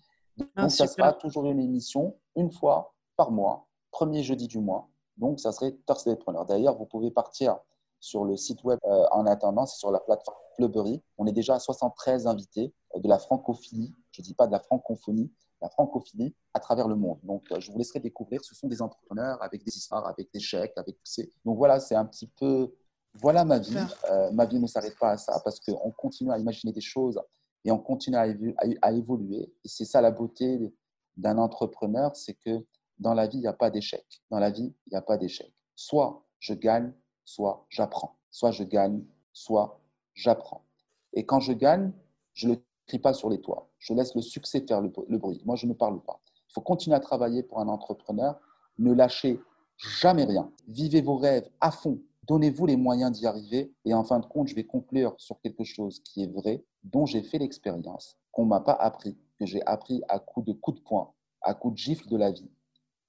Ah, 0.56 0.62
Donc, 0.62 0.72
ça 0.72 0.88
sera 0.88 1.12
toujours 1.12 1.46
une 1.46 1.60
émission 1.60 2.16
une 2.34 2.50
fois 2.50 2.94
par 3.16 3.30
mois, 3.30 3.68
premier 3.92 4.24
jeudi 4.24 4.48
du 4.48 4.58
mois. 4.58 4.88
Donc, 5.18 5.38
ça 5.38 5.52
serait 5.52 5.76
Thursday 5.86 6.16
Preneur. 6.16 6.44
D'ailleurs, 6.46 6.76
vous 6.76 6.86
pouvez 6.86 7.12
partir 7.12 7.56
sur 8.00 8.24
le 8.24 8.36
site 8.36 8.64
web 8.64 8.80
euh, 8.84 9.06
en 9.12 9.24
attendant, 9.24 9.66
c'est 9.66 9.78
sur 9.78 9.92
la 9.92 10.00
plateforme 10.00 10.36
Fleubery. 10.56 11.00
On 11.16 11.26
est 11.26 11.32
déjà 11.32 11.54
à 11.54 11.58
73 11.60 12.26
invités 12.26 12.74
euh, 12.96 12.98
de 12.98 13.08
la 13.08 13.20
francophilie, 13.20 13.94
je 14.10 14.20
ne 14.20 14.24
dis 14.24 14.34
pas 14.34 14.48
de 14.48 14.52
la 14.52 14.60
francophonie, 14.60 15.30
la 15.60 15.68
francophilie 15.68 16.34
à 16.54 16.60
travers 16.60 16.88
le 16.88 16.96
monde. 16.96 17.18
Donc, 17.22 17.50
euh, 17.50 17.60
je 17.60 17.70
vous 17.70 17.78
laisserai 17.78 18.00
découvrir. 18.00 18.44
Ce 18.44 18.54
sont 18.54 18.68
des 18.68 18.82
entrepreneurs 18.82 19.42
avec 19.42 19.64
des 19.64 19.76
histoires, 19.76 20.06
avec 20.06 20.32
des 20.32 20.40
chèques, 20.40 20.74
avec 20.76 20.96
ces. 21.02 21.32
Donc 21.44 21.56
voilà, 21.56 21.80
c'est 21.80 21.94
un 21.94 22.04
petit 22.04 22.26
peu. 22.26 22.74
Voilà 23.14 23.44
ma 23.44 23.58
vie. 23.58 23.76
Euh, 24.10 24.30
ma 24.32 24.44
vie 24.44 24.60
ne 24.60 24.66
s'arrête 24.66 24.98
pas 24.98 25.12
à 25.12 25.16
ça 25.16 25.40
parce 25.42 25.58
qu'on 25.60 25.90
continue 25.92 26.30
à 26.30 26.38
imaginer 26.38 26.72
des 26.72 26.82
choses 26.82 27.18
et 27.64 27.72
on 27.72 27.78
continue 27.78 28.16
à, 28.16 28.92
évoluer. 28.92 29.52
Et 29.64 29.68
c'est 29.68 29.84
ça 29.84 30.00
la 30.00 30.10
beauté 30.10 30.72
d'un 31.16 31.38
entrepreneur, 31.38 32.14
c'est 32.14 32.34
que 32.34 32.64
dans 32.98 33.14
la 33.14 33.26
vie, 33.26 33.38
il 33.38 33.40
n'y 33.40 33.46
a 33.46 33.52
pas 33.52 33.70
d'échec. 33.70 34.04
Dans 34.30 34.38
la 34.38 34.50
vie, 34.50 34.72
il 34.86 34.90
n'y 34.90 34.96
a 34.96 35.02
pas 35.02 35.16
d'échec. 35.16 35.52
Soit 35.74 36.24
je 36.38 36.54
gagne, 36.54 36.92
soit 37.24 37.66
j'apprends. 37.68 38.18
Soit 38.30 38.52
je 38.52 38.62
gagne, 38.62 39.02
soit 39.32 39.80
j'apprends. 40.14 40.64
Et 41.12 41.26
quand 41.26 41.40
je 41.40 41.52
gagne, 41.52 41.92
je 42.34 42.48
le 42.48 42.62
crie 42.86 42.98
pas 42.98 43.12
sur 43.12 43.28
les 43.28 43.40
toits. 43.40 43.68
Je 43.78 43.92
laisse 43.94 44.14
le 44.14 44.22
succès 44.22 44.64
faire 44.66 44.80
le, 44.80 44.88
bruit. 45.18 45.42
Moi, 45.44 45.56
je 45.56 45.66
ne 45.66 45.72
parle 45.72 46.00
pas. 46.02 46.20
Il 46.48 46.52
faut 46.52 46.60
continuer 46.60 46.96
à 46.96 47.00
travailler 47.00 47.42
pour 47.42 47.60
un 47.60 47.68
entrepreneur. 47.68 48.38
Ne 48.78 48.92
lâchez 48.92 49.40
jamais 49.76 50.24
rien. 50.24 50.50
Vivez 50.68 51.02
vos 51.02 51.16
rêves 51.16 51.48
à 51.60 51.70
fond. 51.70 52.00
Donnez-vous 52.26 52.66
les 52.66 52.76
moyens 52.76 53.12
d'y 53.12 53.26
arriver. 53.26 53.72
Et 53.84 53.94
en 53.94 54.04
fin 54.04 54.18
de 54.18 54.26
compte, 54.26 54.48
je 54.48 54.54
vais 54.54 54.64
conclure 54.64 55.14
sur 55.18 55.40
quelque 55.40 55.64
chose 55.64 56.00
qui 56.00 56.22
est 56.22 56.32
vrai, 56.32 56.64
dont 56.84 57.06
j'ai 57.06 57.22
fait 57.22 57.38
l'expérience, 57.38 58.16
qu'on 58.32 58.44
ne 58.44 58.50
m'a 58.50 58.60
pas 58.60 58.72
appris, 58.72 59.16
que 59.38 59.46
j'ai 59.46 59.64
appris 59.66 60.02
à 60.08 60.18
coup 60.18 60.42
de 60.42 60.52
coups 60.52 60.78
de 60.78 60.84
poing, 60.84 61.12
à 61.42 61.54
coup 61.54 61.70
de 61.70 61.76
gifle 61.76 62.08
de 62.08 62.16
la 62.16 62.30
vie. 62.30 62.50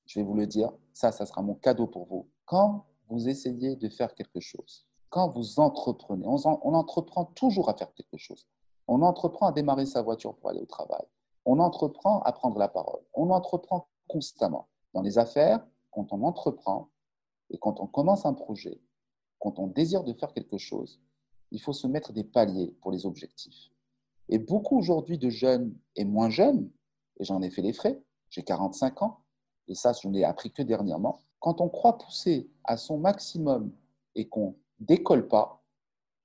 Je 0.05 0.19
vais 0.19 0.25
vous 0.25 0.35
le 0.35 0.47
dire, 0.47 0.71
ça, 0.93 1.11
ça 1.11 1.25
sera 1.25 1.41
mon 1.41 1.55
cadeau 1.55 1.87
pour 1.87 2.05
vous. 2.05 2.29
Quand 2.45 2.85
vous 3.09 3.27
essayez 3.27 3.75
de 3.75 3.89
faire 3.89 4.13
quelque 4.13 4.39
chose, 4.39 4.85
quand 5.09 5.29
vous 5.29 5.59
entreprenez, 5.59 6.25
on 6.27 6.73
entreprend 6.73 7.25
toujours 7.25 7.69
à 7.69 7.73
faire 7.73 7.93
quelque 7.93 8.17
chose. 8.17 8.47
On 8.87 9.01
entreprend 9.01 9.47
à 9.47 9.51
démarrer 9.51 9.85
sa 9.85 10.01
voiture 10.01 10.35
pour 10.35 10.49
aller 10.49 10.61
au 10.61 10.65
travail. 10.65 11.05
On 11.45 11.59
entreprend 11.59 12.21
à 12.21 12.31
prendre 12.31 12.57
la 12.57 12.67
parole. 12.67 13.01
On 13.13 13.29
entreprend 13.29 13.87
constamment. 14.07 14.67
Dans 14.93 15.01
les 15.01 15.17
affaires, 15.17 15.65
quand 15.91 16.11
on 16.13 16.23
entreprend 16.23 16.89
et 17.49 17.57
quand 17.57 17.79
on 17.79 17.87
commence 17.87 18.25
un 18.25 18.33
projet, 18.33 18.81
quand 19.39 19.59
on 19.59 19.67
désire 19.67 20.03
de 20.03 20.13
faire 20.13 20.33
quelque 20.33 20.57
chose, 20.57 20.99
il 21.51 21.61
faut 21.61 21.73
se 21.73 21.87
mettre 21.87 22.13
des 22.13 22.23
paliers 22.23 22.75
pour 22.81 22.91
les 22.91 23.05
objectifs. 23.05 23.71
Et 24.29 24.39
beaucoup 24.39 24.77
aujourd'hui 24.77 25.17
de 25.17 25.29
jeunes 25.29 25.73
et 25.95 26.03
moins 26.03 26.29
jeunes 26.29 26.69
et 27.19 27.23
j'en 27.23 27.41
ai 27.41 27.49
fait 27.49 27.61
les 27.61 27.73
frais, 27.73 28.01
j'ai 28.29 28.43
45 28.43 29.01
ans, 29.01 29.19
et 29.67 29.75
ça, 29.75 29.91
je 29.93 30.07
n'ai 30.07 30.23
appris 30.23 30.51
que 30.51 30.61
dernièrement, 30.61 31.21
quand 31.39 31.61
on 31.61 31.69
croit 31.69 31.97
pousser 31.97 32.49
à 32.63 32.77
son 32.77 32.97
maximum 32.97 33.71
et 34.15 34.27
qu'on 34.27 34.55
décolle 34.79 35.27
pas, 35.27 35.63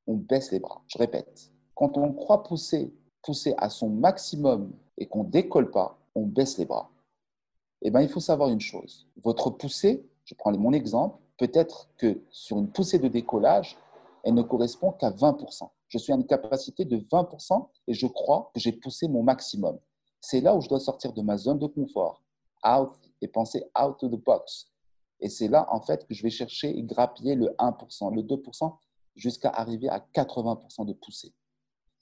on 0.06 0.14
baisse 0.14 0.52
les 0.52 0.60
bras. 0.60 0.82
Je 0.86 0.98
répète, 0.98 1.52
quand 1.82 1.98
on 1.98 2.12
croit 2.12 2.44
pousser, 2.44 2.94
pousser 3.22 3.54
à 3.58 3.68
son 3.68 3.88
maximum 3.88 4.72
et 4.98 5.06
qu'on 5.06 5.24
décolle 5.24 5.72
pas, 5.72 5.98
on 6.14 6.26
baisse 6.26 6.56
les 6.58 6.64
bras. 6.64 6.92
Eh 7.80 7.90
bien, 7.90 8.02
il 8.02 8.08
faut 8.08 8.20
savoir 8.20 8.50
une 8.50 8.60
chose. 8.60 9.08
Votre 9.24 9.50
poussée, 9.50 10.08
je 10.24 10.36
prends 10.36 10.56
mon 10.56 10.72
exemple, 10.72 11.18
peut-être 11.38 11.90
que 11.98 12.22
sur 12.30 12.58
une 12.58 12.70
poussée 12.70 13.00
de 13.00 13.08
décollage, 13.08 13.76
elle 14.22 14.34
ne 14.34 14.42
correspond 14.42 14.92
qu'à 14.92 15.10
20%. 15.10 15.70
Je 15.88 15.98
suis 15.98 16.12
à 16.12 16.16
une 16.16 16.24
capacité 16.24 16.84
de 16.84 16.98
20% 16.98 17.66
et 17.88 17.94
je 17.94 18.06
crois 18.06 18.52
que 18.54 18.60
j'ai 18.60 18.70
poussé 18.70 19.08
mon 19.08 19.24
maximum. 19.24 19.76
C'est 20.20 20.40
là 20.40 20.54
où 20.54 20.60
je 20.60 20.68
dois 20.68 20.78
sortir 20.78 21.12
de 21.12 21.20
ma 21.20 21.36
zone 21.36 21.58
de 21.58 21.66
confort, 21.66 22.22
out 22.64 22.92
et 23.20 23.26
penser 23.26 23.64
out 23.76 24.00
of 24.04 24.12
the 24.12 24.24
box. 24.24 24.68
Et 25.18 25.28
c'est 25.28 25.48
là, 25.48 25.66
en 25.68 25.80
fait, 25.80 26.06
que 26.06 26.14
je 26.14 26.22
vais 26.22 26.30
chercher 26.30 26.78
et 26.78 26.82
grappiller 26.84 27.34
le 27.34 27.48
1%, 27.58 28.14
le 28.14 28.22
2%, 28.22 28.76
jusqu'à 29.16 29.50
arriver 29.50 29.88
à 29.88 29.98
80% 29.98 30.86
de 30.86 30.92
poussée. 30.92 31.34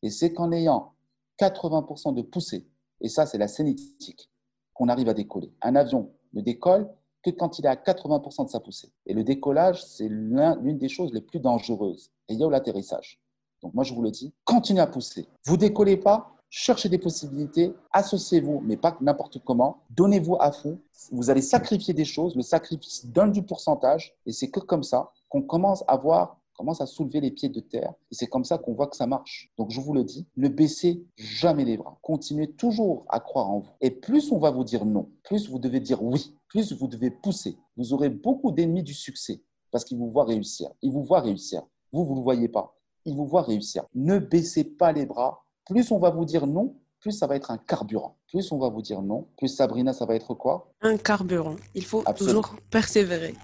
Et 0.03 0.11
c'est 0.11 0.33
qu'en 0.33 0.53
ayant 0.53 0.95
80% 1.39 2.15
de 2.15 2.23
poussée, 2.23 2.67
et 3.01 3.09
ça, 3.09 3.27
c'est 3.27 3.39
la 3.39 3.49
cinétique, 3.49 4.31
qu'on 4.75 4.89
arrive 4.89 5.09
à 5.09 5.15
décoller. 5.15 5.53
Un 5.63 5.75
avion 5.77 6.13
ne 6.35 6.41
décolle 6.41 6.89
que 7.23 7.31
quand 7.31 7.59
il 7.59 7.67
est 7.67 7.69
à 7.69 7.77
80% 7.77 8.47
de 8.47 8.51
sa 8.51 8.61
poussée. 8.61 8.93
Et 9.07 9.15
le 9.15 9.25
décollage, 9.25 9.85
c'est 9.85 10.09
l'une 10.09 10.79
des 10.79 10.89
choses 10.89 11.13
les 11.13 11.21
plus 11.21 11.41
dangereuses. 11.41 12.11
Et 12.29 12.35
il 12.35 12.41
y 12.41 12.45
a 12.45 12.49
l'atterrissage. 12.49 13.21
Donc 13.63 13.75
moi, 13.75 13.85
je 13.85 13.93
vous 13.93 14.03
le 14.03 14.11
dis, 14.11 14.33
continuez 14.45 14.81
à 14.81 14.87
pousser. 14.87 15.29
Vous 15.45 15.59
décollez 15.59 15.99
pas, 15.99 16.33
cherchez 16.49 16.89
des 16.89 16.99
possibilités, 16.99 17.75
associez-vous, 17.93 18.61
mais 18.65 18.79
pas 18.79 18.97
n'importe 19.01 19.39
comment. 19.45 19.83
Donnez-vous 19.91 20.37
à 20.41 20.51
fond. 20.51 20.81
Vous 21.13 21.29
allez 21.29 21.43
sacrifier 21.43 21.93
des 21.93 22.07
choses. 22.07 22.35
Le 22.37 22.43
sacrifice 22.43 23.07
donne 23.07 23.33
du 23.33 23.43
pourcentage. 23.43 24.17
Et 24.25 24.33
c'est 24.33 24.51
que 24.51 24.61
comme 24.61 24.83
ça 24.83 25.13
qu'on 25.29 25.43
commence 25.43 25.85
à 25.87 25.97
voir 25.97 26.40
commence 26.61 26.83
à 26.83 26.87
soulever 26.87 27.23
les 27.23 27.31
pieds 27.31 27.49
de 27.49 27.61
terre. 27.61 27.95
Et 28.11 28.15
c'est 28.15 28.27
comme 28.27 28.45
ça 28.45 28.59
qu'on 28.59 28.75
voit 28.75 28.87
que 28.87 28.97
ça 28.97 29.07
marche. 29.07 29.51
Donc, 29.57 29.71
je 29.71 29.81
vous 29.81 29.95
le 29.95 30.05
dis, 30.05 30.27
ne 30.37 30.47
baissez 30.47 31.03
jamais 31.17 31.65
les 31.65 31.79
bras. 31.79 31.99
Continuez 32.03 32.53
toujours 32.53 33.07
à 33.09 33.19
croire 33.19 33.49
en 33.51 33.61
vous. 33.61 33.71
Et 33.81 33.91
plus 33.91 34.31
on 34.31 34.39
va 34.39 34.51
vous 34.51 34.63
dire 34.63 34.85
non, 34.85 35.09
plus 35.23 35.49
vous 35.49 35.59
devez 35.59 35.81
dire 35.81 36.03
oui, 36.03 36.37
plus 36.49 36.75
vous 36.75 36.87
devez 36.87 37.11
pousser. 37.11 37.57
Vous 37.79 37.95
aurez 37.95 38.11
beaucoup 38.11 38.53
d'ennemis 38.53 38.83
du 38.83 38.93
succès 38.93 39.43
parce 39.71 39.85
qu'ils 39.85 39.97
vous 39.97 40.11
voient 40.11 40.27
réussir. 40.27 40.71
Ils 40.83 40.93
vous 40.93 41.03
voient 41.03 41.21
réussir. 41.21 41.63
Vous, 41.93 42.05
vous 42.05 42.13
ne 42.13 42.19
le 42.19 42.25
voyez 42.25 42.49
pas. 42.49 42.77
Ils 43.07 43.17
vous 43.17 43.27
voient 43.27 43.41
réussir. 43.41 43.85
Ne 43.95 44.19
baissez 44.19 44.65
pas 44.65 44.93
les 44.93 45.07
bras. 45.07 45.47
Plus 45.65 45.91
on 45.93 45.99
va 45.99 46.11
vous 46.11 46.27
dire 46.27 46.47
non, 46.47 46.77
plus 47.01 47.13
ça 47.13 47.27
va 47.27 47.37
être 47.37 47.51
un 47.51 47.57
carburant. 47.57 48.19
Plus 48.29 48.53
on 48.53 48.59
va 48.59 48.69
vous 48.69 48.83
dire 48.83 49.01
non, 49.01 49.29
plus 49.39 49.49
Sabrina, 49.49 49.95
ça 49.95 50.05
va 50.05 50.15
être 50.15 50.35
quoi? 50.35 50.71
Un 50.83 50.99
carburant. 50.99 51.57
Il 51.75 51.87
faut 51.87 52.05
toujours 52.19 52.55
persévérer. 52.71 53.35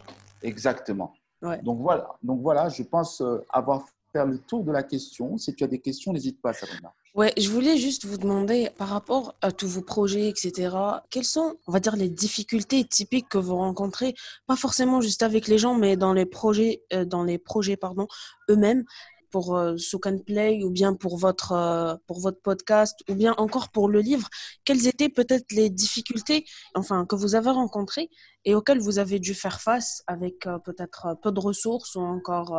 Exactement. 0.43 1.14
Donc, 1.43 1.80
voilà. 1.80 2.16
Donc 2.22 2.41
voilà, 2.43 2.68
je 2.68 2.82
pense 2.82 3.20
euh, 3.20 3.45
avoir 3.51 3.87
fait 4.12 4.24
le 4.24 4.39
tour 4.39 4.64
de 4.64 4.72
la 4.72 4.82
question. 4.82 5.37
Si 5.37 5.55
tu 5.55 5.64
as 5.64 5.66
des 5.66 5.80
questions, 5.80 6.12
n'hésite 6.12 6.41
pas, 6.41 6.53
Sabrina. 6.53 6.93
Ouais, 7.14 7.32
je 7.39 7.49
voulais 7.49 7.78
juste 7.78 8.05
vous 8.05 8.18
demander, 8.18 8.68
par 8.76 8.89
rapport 8.89 9.34
à 9.41 9.51
tous 9.51 9.68
vos 9.68 9.80
projets, 9.80 10.28
etc., 10.28 10.76
quelles 11.09 11.24
sont, 11.24 11.57
on 11.66 11.72
va 11.72 11.80
dire, 11.80 11.97
les 11.97 12.11
difficultés 12.11 12.84
typiques 12.84 13.30
que 13.30 13.39
vous 13.39 13.57
rencontrez, 13.57 14.14
pas 14.47 14.57
forcément 14.57 15.01
juste 15.01 15.22
avec 15.22 15.49
les 15.49 15.57
gens, 15.57 15.74
mais 15.74 15.97
dans 15.97 16.12
les 16.12 16.26
projets, 16.26 16.82
euh, 16.93 17.07
dans 17.07 17.24
les 17.24 17.39
projets, 17.39 17.78
pardon, 17.78 18.07
eux-mêmes 18.51 18.84
pour 19.37 19.55
euh, 19.55 19.76
Souk 19.76 20.09
Play 20.24 20.64
ou 20.64 20.70
bien 20.70 20.95
pour 20.95 21.18
votre, 21.18 21.53
euh, 21.53 21.95
pour 22.07 22.20
votre 22.20 22.41
podcast 22.41 22.99
ou 23.11 23.14
bien 23.14 23.34
encore 23.37 23.68
pour 23.68 23.91
le 23.91 24.01
livre, 24.01 24.30
quelles 24.64 24.87
étaient 24.87 25.11
peut-être 25.11 25.53
les 25.53 25.68
difficultés 25.68 26.47
enfin, 26.74 27.05
que 27.05 27.16
vous 27.16 27.34
avez 27.34 27.51
rencontrées 27.51 28.09
et 28.47 28.55
auxquelles 28.55 28.80
vous 28.80 28.99
avez 28.99 29.18
dû 29.18 29.34
faire 29.34 29.61
face 29.61 30.03
avec 30.07 30.47
euh, 30.47 30.59
peut-être 30.59 31.18
peu 31.22 31.32
de 31.32 31.39
ressources 31.39 31.97
ou 31.97 32.01
encore 32.01 32.59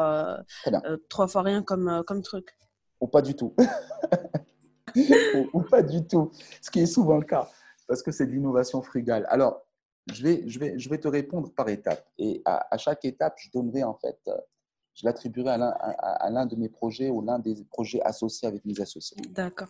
trois 1.10 1.28
fois 1.28 1.42
rien 1.42 1.64
comme, 1.64 2.04
comme 2.06 2.22
truc? 2.22 2.56
Ou 3.02 3.08
pas 3.08 3.24
du 3.24 3.36
tout. 3.36 3.56
ou, 5.54 5.62
pas 5.64 5.82
du 5.82 6.06
tout. 6.06 6.30
Ce 6.62 6.70
qui 6.70 6.82
est 6.82 6.86
souvent 6.86 7.18
le 7.18 7.26
cas 7.26 7.50
parce 7.88 8.04
que 8.04 8.12
c'est 8.12 8.28
de 8.28 8.32
l'innovation 8.34 8.84
frugale. 8.84 9.26
Alors, 9.30 9.66
je 10.14 10.22
vais, 10.22 10.44
je, 10.46 10.60
vais, 10.60 10.78
je 10.78 10.90
vais 10.90 11.00
te 11.00 11.08
répondre 11.08 11.52
par 11.56 11.70
étapes. 11.70 12.08
Et 12.20 12.44
à, 12.46 12.68
à 12.70 12.78
chaque 12.78 13.04
étape, 13.04 13.34
je 13.40 13.50
donnerai 13.52 13.84
en 13.84 13.96
fait 13.96 14.20
je 14.98 15.06
l'attribuerai 15.06 15.52
à 15.52 16.30
l'un 16.32 16.46
de 16.46 16.56
mes 16.56 16.70
projets 16.70 17.10
ou 17.10 17.22
l'un 17.22 17.38
des 17.38 17.64
projets 17.66 18.02
associés 18.02 18.48
avec 18.48 18.66
mes 18.66 18.82
associés. 18.82 19.18
D'accord. 19.30 19.68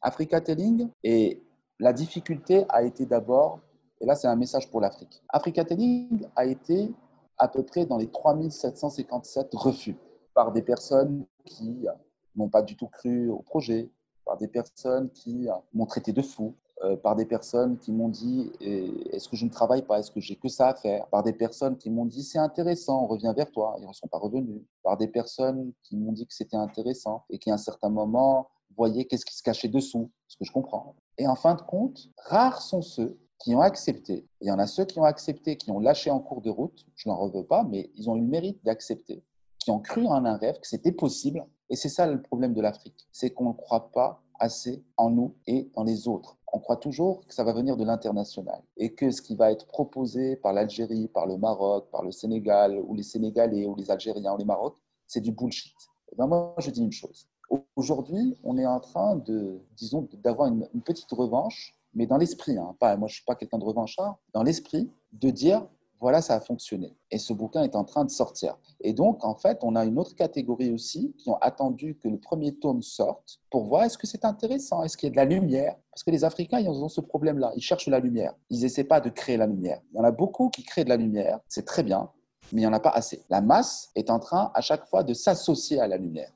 Africa 0.00 0.40
Telling, 0.40 0.88
et 1.04 1.42
la 1.78 1.92
difficulté 1.92 2.64
a 2.70 2.82
été 2.82 3.04
d'abord, 3.04 3.60
et 4.00 4.06
là 4.06 4.14
c'est 4.14 4.28
un 4.28 4.36
message 4.36 4.70
pour 4.70 4.80
l'Afrique, 4.80 5.22
Africa 5.28 5.62
Telling 5.64 6.26
a 6.34 6.46
été 6.46 6.90
à 7.36 7.48
peu 7.48 7.62
près 7.62 7.84
dans 7.84 7.98
les 7.98 8.10
3757 8.10 9.50
refus 9.52 9.96
par 10.32 10.52
des 10.52 10.62
personnes 10.62 11.26
qui 11.44 11.86
n'ont 12.34 12.48
pas 12.48 12.62
du 12.62 12.76
tout 12.76 12.88
cru 12.88 13.28
au 13.28 13.40
projet, 13.40 13.90
par 14.24 14.38
des 14.38 14.48
personnes 14.48 15.10
qui 15.10 15.48
m'ont 15.74 15.86
traité 15.86 16.12
de 16.12 16.22
fou, 16.22 16.54
par 17.02 17.14
des 17.14 17.26
personnes 17.26 17.78
qui 17.78 17.92
m'ont 17.92 18.08
dit 18.08 18.50
est-ce 18.60 19.28
que 19.28 19.36
je 19.36 19.44
ne 19.44 19.50
travaille 19.50 19.82
pas, 19.82 19.98
est-ce 19.98 20.10
que 20.10 20.20
j'ai 20.20 20.36
que 20.36 20.48
ça 20.48 20.68
à 20.68 20.74
faire, 20.74 21.06
par 21.08 21.22
des 21.22 21.32
personnes 21.32 21.76
qui 21.76 21.90
m'ont 21.90 22.06
dit 22.06 22.22
c'est 22.22 22.38
intéressant, 22.38 23.04
on 23.04 23.06
revient 23.06 23.32
vers 23.36 23.50
toi, 23.50 23.76
ils 23.80 23.86
ne 23.86 23.92
sont 23.92 24.08
pas 24.08 24.18
revenus, 24.18 24.62
par 24.82 24.96
des 24.96 25.08
personnes 25.08 25.72
qui 25.82 25.96
m'ont 25.96 26.12
dit 26.12 26.26
que 26.26 26.34
c'était 26.34 26.56
intéressant 26.56 27.24
et 27.28 27.38
qui 27.38 27.50
à 27.50 27.54
un 27.54 27.58
certain 27.58 27.90
moment 27.90 28.48
voyaient 28.76 29.04
qu'est-ce 29.04 29.26
qui 29.26 29.36
se 29.36 29.42
cachait 29.42 29.68
dessous, 29.68 30.10
ce 30.28 30.36
que 30.36 30.44
je 30.44 30.52
comprends. 30.52 30.94
Et 31.18 31.26
en 31.26 31.34
fin 31.34 31.54
de 31.54 31.60
compte, 31.60 32.08
rares 32.16 32.62
sont 32.62 32.82
ceux 32.82 33.18
qui 33.38 33.54
ont 33.54 33.60
accepté. 33.60 34.26
Il 34.40 34.48
y 34.48 34.50
en 34.50 34.58
a 34.58 34.66
ceux 34.66 34.84
qui 34.84 34.98
ont 34.98 35.04
accepté, 35.04 35.56
qui 35.56 35.70
ont 35.70 35.80
lâché 35.80 36.10
en 36.10 36.20
cours 36.20 36.40
de 36.40 36.50
route, 36.50 36.86
je 36.94 37.08
n'en 37.08 37.16
reveux 37.16 37.44
pas, 37.44 37.64
mais 37.64 37.90
ils 37.94 38.08
ont 38.08 38.16
eu 38.16 38.20
le 38.20 38.26
mérite 38.26 38.64
d'accepter, 38.64 39.22
qui 39.58 39.70
ont 39.70 39.80
cru 39.80 40.06
en 40.06 40.24
un 40.24 40.36
rêve, 40.36 40.58
que 40.60 40.66
c'était 40.66 40.92
possible. 40.92 41.44
Et 41.68 41.76
c'est 41.76 41.88
ça 41.88 42.06
le 42.06 42.20
problème 42.20 42.54
de 42.54 42.60
l'Afrique, 42.60 43.08
c'est 43.12 43.30
qu'on 43.30 43.48
ne 43.48 43.54
croit 43.54 43.90
pas 43.92 44.22
assez 44.40 44.82
en 44.96 45.10
nous 45.10 45.34
et 45.46 45.70
dans 45.74 45.84
les 45.84 46.08
autres 46.08 46.36
on 46.52 46.58
croit 46.58 46.76
toujours 46.76 47.26
que 47.26 47.34
ça 47.34 47.44
va 47.44 47.52
venir 47.52 47.76
de 47.76 47.84
l'international 47.84 48.62
et 48.76 48.92
que 48.94 49.10
ce 49.10 49.22
qui 49.22 49.36
va 49.36 49.52
être 49.52 49.66
proposé 49.66 50.36
par 50.36 50.52
l'Algérie, 50.52 51.08
par 51.08 51.26
le 51.26 51.36
Maroc, 51.36 51.88
par 51.90 52.02
le 52.02 52.10
Sénégal, 52.10 52.80
ou 52.86 52.94
les 52.94 53.02
Sénégalais, 53.02 53.66
ou 53.66 53.74
les 53.74 53.90
Algériens, 53.90 54.34
ou 54.34 54.38
les 54.38 54.44
Maroc, 54.44 54.76
c'est 55.06 55.20
du 55.20 55.32
bullshit. 55.32 55.74
Et 56.12 56.16
ben 56.16 56.26
moi, 56.26 56.54
je 56.58 56.70
dis 56.70 56.82
une 56.82 56.92
chose. 56.92 57.28
Aujourd'hui, 57.76 58.36
on 58.44 58.58
est 58.58 58.66
en 58.66 58.80
train 58.80 59.16
de, 59.16 59.60
disons, 59.76 60.08
d'avoir 60.22 60.48
une, 60.48 60.82
petite 60.82 61.10
revanche, 61.10 61.74
mais 61.94 62.06
dans 62.06 62.16
l'esprit. 62.16 62.56
Hein, 62.56 62.76
pas, 62.78 62.96
moi, 62.96 63.08
je 63.08 63.14
suis 63.14 63.24
pas 63.24 63.34
quelqu'un 63.34 63.58
de 63.58 63.64
revanchard. 63.64 64.18
Dans 64.32 64.42
l'esprit, 64.42 64.90
de 65.12 65.30
dire 65.30 65.66
voilà, 66.00 66.22
ça 66.22 66.34
a 66.34 66.40
fonctionné. 66.40 66.96
Et 67.10 67.18
ce 67.18 67.34
bouquin 67.34 67.62
est 67.62 67.76
en 67.76 67.84
train 67.84 68.06
de 68.06 68.10
sortir. 68.10 68.58
Et 68.80 68.94
donc, 68.94 69.22
en 69.22 69.34
fait, 69.34 69.58
on 69.62 69.76
a 69.76 69.84
une 69.84 69.98
autre 69.98 70.14
catégorie 70.14 70.72
aussi 70.72 71.14
qui 71.18 71.28
ont 71.28 71.36
attendu 71.36 71.98
que 72.02 72.08
le 72.08 72.18
premier 72.18 72.54
tome 72.54 72.82
sorte 72.82 73.40
pour 73.50 73.64
voir 73.64 73.84
est-ce 73.84 73.98
que 73.98 74.06
c'est 74.06 74.24
intéressant, 74.24 74.82
est-ce 74.82 74.96
qu'il 74.96 75.08
y 75.08 75.10
a 75.10 75.12
de 75.12 75.16
la 75.16 75.26
lumière? 75.26 75.76
Parce 75.90 76.02
que 76.02 76.10
les 76.10 76.24
Africains, 76.24 76.58
ils 76.58 76.68
ont 76.68 76.88
ce 76.88 77.02
problème-là. 77.02 77.52
Ils 77.54 77.62
cherchent 77.62 77.88
la 77.88 78.00
lumière. 78.00 78.34
Ils 78.48 78.62
n'essaient 78.62 78.84
pas 78.84 79.00
de 79.00 79.10
créer 79.10 79.36
la 79.36 79.46
lumière. 79.46 79.80
Il 79.92 79.96
y 79.96 80.00
en 80.00 80.04
a 80.04 80.10
beaucoup 80.10 80.48
qui 80.48 80.62
créent 80.62 80.84
de 80.84 80.88
la 80.88 80.96
lumière. 80.96 81.38
C'est 81.48 81.66
très 81.66 81.82
bien, 81.82 82.10
mais 82.52 82.62
il 82.62 82.64
n'y 82.64 82.66
en 82.66 82.72
a 82.72 82.80
pas 82.80 82.90
assez. 82.90 83.22
La 83.28 83.42
masse 83.42 83.90
est 83.94 84.08
en 84.08 84.18
train, 84.18 84.50
à 84.54 84.62
chaque 84.62 84.86
fois, 84.86 85.02
de 85.02 85.12
s'associer 85.12 85.80
à 85.80 85.86
la 85.86 85.98
lumière. 85.98 86.32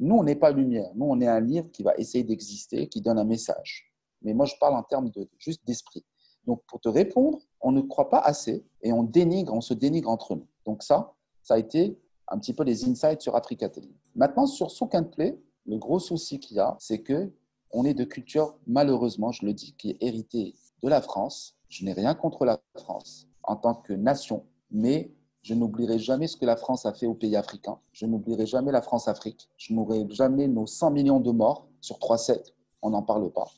Nous, 0.00 0.16
on 0.16 0.24
n'est 0.24 0.34
pas 0.34 0.50
lumière. 0.50 0.90
Nous, 0.96 1.06
on 1.06 1.20
est 1.20 1.28
un 1.28 1.40
livre 1.40 1.70
qui 1.70 1.84
va 1.84 1.94
essayer 1.96 2.24
d'exister, 2.24 2.88
qui 2.88 3.00
donne 3.00 3.18
un 3.18 3.24
message. 3.24 3.92
Mais 4.22 4.34
moi, 4.34 4.46
je 4.46 4.54
parle 4.58 4.74
en 4.74 4.82
termes 4.82 5.10
de 5.10 5.28
juste 5.38 5.64
d'esprit. 5.64 6.04
Donc, 6.46 6.62
pour 6.66 6.80
te 6.80 6.88
répondre, 6.88 7.38
on 7.60 7.72
ne 7.72 7.80
croit 7.80 8.08
pas 8.08 8.20
assez 8.20 8.64
et 8.82 8.92
on 8.92 9.02
dénigre, 9.02 9.52
on 9.52 9.60
se 9.60 9.74
dénigre 9.74 10.10
entre 10.10 10.36
nous. 10.36 10.46
Donc 10.64 10.82
ça, 10.82 11.14
ça 11.42 11.54
a 11.54 11.58
été 11.58 11.98
un 12.28 12.38
petit 12.38 12.52
peu 12.52 12.64
les 12.64 12.84
insights 12.84 13.22
sur 13.22 13.36
Africa 13.36 13.68
Télé. 13.68 13.88
Maintenant, 14.14 14.46
sur 14.46 14.70
Souk 14.70 14.96
Play, 15.12 15.38
le 15.66 15.78
gros 15.78 15.98
souci 15.98 16.38
qu'il 16.38 16.56
y 16.56 16.60
a, 16.60 16.76
c'est 16.78 17.00
que 17.00 17.32
on 17.72 17.84
est 17.84 17.94
de 17.94 18.04
culture, 18.04 18.56
malheureusement, 18.66 19.32
je 19.32 19.44
le 19.44 19.52
dis, 19.52 19.74
qui 19.76 19.90
est 19.90 19.98
héritée 20.00 20.54
de 20.82 20.88
la 20.88 21.02
France. 21.02 21.56
Je 21.68 21.84
n'ai 21.84 21.92
rien 21.92 22.14
contre 22.14 22.44
la 22.44 22.60
France 22.76 23.26
en 23.42 23.56
tant 23.56 23.74
que 23.74 23.92
nation, 23.92 24.44
mais 24.70 25.12
je 25.42 25.54
n'oublierai 25.54 25.98
jamais 25.98 26.26
ce 26.26 26.36
que 26.36 26.46
la 26.46 26.56
France 26.56 26.86
a 26.86 26.92
fait 26.92 27.06
aux 27.06 27.14
pays 27.14 27.36
africains. 27.36 27.78
Je 27.92 28.06
n'oublierai 28.06 28.46
jamais 28.46 28.72
la 28.72 28.82
France-Afrique. 28.82 29.48
Je 29.56 29.74
n'oublierai 29.74 30.06
jamais 30.10 30.48
nos 30.48 30.66
100 30.66 30.90
millions 30.90 31.20
de 31.20 31.30
morts 31.30 31.68
sur 31.80 31.98
trois 31.98 32.18
siècles. 32.18 32.52
On 32.82 32.90
n'en 32.90 33.02
parle 33.02 33.30
pas. 33.32 33.48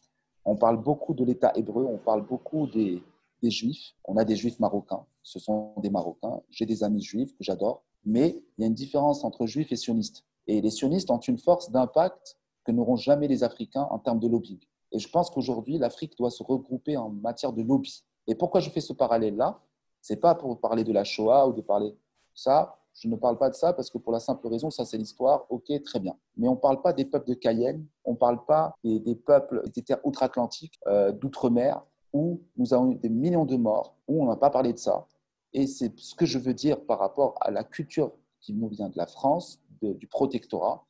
On 0.51 0.57
parle 0.57 0.83
beaucoup 0.83 1.13
de 1.13 1.23
l'État 1.27 1.53
hébreu, 1.57 1.85
on 1.85 1.99
parle 1.99 2.27
beaucoup 2.27 2.67
des, 2.69 3.03
juifs. 3.43 3.93
On 4.07 4.17
a 4.17 4.25
des 4.25 4.35
juifs 4.35 4.59
marocains, 4.59 5.05
ce 5.23 5.39
sont 5.39 5.75
des 5.77 5.91
marocains. 5.91 6.41
J'ai 6.49 6.65
des 6.65 6.83
amis 6.83 7.03
juifs 7.03 7.37
que 7.37 7.45
j'adore, 7.45 7.83
mais 8.07 8.43
il 8.57 8.63
y 8.63 8.65
a 8.65 8.67
une 8.67 8.73
différence 8.73 9.25
entre 9.25 9.45
juifs 9.45 9.71
et 9.73 9.77
sionistes. 9.77 10.25
Et 10.47 10.63
les 10.63 10.71
sionistes 10.71 11.11
ont 11.11 11.19
une 11.19 11.37
force 11.37 11.71
d'impact 11.71 12.39
que 12.65 12.73
n'auront 12.73 12.97
jamais 12.97 13.29
les 13.29 13.45
Africains 13.45 13.87
en 13.91 13.99
termes 13.99 14.21
de 14.21 14.27
lobbying. 14.27 14.59
Et 14.91 14.99
je 14.99 15.11
pense 15.11 15.29
qu'aujourd'hui, 15.29 15.77
l'Afrique 15.77 16.17
doit 16.17 16.31
se 16.31 16.43
regrouper 16.43 16.97
en 16.97 17.11
matière 17.11 17.53
de 17.53 17.61
lobby. 17.61 18.03
Et 18.27 18.35
pourquoi 18.35 18.61
je 18.61 18.71
fais 18.71 18.81
ce 18.81 18.95
parallèle-là? 18.95 19.61
C'est 20.01 20.17
pas 20.17 20.35
pour 20.35 20.59
parler 20.61 20.83
de 20.83 20.95
la 20.95 21.05
Shoah 21.05 21.47
ou 21.47 21.53
de 21.53 21.61
parler 21.61 21.95
ça. 22.35 22.78
Je 23.01 23.09
ne 23.09 23.17
parle 23.17 23.39
pas 23.39 23.49
de 23.49 23.55
ça 23.55 23.73
parce 23.73 23.91
que 23.91 23.99
pour 23.99 24.13
la 24.13 24.21
simple 24.21 24.47
raison, 24.49 24.71
ça 24.71 24.85
c'est 24.85 24.99
l'histoire, 24.99 25.47
ok, 25.51 25.71
très 25.85 26.01
bien. 26.01 26.17
Mais 26.37 26.49
on 26.49 26.55
ne 26.55 26.61
parle 26.61 26.83
pas 26.83 26.93
des 26.93 27.05
peuples 27.05 27.29
de 27.29 27.35
Cayenne, 27.35 27.87
on 28.05 28.13
ne 28.13 28.17
parle 28.17 28.45
pas 28.45 28.75
des, 28.83 29.15
peuples 29.15 29.63
des 29.71 29.83
terres 29.83 30.01
outre-Atlantique, 30.05 30.81
euh, 30.89 31.13
d'outre-mer, 31.13 31.85
où 32.13 32.41
nous 32.57 32.75
avons 32.75 32.91
eu 32.91 32.97
des 32.97 33.09
millions 33.09 33.45
de 33.45 33.57
morts, 33.57 33.97
où 34.09 34.23
on 34.23 34.27
n'a 34.27 34.37
pas 34.37 34.51
parlé 34.51 34.73
de 34.73 34.79
ça. 34.79 35.07
Et 35.53 35.67
c'est 35.67 35.97
ce 35.99 36.15
que 36.15 36.27
je 36.27 36.39
veux 36.39 36.55
dire 36.55 36.85
par 36.85 36.99
rapport 36.99 37.35
à 37.41 37.51
la 37.51 37.65
culture 37.65 38.13
qui 38.41 38.55
nous 38.55 38.69
vient 38.69 38.89
de 38.89 38.97
la 38.97 39.07
France, 39.07 39.61
du 39.81 40.07
protectorat. 40.09 40.85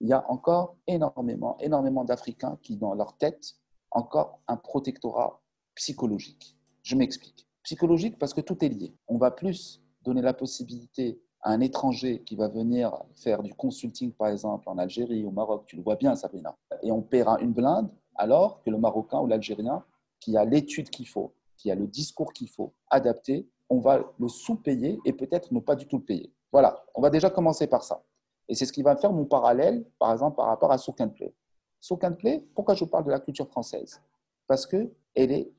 Il 0.00 0.08
y 0.08 0.12
a 0.12 0.28
encore 0.30 0.76
énormément, 0.86 1.56
énormément 1.60 2.04
d'Africains 2.04 2.58
qui, 2.62 2.76
dans 2.76 2.94
leur 2.94 3.16
tête, 3.16 3.54
encore 3.92 4.40
un 4.48 4.56
protectorat 4.56 5.40
psychologique. 5.76 6.56
Je 6.82 6.96
m'explique. 6.96 7.46
Psychologique 7.62 8.18
parce 8.18 8.34
que 8.34 8.40
tout 8.40 8.64
est 8.64 8.68
lié. 8.68 8.94
On 9.06 9.16
va 9.16 9.30
plus 9.30 9.80
donner 10.02 10.22
la 10.22 10.34
possibilité 10.34 11.20
un 11.42 11.60
étranger 11.60 12.22
qui 12.24 12.36
va 12.36 12.48
venir 12.48 12.92
faire 13.14 13.42
du 13.42 13.52
consulting, 13.54 14.12
par 14.12 14.28
exemple, 14.28 14.68
en 14.68 14.78
Algérie, 14.78 15.24
au 15.24 15.30
Maroc, 15.30 15.64
tu 15.66 15.76
le 15.76 15.82
vois 15.82 15.96
bien, 15.96 16.14
Sabrina, 16.14 16.54
et 16.82 16.92
on 16.92 17.02
paiera 17.02 17.40
une 17.40 17.52
blinde, 17.52 17.90
alors 18.14 18.62
que 18.62 18.70
le 18.70 18.78
Marocain 18.78 19.20
ou 19.20 19.26
l'Algérien, 19.26 19.84
qui 20.20 20.36
a 20.36 20.44
l'étude 20.44 20.90
qu'il 20.90 21.08
faut, 21.08 21.34
qui 21.56 21.70
a 21.70 21.74
le 21.74 21.86
discours 21.86 22.32
qu'il 22.32 22.48
faut, 22.48 22.72
adapté, 22.88 23.48
on 23.68 23.80
va 23.80 24.12
le 24.18 24.28
sous-payer 24.28 25.00
et 25.04 25.12
peut-être 25.12 25.52
ne 25.52 25.60
pas 25.60 25.74
du 25.74 25.86
tout 25.86 25.98
le 25.98 26.04
payer. 26.04 26.32
Voilà, 26.52 26.84
on 26.94 27.00
va 27.00 27.10
déjà 27.10 27.30
commencer 27.30 27.66
par 27.66 27.82
ça. 27.82 28.04
Et 28.48 28.54
c'est 28.54 28.66
ce 28.66 28.72
qui 28.72 28.82
va 28.82 28.96
faire 28.96 29.12
mon 29.12 29.24
parallèle, 29.24 29.84
par 29.98 30.12
exemple, 30.12 30.36
par 30.36 30.46
rapport 30.46 30.70
à 30.70 30.78
Souk 30.78 30.96
Play. 31.14 31.34
Souk 31.80 32.04
Play, 32.18 32.44
pourquoi 32.54 32.74
je 32.74 32.84
parle 32.84 33.04
de 33.04 33.10
la 33.10 33.18
culture 33.18 33.48
française? 33.48 34.00
Parce 34.46 34.66
que 34.66 34.92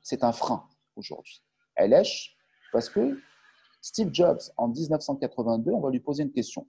c'est 0.01 0.23
un 0.23 0.31
frein 0.31 0.63
aujourd'hui. 0.95 1.43
Elle 1.75 1.93
est 1.93 2.03
parce 2.71 2.89
que 2.89 3.19
Steve 3.83 4.11
Jobs, 4.13 4.39
en 4.55 4.69
1982, 4.69 5.71
on 5.71 5.81
va 5.81 5.91
lui 5.91 5.99
poser 5.99 6.23
une 6.23 6.31
question. 6.31 6.65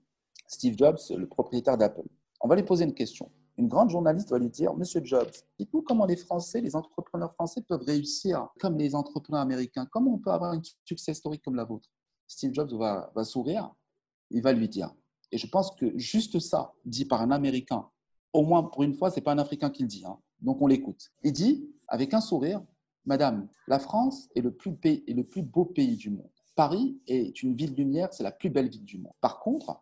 Steve 0.47 0.75
Jobs, 0.77 0.99
le 1.15 1.25
propriétaire 1.27 1.77
d'Apple. 1.77 2.03
On 2.41 2.49
va 2.49 2.57
lui 2.57 2.63
poser 2.63 2.83
une 2.83 2.93
question. 2.93 3.31
Une 3.57 3.69
grande 3.69 3.89
journaliste 3.89 4.29
va 4.31 4.37
lui 4.37 4.49
dire 4.49 4.75
Monsieur 4.75 4.99
Jobs, 5.01 5.31
dites-nous 5.57 5.81
comment 5.81 6.05
les 6.05 6.17
Français, 6.17 6.59
les 6.59 6.75
entrepreneurs 6.75 7.33
français 7.35 7.61
peuvent 7.61 7.83
réussir 7.83 8.49
comme 8.59 8.77
les 8.77 8.95
entrepreneurs 8.95 9.39
américains. 9.39 9.87
Comment 9.93 10.15
on 10.15 10.17
peut 10.17 10.29
avoir 10.29 10.51
une 10.55 10.61
success 10.83 11.15
story 11.15 11.39
comme 11.39 11.55
la 11.55 11.63
vôtre? 11.63 11.89
Steve 12.27 12.53
Jobs 12.53 12.73
va, 12.73 13.09
sourire. 13.23 13.73
Il 14.29 14.41
va 14.41 14.51
lui 14.51 14.67
dire. 14.67 14.93
Et 15.31 15.37
je 15.37 15.47
pense 15.47 15.73
que 15.73 15.97
juste 15.97 16.39
ça, 16.39 16.73
dit 16.83 17.05
par 17.05 17.21
un 17.21 17.31
Américain, 17.31 17.87
au 18.33 18.43
moins 18.43 18.63
pour 18.63 18.83
une 18.83 18.93
fois, 18.93 19.09
ce 19.09 19.15
n'est 19.15 19.23
pas 19.23 19.31
un 19.31 19.39
Africain 19.39 19.69
qui 19.69 19.83
le 19.83 19.87
dit. 19.87 20.03
Hein. 20.05 20.19
Donc 20.41 20.61
on 20.61 20.67
l'écoute. 20.67 21.13
Il 21.23 21.31
dit, 21.31 21.65
avec 21.87 22.13
un 22.13 22.19
sourire, 22.19 22.61
Madame, 23.05 23.47
la 23.69 23.79
France 23.79 24.27
est 24.35 24.41
le 24.41 24.51
plus 24.51 25.41
beau 25.43 25.63
pays 25.63 25.95
du 25.95 26.09
monde. 26.09 26.34
Paris 26.55 26.97
est 27.07 27.43
une 27.43 27.55
ville 27.55 27.75
lumière, 27.75 28.13
c'est 28.13 28.23
la 28.23 28.31
plus 28.31 28.49
belle 28.49 28.69
ville 28.69 28.85
du 28.85 28.97
monde. 28.97 29.13
Par 29.19 29.39
contre, 29.39 29.81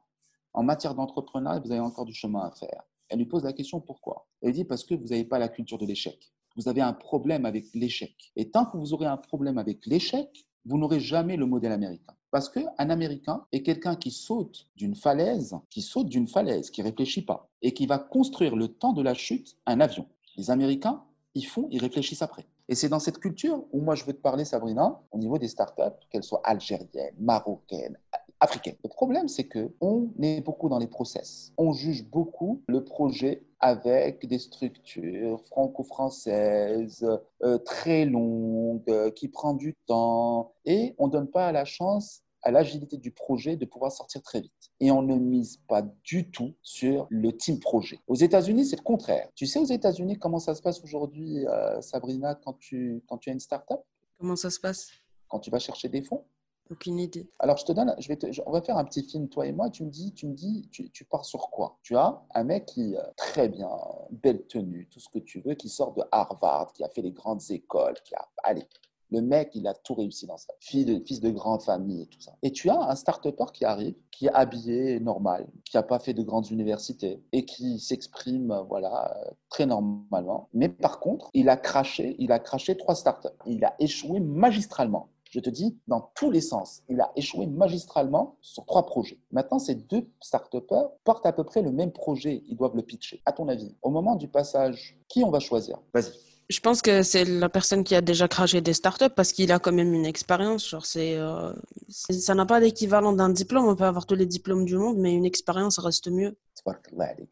en 0.53 0.63
matière 0.63 0.95
d'entrepreneuriat, 0.95 1.59
vous 1.59 1.71
avez 1.71 1.79
encore 1.79 2.05
du 2.05 2.13
chemin 2.13 2.41
à 2.41 2.51
faire. 2.51 2.83
Elle 3.09 3.19
lui 3.19 3.25
pose 3.25 3.43
la 3.43 3.53
question 3.53 3.79
pourquoi? 3.79 4.27
Elle 4.41 4.53
dit 4.53 4.65
parce 4.65 4.83
que 4.83 4.95
vous 4.95 5.07
n'avez 5.07 5.23
pas 5.23 5.37
la 5.37 5.49
culture 5.49 5.77
de 5.77 5.85
l'échec. 5.85 6.33
Vous 6.55 6.67
avez 6.67 6.81
un 6.81 6.93
problème 6.93 7.45
avec 7.45 7.65
l'échec. 7.75 8.31
Et 8.35 8.49
tant 8.49 8.65
que 8.65 8.77
vous 8.77 8.93
aurez 8.93 9.05
un 9.05 9.17
problème 9.17 9.57
avec 9.59 9.85
l'échec, 9.85 10.47
vous 10.65 10.77
n'aurez 10.77 10.99
jamais 10.99 11.37
le 11.37 11.45
modèle 11.45 11.71
américain. 11.71 12.13
Parce 12.31 12.49
qu'un 12.49 12.89
Américain 12.89 13.45
est 13.51 13.61
quelqu'un 13.61 13.95
qui 13.95 14.09
saute 14.09 14.67
d'une 14.75 14.95
falaise, 14.95 15.55
qui 15.69 15.83
saute 15.83 16.09
d'une 16.09 16.27
falaise, 16.27 16.71
qui 16.71 16.81
réfléchit 16.81 17.23
pas, 17.23 17.51
et 17.61 17.73
qui 17.73 17.85
va 17.85 17.99
construire 17.99 18.55
le 18.55 18.67
temps 18.67 18.93
de 18.93 19.03
la 19.03 19.13
chute 19.13 19.55
un 19.67 19.79
avion. 19.79 20.07
Les 20.37 20.49
Américains, 20.49 21.03
ils 21.35 21.45
font, 21.45 21.67
ils 21.69 21.79
réfléchissent 21.79 22.23
après. 22.23 22.47
Et 22.73 22.75
c'est 22.75 22.89
dans 22.89 22.97
cette 22.97 23.19
culture 23.19 23.63
où 23.71 23.81
moi 23.81 23.93
je 23.93 24.03
veux 24.03 24.13
te 24.13 24.21
parler, 24.21 24.45
Sabrina, 24.45 24.99
au 25.11 25.19
niveau 25.19 25.37
des 25.37 25.47
startups, 25.47 25.95
qu'elles 26.09 26.23
soient 26.23 26.41
algériennes, 26.43 27.13
marocaines, 27.19 27.99
africaines. 28.39 28.77
Le 28.83 28.89
problème, 28.89 29.27
c'est 29.27 29.43
que 29.43 29.71
on 29.79 30.09
est 30.19 30.41
beaucoup 30.41 30.69
dans 30.69 30.79
les 30.79 30.87
process. 30.87 31.53
On 31.59 31.71
juge 31.71 32.03
beaucoup 32.03 32.63
le 32.67 32.83
projet 32.83 33.43
avec 33.59 34.25
des 34.25 34.39
structures 34.39 35.39
franco-françaises 35.45 37.07
euh, 37.43 37.59
très 37.59 38.05
longues, 38.05 38.81
euh, 38.89 39.11
qui 39.11 39.27
prend 39.27 39.53
du 39.53 39.75
temps, 39.85 40.53
et 40.65 40.95
on 40.97 41.05
ne 41.05 41.11
donne 41.11 41.27
pas 41.27 41.51
la 41.51 41.65
chance 41.65 42.22
à 42.43 42.51
l'agilité 42.51 42.97
du 42.97 43.11
projet 43.11 43.55
de 43.55 43.65
pouvoir 43.65 43.91
sortir 43.91 44.21
très 44.21 44.41
vite. 44.41 44.71
Et 44.79 44.91
on 44.91 45.01
ne 45.01 45.15
mise 45.15 45.57
pas 45.67 45.81
du 46.03 46.29
tout 46.29 46.53
sur 46.61 47.07
le 47.09 47.35
team 47.35 47.59
projet. 47.59 47.99
Aux 48.07 48.15
États-Unis, 48.15 48.65
c'est 48.65 48.75
le 48.75 48.83
contraire. 48.83 49.29
Tu 49.35 49.47
sais 49.47 49.59
aux 49.59 49.65
États-Unis 49.65 50.19
comment 50.19 50.39
ça 50.39 50.53
se 50.53 50.61
passe 50.61 50.83
aujourd'hui, 50.83 51.47
euh, 51.47 51.81
Sabrina, 51.81 52.35
quand 52.35 52.53
tu, 52.59 53.03
quand 53.07 53.17
tu 53.17 53.29
as 53.29 53.33
une 53.33 53.39
startup? 53.39 53.79
Comment 54.19 54.35
ça 54.35 54.49
se 54.49 54.59
passe? 54.59 54.89
Quand 55.27 55.39
tu 55.39 55.49
vas 55.49 55.59
chercher 55.59 55.89
des 55.89 56.01
fonds? 56.01 56.25
Aucune 56.71 56.97
idée. 56.97 57.29
Alors, 57.39 57.57
je 57.57 57.65
te 57.65 57.73
donne, 57.73 57.93
je 57.99 58.07
vais 58.07 58.17
on 58.45 58.51
va 58.51 58.61
faire 58.61 58.77
un 58.77 58.85
petit 58.85 59.03
film, 59.03 59.27
toi 59.27 59.45
et 59.45 59.51
moi. 59.51 59.69
Tu 59.69 59.83
me 59.83 59.89
dis, 59.89 60.13
tu 60.13 60.27
me 60.27 60.33
dis, 60.33 60.69
tu, 60.71 60.89
tu 60.91 61.03
pars 61.03 61.25
sur 61.25 61.49
quoi? 61.49 61.77
Tu 61.83 61.95
as 61.97 62.21
un 62.33 62.43
mec 62.45 62.67
qui, 62.67 62.95
très 63.17 63.49
bien, 63.49 63.69
belle 64.11 64.47
tenue, 64.47 64.87
tout 64.89 65.01
ce 65.01 65.09
que 65.09 65.19
tu 65.19 65.41
veux, 65.41 65.55
qui 65.55 65.67
sort 65.67 65.93
de 65.93 66.03
Harvard, 66.11 66.71
qui 66.71 66.83
a 66.83 66.89
fait 66.89 67.01
les 67.01 67.11
grandes 67.11 67.41
écoles, 67.49 67.95
qui 68.05 68.15
a, 68.15 68.27
allez, 68.43 68.65
le 69.13 69.21
mec, 69.21 69.51
il 69.53 69.67
a 69.67 69.73
tout 69.73 69.93
réussi 69.93 70.25
dans 70.25 70.37
sa 70.37 70.53
vie, 70.71 70.85
de, 70.85 70.99
fils 71.05 71.19
de 71.19 71.29
grande 71.29 71.61
famille 71.61 72.01
et 72.01 72.07
tout 72.07 72.19
ça. 72.19 72.33
Et 72.41 72.51
tu 72.51 72.69
as 72.69 72.89
un 72.89 72.95
start-upper 72.95 73.45
qui 73.53 73.63
arrive, 73.63 73.95
qui 74.11 74.25
est 74.25 74.33
habillé 74.33 74.99
normal, 74.99 75.47
qui 75.65 75.77
n'a 75.77 75.83
pas 75.83 75.99
fait 75.99 76.13
de 76.13 76.23
grandes 76.23 76.49
universités 76.49 77.21
et 77.31 77.45
qui 77.45 77.79
s'exprime 77.79 78.63
voilà, 78.67 79.15
très 79.49 79.65
normalement. 79.65 80.49
Mais 80.53 80.67
par 80.67 80.99
contre, 80.99 81.29
il 81.33 81.47
a 81.49 81.57
craché, 81.57 82.15
il 82.17 82.31
a 82.31 82.39
craché 82.39 82.75
trois 82.75 82.95
startups. 82.95 83.29
Il 83.45 83.63
a 83.63 83.75
échoué 83.79 84.19
magistralement. 84.19 85.09
Je 85.29 85.39
te 85.39 85.49
dis, 85.49 85.77
dans 85.87 86.11
tous 86.15 86.29
les 86.29 86.41
sens, 86.41 86.83
il 86.89 87.01
a 87.01 87.11
échoué 87.15 87.47
magistralement 87.47 88.37
sur 88.41 88.65
trois 88.65 88.85
projets. 88.85 89.19
Maintenant, 89.31 89.57
ces 89.57 89.75
deux 89.75 90.07
start 90.21 90.55
portent 91.03 91.25
à 91.25 91.33
peu 91.33 91.43
près 91.43 91.61
le 91.61 91.71
même 91.71 91.91
projet. 91.91 92.43
Ils 92.47 92.55
doivent 92.55 92.75
le 92.75 92.83
pitcher. 92.83 93.21
À 93.25 93.31
ton 93.31 93.47
avis, 93.47 93.75
au 93.81 93.89
moment 93.89 94.15
du 94.15 94.27
passage, 94.27 94.99
qui 95.07 95.23
on 95.23 95.31
va 95.31 95.39
choisir? 95.39 95.79
Vas-y. 95.93 96.32
Je 96.49 96.59
pense 96.59 96.81
que 96.81 97.03
c'est 97.03 97.25
la 97.25 97.49
personne 97.49 97.83
qui 97.83 97.95
a 97.95 98.01
déjà 98.01 98.27
craché 98.27 98.61
des 98.61 98.73
startups 98.73 99.13
parce 99.15 99.31
qu'il 99.31 99.51
a 99.51 99.59
quand 99.59 99.71
même 99.71 99.93
une 99.93 100.05
expérience. 100.05 100.69
Genre 100.69 100.85
euh, 100.97 101.53
c'est, 101.89 102.13
ça 102.13 102.35
n'a 102.35 102.45
pas 102.45 102.59
d'équivalent 102.59 103.13
d'un 103.13 103.29
diplôme. 103.29 103.65
On 103.65 103.75
peut 103.75 103.85
avoir 103.85 104.05
tous 104.05 104.15
les 104.15 104.25
diplômes 104.25 104.65
du 104.65 104.77
monde, 104.77 104.97
mais 104.97 105.13
une 105.13 105.25
expérience 105.25 105.79
reste 105.79 106.09
mieux. 106.09 106.35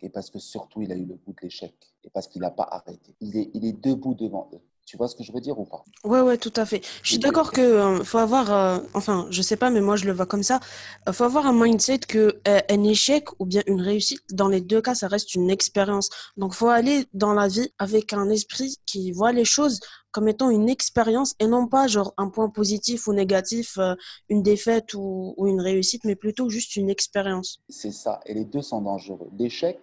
Et 0.02 0.10
parce 0.10 0.30
que 0.30 0.40
surtout, 0.40 0.82
il 0.82 0.92
a 0.92 0.96
eu 0.96 1.06
le 1.06 1.16
goût 1.16 1.34
de 1.34 1.42
l'échec 1.44 1.74
et 2.04 2.10
parce 2.10 2.28
qu'il 2.28 2.42
n'a 2.42 2.52
pas 2.52 2.68
arrêté. 2.70 3.16
Il 3.22 3.38
est 3.38 3.82
debout 3.82 4.14
devant 4.14 4.50
eux. 4.54 4.62
Tu 4.92 4.98
vois 4.98 5.08
ce 5.08 5.16
que 5.16 5.24
je 5.24 5.32
veux 5.32 5.40
dire 5.40 5.58
ou 5.58 5.64
pas? 5.64 5.86
Ouais, 6.04 6.20
ouais, 6.20 6.38
tout 6.38 6.52
à 6.58 6.66
fait. 6.66 6.82
Je 7.02 7.12
suis 7.12 7.18
d'accord 7.18 7.54
que 7.54 7.62
euh, 7.62 8.04
faut 8.04 8.18
avoir, 8.18 8.52
euh, 8.52 8.80
enfin, 8.94 9.26
je 9.30 9.42
sais 9.42 9.56
pas, 9.56 9.70
mais 9.70 9.80
moi 9.80 9.96
je 9.96 10.04
le 10.04 10.12
vois 10.12 10.26
comme 10.26 10.44
ça. 10.44 10.60
Il 11.08 11.14
faut 11.14 11.24
avoir 11.24 11.46
un 11.48 11.54
mindset 11.54 12.00
que 12.00 12.42
un 12.46 12.84
échec 12.84 13.30
ou 13.40 13.46
bien 13.46 13.62
une 13.68 13.80
réussite, 13.80 14.20
dans 14.34 14.50
les 14.50 14.60
deux 14.60 14.82
cas, 14.82 14.94
ça 14.94 15.08
reste 15.08 15.34
une 15.34 15.50
expérience. 15.50 16.10
Donc, 16.36 16.54
faut 16.54 16.68
aller 16.68 17.06
dans 17.14 17.34
la 17.34 17.48
vie 17.48 17.70
avec 17.80 18.12
un 18.12 18.30
esprit 18.30 18.76
qui 18.86 19.14
voit 19.14 19.32
les 19.32 19.46
choses 19.46 19.80
comme 20.12 20.28
étant 20.28 20.50
une 20.50 20.68
expérience 20.68 21.36
et 21.40 21.48
non 21.48 21.68
pas 21.68 21.88
genre 21.88 22.14
un 22.18 22.28
point 22.28 22.50
positif 22.50 23.08
ou 23.08 23.14
négatif, 23.14 23.78
euh, 23.78 23.96
une 24.28 24.44
défaite 24.44 24.94
ou, 24.94 25.34
ou 25.38 25.48
une 25.48 25.62
réussite, 25.62 26.04
mais 26.04 26.18
plutôt 26.18 26.50
juste 26.50 26.76
une 26.76 26.90
expérience. 26.90 27.62
C'est 27.70 27.94
ça. 27.94 28.20
Et 28.26 28.34
les 28.34 28.44
deux 28.44 28.62
sont 28.62 28.82
dangereux. 28.82 29.30
L'échec, 29.40 29.80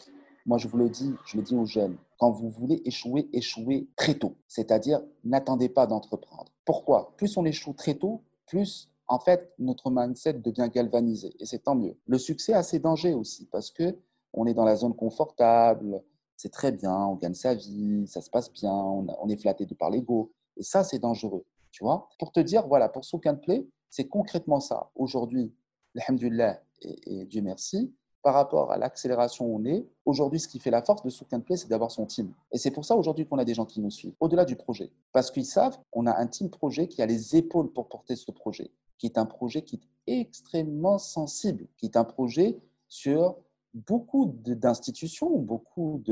moi, 0.49 0.57
je 0.57 0.67
vous 0.67 0.79
le 0.79 0.89
dis, 0.89 1.15
je 1.27 1.37
le 1.37 1.43
dis 1.43 1.55
aux 1.55 1.67
jeunes, 1.67 1.99
quand 2.19 2.31
vous 2.31 2.49
voulez 2.49 2.81
échouer, 2.87 3.29
échouez 3.35 3.87
très 3.97 4.15
tôt. 4.15 4.35
C'est-à-dire, 4.47 5.03
n'attendez 5.23 5.69
pas 5.69 5.87
d'entreprendre. 5.87 6.51
Pourquoi? 6.65 7.13
Plus 7.19 7.37
on 7.37 7.45
échoue 7.45 7.75
très 7.75 7.97
tôt, 7.97 8.23
plus 8.47 8.91
en 9.09 9.19
fait 9.19 9.53
notre 9.59 9.91
mindset 9.91 10.33
devient 10.33 10.71
galvanisé. 10.73 11.37
Et 11.39 11.45
c'est 11.45 11.59
tant 11.59 11.75
mieux. 11.75 11.99
Le 12.07 12.17
succès 12.17 12.55
a 12.55 12.63
ses 12.63 12.79
dangers 12.79 13.13
aussi 13.13 13.45
parce 13.53 13.71
que 13.71 13.95
on 14.33 14.47
est 14.47 14.55
dans 14.55 14.65
la 14.65 14.77
zone 14.77 14.97
confortable, 14.97 16.03
c'est 16.35 16.51
très 16.51 16.73
bien, 16.73 16.97
on 16.97 17.17
gagne 17.17 17.35
sa 17.35 17.55
vie, 17.55 18.07
ça 18.07 18.23
se 18.23 18.31
passe 18.31 18.51
bien, 18.51 18.73
on, 18.73 19.29
est 19.29 19.37
flatté 19.37 19.67
de 19.67 19.75
par 19.75 19.91
l'ego. 19.91 20.33
Et 20.57 20.63
ça, 20.63 20.83
c'est 20.83 20.99
dangereux. 20.99 21.45
Tu 21.73 21.85
vois? 21.85 22.09
Pour 22.19 22.33
te 22.33 22.41
dire, 22.41 22.67
voilà, 22.67 22.89
pour 22.89 23.05
Souk 23.05 23.29
Play, 23.43 23.69
c'est 23.91 24.09
concrètement 24.09 24.61
ça. 24.61 24.91
Aujourd'hui, 24.95 25.53
alhamdulillah 25.95 26.63
et, 26.81 27.21
et 27.21 27.25
Dieu 27.27 27.43
merci, 27.43 27.93
par 28.23 28.35
rapport 28.35 28.73
à 28.73 28.79
l'accélération 28.79 29.47
où 29.47 29.59
on 29.59 29.65
est, 29.65 29.87
aujourd'hui, 30.05 30.41
ce 30.41 30.49
qui 30.49 30.59
fait 30.59 30.71
la 30.71 30.83
force 30.83 31.03
de 31.03 31.11
Souk 31.11 31.29
Play, 31.45 31.57
c'est 31.57 31.69
d'avoir 31.69 31.91
son 31.91 32.07
team. 32.07 32.33
Et 32.53 32.59
c'est 32.59 32.71
pour 32.71 32.85
ça 32.85 32.97
aujourd'hui 32.97 33.27
qu'on 33.27 33.39
a 33.39 33.45
des 33.45 33.55
gens 33.55 33.67
qui 33.67 33.81
nous 33.81 33.91
suivent, 33.91 34.15
au-delà 34.21 34.45
du 34.45 34.57
projet. 34.57 34.91
Parce 35.13 35.31
qu'ils 35.31 35.47
savent 35.47 35.79
qu'on 35.91 36.07
a 36.07 36.17
un 36.17 36.27
team 36.27 36.51
projet 36.51 36.89
qui 36.89 37.03
a 37.03 37.07
les 37.07 37.37
épaules 37.37 37.73
pour 37.73 37.89
porter 37.89 38.17
ce 38.17 38.31
projet, 38.31 38.71
qui 38.99 39.07
est 39.07 39.19
un 39.19 39.27
projet 39.27 39.63
qui 39.63 39.81
est 40.07 40.21
extrêmement 40.21 40.99
sensible, 40.99 41.67
qui 41.77 41.87
est 41.87 41.97
un 41.97 42.05
projet 42.05 42.59
sur 42.89 43.37
beaucoup 43.75 44.35
d'institutions, 44.45 45.39
beaucoup 45.39 46.03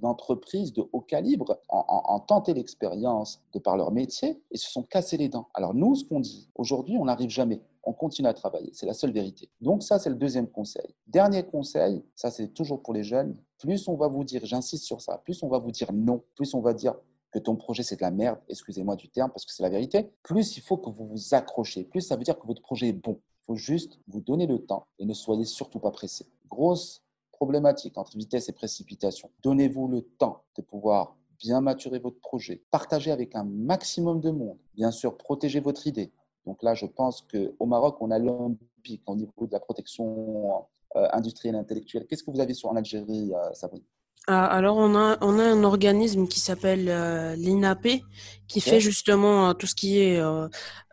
d'entreprises 0.00 0.72
de, 0.72 0.86
haut 0.92 1.00
calibre 1.00 1.58
ont, 1.68 2.20
tenté 2.20 2.54
l'expérience 2.54 3.42
de 3.52 3.58
par 3.58 3.76
leur 3.76 3.90
métier 3.90 4.40
et 4.50 4.56
se 4.56 4.70
sont 4.70 4.82
cassés 4.82 5.16
les 5.16 5.28
dents. 5.28 5.48
Alors 5.54 5.74
nous, 5.74 5.94
ce 5.94 6.04
qu'on 6.04 6.20
dit, 6.20 6.48
aujourd'hui, 6.54 6.96
on 6.98 7.06
n'arrive 7.06 7.30
jamais. 7.30 7.60
On 7.86 7.92
continue 7.92 8.28
à 8.28 8.34
travailler. 8.34 8.70
C'est 8.74 8.84
la 8.84 8.92
seule 8.92 9.12
vérité. 9.12 9.48
Donc 9.60 9.82
ça, 9.82 9.98
c'est 9.98 10.10
le 10.10 10.16
deuxième 10.16 10.48
conseil. 10.48 10.94
Dernier 11.06 11.44
conseil, 11.44 12.04
ça 12.14 12.30
c'est 12.30 12.48
toujours 12.48 12.82
pour 12.82 12.92
les 12.92 13.04
jeunes, 13.04 13.36
plus 13.58 13.88
on 13.88 13.96
va 13.96 14.08
vous 14.08 14.24
dire, 14.24 14.44
j'insiste 14.44 14.84
sur 14.84 15.00
ça, 15.00 15.18
plus 15.24 15.42
on 15.42 15.48
va 15.48 15.58
vous 15.58 15.70
dire 15.70 15.92
non, 15.92 16.22
plus 16.34 16.52
on 16.54 16.60
va 16.60 16.74
dire 16.74 16.94
que 17.32 17.38
ton 17.38 17.56
projet 17.56 17.82
c'est 17.82 17.96
de 17.96 18.02
la 18.02 18.10
merde, 18.10 18.38
excusez-moi 18.48 18.96
du 18.96 19.08
terme 19.08 19.30
parce 19.30 19.46
que 19.46 19.52
c'est 19.52 19.62
la 19.62 19.70
vérité, 19.70 20.10
plus 20.22 20.56
il 20.56 20.62
faut 20.62 20.76
que 20.76 20.90
vous 20.90 21.06
vous 21.06 21.34
accrochez, 21.34 21.84
plus 21.84 22.02
ça 22.02 22.16
veut 22.16 22.24
dire 22.24 22.38
que 22.38 22.46
votre 22.46 22.62
projet 22.62 22.88
est 22.88 22.92
bon 22.92 23.20
faut 23.46 23.56
juste 23.56 23.98
vous 24.08 24.20
donner 24.20 24.46
le 24.46 24.58
temps 24.58 24.86
et 24.98 25.06
ne 25.06 25.14
soyez 25.14 25.44
surtout 25.44 25.78
pas 25.78 25.92
pressé. 25.92 26.26
Grosse 26.48 27.02
problématique 27.32 27.96
entre 27.96 28.16
vitesse 28.16 28.48
et 28.48 28.52
précipitation. 28.52 29.30
Donnez-vous 29.42 29.88
le 29.88 30.02
temps 30.02 30.42
de 30.56 30.62
pouvoir 30.62 31.16
bien 31.38 31.60
maturer 31.60 31.98
votre 31.98 32.18
projet, 32.18 32.62
partager 32.70 33.10
avec 33.10 33.34
un 33.34 33.44
maximum 33.44 34.20
de 34.20 34.30
monde, 34.30 34.58
bien 34.74 34.90
sûr, 34.90 35.16
protéger 35.16 35.60
votre 35.60 35.86
idée. 35.86 36.12
Donc 36.46 36.62
là, 36.62 36.74
je 36.74 36.86
pense 36.86 37.22
qu'au 37.22 37.66
Maroc, 37.66 37.96
on 38.00 38.10
a 38.10 38.18
l'olympique 38.18 39.02
au 39.06 39.16
niveau 39.16 39.46
de 39.46 39.52
la 39.52 39.60
protection 39.60 40.66
euh, 40.96 41.08
industrielle 41.12 41.56
et 41.56 41.58
intellectuelle. 41.58 42.06
Qu'est-ce 42.08 42.22
que 42.22 42.30
vous 42.30 42.40
avez 42.40 42.54
sur 42.54 42.70
en 42.70 42.76
Algérie, 42.76 43.32
euh, 43.34 43.52
Sabrina 43.52 43.84
ah, 44.28 44.46
alors, 44.46 44.76
on 44.76 44.96
a, 44.96 45.18
on 45.20 45.38
a 45.38 45.44
un 45.44 45.62
organisme 45.62 46.26
qui 46.26 46.40
s'appelle 46.40 46.88
euh, 46.88 47.36
l'INAP, 47.36 47.86
qui 48.48 48.60
fait 48.60 48.80
justement 48.80 49.54
tout 49.54 49.68
ce 49.68 49.74
qui 49.76 50.00
est 50.00 50.20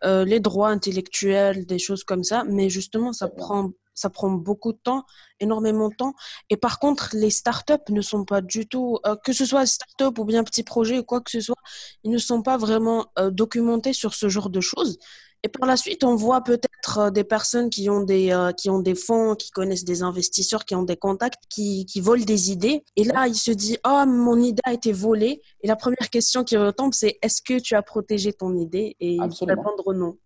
les 0.04 0.40
droits 0.40 0.70
intellectuels, 0.70 1.66
des 1.66 1.80
choses 1.80 2.04
comme 2.04 2.24
ça. 2.24 2.44
Mais 2.44 2.70
justement, 2.70 3.12
ça 3.12 3.30
prend 3.30 3.72
ça 3.96 4.10
prend 4.10 4.30
beaucoup 4.30 4.74
de 4.74 4.78
temps, 4.78 5.04
énormément 5.40 5.90
de 5.90 5.96
temps. 5.96 6.14
Et 6.50 6.58
par 6.58 6.80
contre, 6.80 7.10
les 7.14 7.30
startups 7.30 7.92
ne 7.92 8.02
sont 8.02 8.26
pas 8.26 8.42
du 8.42 8.68
tout, 8.68 9.00
que 9.24 9.34
ce 9.34 9.46
soit 9.46 9.66
startup 9.66 10.18
ou 10.20 10.26
bien 10.26 10.44
petit 10.44 10.64
projet 10.64 11.00
ou 11.00 11.04
quoi 11.04 11.22
que 11.22 11.32
ce 11.32 11.42
soit, 11.42 11.62
ils 12.04 12.12
ne 12.12 12.18
sont 12.18 12.42
pas 12.42 12.58
vraiment 12.58 13.08
documentés 13.32 13.94
sur 13.94 14.14
ce 14.14 14.30
genre 14.30 14.50
de 14.50 14.62
choses. 14.62 15.00
Et 15.44 15.50
par 15.50 15.68
la 15.68 15.76
suite, 15.76 16.04
on 16.04 16.16
voit 16.16 16.42
peut-être 16.42 17.00
euh, 17.00 17.10
des 17.10 17.26
personnes 17.26 17.70
qui 17.70 17.90
ont 17.90 18.02
des, 18.02 18.34
qui 18.58 18.70
ont 18.70 18.80
des 18.80 18.96
fonds, 18.96 19.36
qui 19.36 19.52
connaissent 19.52 19.84
des 19.84 20.02
investisseurs, 20.02 20.64
qui 20.66 20.74
ont 20.76 20.84
des 20.84 20.98
contacts, 20.98 21.44
qui, 21.50 21.86
qui 21.86 22.00
volent 22.00 22.24
des 22.24 22.52
idées. 22.52 22.84
Et 22.96 23.04
là, 23.04 23.28
il 23.28 23.36
se 23.36 23.52
dit, 23.52 23.78
oh, 23.86 24.04
mon 24.08 24.40
idée 24.40 24.62
a 24.64 24.74
été 24.74 24.94
volée. 24.94 25.42
Et 25.62 25.68
la 25.68 25.76
première 25.76 26.10
question 26.10 26.44
qui 26.44 26.56
retombe, 26.58 26.94
c'est, 26.94 27.18
est-ce 27.22 27.42
que 27.42 27.60
tu 27.60 27.76
as 27.76 27.82
protégé 27.82 28.32
ton 28.34 28.56
idée? 28.56 28.96
Et 29.00 29.16
il 29.16 29.36
faut 29.38 29.46
répondre 29.46 29.94
non. 29.94 30.18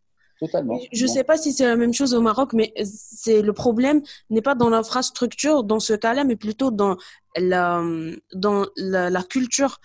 Je 0.42 1.04
ne 1.04 1.08
sais 1.08 1.24
pas 1.24 1.38
si 1.38 1.52
c'est 1.52 1.66
la 1.66 1.76
même 1.76 1.94
chose 1.94 2.14
au 2.14 2.22
Maroc, 2.22 2.54
mais 2.54 2.74
c'est 2.84 3.42
le 3.42 3.54
problème 3.54 4.02
n'est 4.30 4.42
pas 4.42 4.56
dans 4.56 4.70
l'infrastructure 4.70 5.64
dans 5.64 5.80
ce 5.80 5.94
cas-là, 5.94 6.24
mais 6.24 6.36
plutôt 6.36 6.70
dans 6.70 6.98
la, 7.36 7.84
dans 8.34 8.66
la, 8.76 9.24
culture. 9.24 9.80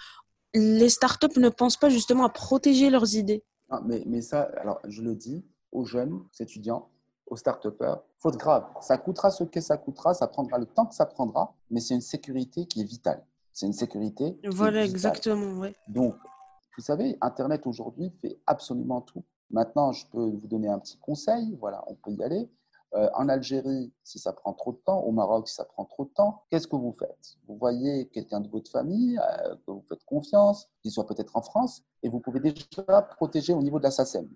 Les 0.55 0.91
startups 0.91 1.39
ne 1.39 1.49
pensent 1.49 1.79
pas 1.79 1.89
justement 1.89 2.25
à 2.25 2.29
protéger 2.29 2.91
leurs 2.91 3.15
idées. 3.15 3.43
Mais, 3.85 4.03
mais 4.07 4.21
ça, 4.21 4.43
alors 4.61 4.81
je 4.85 5.03
le 5.03 5.15
dis 5.15 5.45
aux 5.71 5.85
jeunes, 5.85 6.13
aux 6.13 6.43
étudiants, 6.43 6.89
aux 7.27 7.37
start-upers, 7.37 8.03
faute 8.19 8.37
grave. 8.37 8.67
Ça 8.81 8.99
coûtera 8.99 9.31
ce 9.31 9.45
que 9.45 9.61
ça 9.61 9.77
coûtera, 9.77 10.15
ça 10.15 10.27
prendra 10.27 10.59
le 10.59 10.67
temps 10.67 10.87
que 10.87 10.95
ça 10.95 11.07
prendra, 11.07 11.55
mais 11.71 11.81
c'est 11.81 11.95
une 11.95 12.01
sécurité 12.01 12.67
qui 12.67 12.83
est 12.83 12.85
vitale. 12.85 13.25
C'est 13.53 13.67
une 13.67 13.73
sécurité. 13.73 14.39
Voilà, 14.45 14.85
exactement. 14.85 15.61
Ouais. 15.61 15.75
Donc, 15.89 16.15
vous 16.77 16.83
savez, 16.83 17.17
Internet 17.21 17.67
aujourd'hui 17.67 18.11
fait 18.21 18.39
absolument 18.47 19.01
tout 19.01 19.25
Maintenant, 19.53 19.93
je 19.93 20.07
peux 20.07 20.25
vous 20.25 20.49
donner 20.49 20.69
un 20.69 20.79
petit 20.79 20.97
conseil. 20.97 21.55
Voilà, 21.61 21.85
on 21.87 21.95
peut 21.95 22.11
y 22.11 22.23
aller. 22.25 22.49
Euh, 22.95 23.09
en 23.15 23.29
Algérie, 23.31 23.91
si 24.05 24.19
ça 24.19 24.35
prend 24.35 24.53
trop 24.53 24.73
de 24.73 24.79
temps, 24.79 25.01
au 25.01 25.13
Maroc, 25.13 25.49
si 25.49 25.55
ça 25.55 25.65
prend 25.65 25.87
trop 25.87 26.05
de 26.05 26.11
temps, 26.11 26.43
qu'est-ce 26.51 26.67
que 26.67 26.77
vous 26.77 26.93
faites? 26.93 27.37
Vous 27.49 27.57
voyez 27.57 28.07
quelqu'un 28.09 28.41
de 28.41 28.49
votre 28.49 28.71
famille, 28.71 29.19
euh, 29.19 29.57
que 29.67 29.71
vous 29.71 29.85
faites 29.89 30.05
confiance, 30.05 30.69
qui 30.83 30.91
soit 30.91 31.07
peut-être 31.07 31.35
en 31.37 31.41
France, 31.41 31.83
et 32.03 32.11
vous 32.11 32.21
pouvez 32.21 32.41
déjà 32.41 33.03
protéger 33.17 33.55
au 33.55 33.63
niveau 33.63 33.79
de 33.79 33.85
la 33.85 33.91
SACEM, 33.91 34.29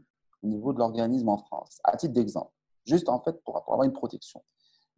au 0.43 0.47
niveau 0.47 0.73
de 0.73 0.79
l'organisme 0.79 1.29
en 1.29 1.37
France, 1.37 1.81
à 1.85 1.99
titre 1.99 2.15
d'exemple, 2.15 2.51
juste 2.87 3.11
en 3.11 3.21
fait 3.21 3.43
pour, 3.45 3.59
avoir 3.59 3.83
une 3.83 3.93
protection. 3.93 4.43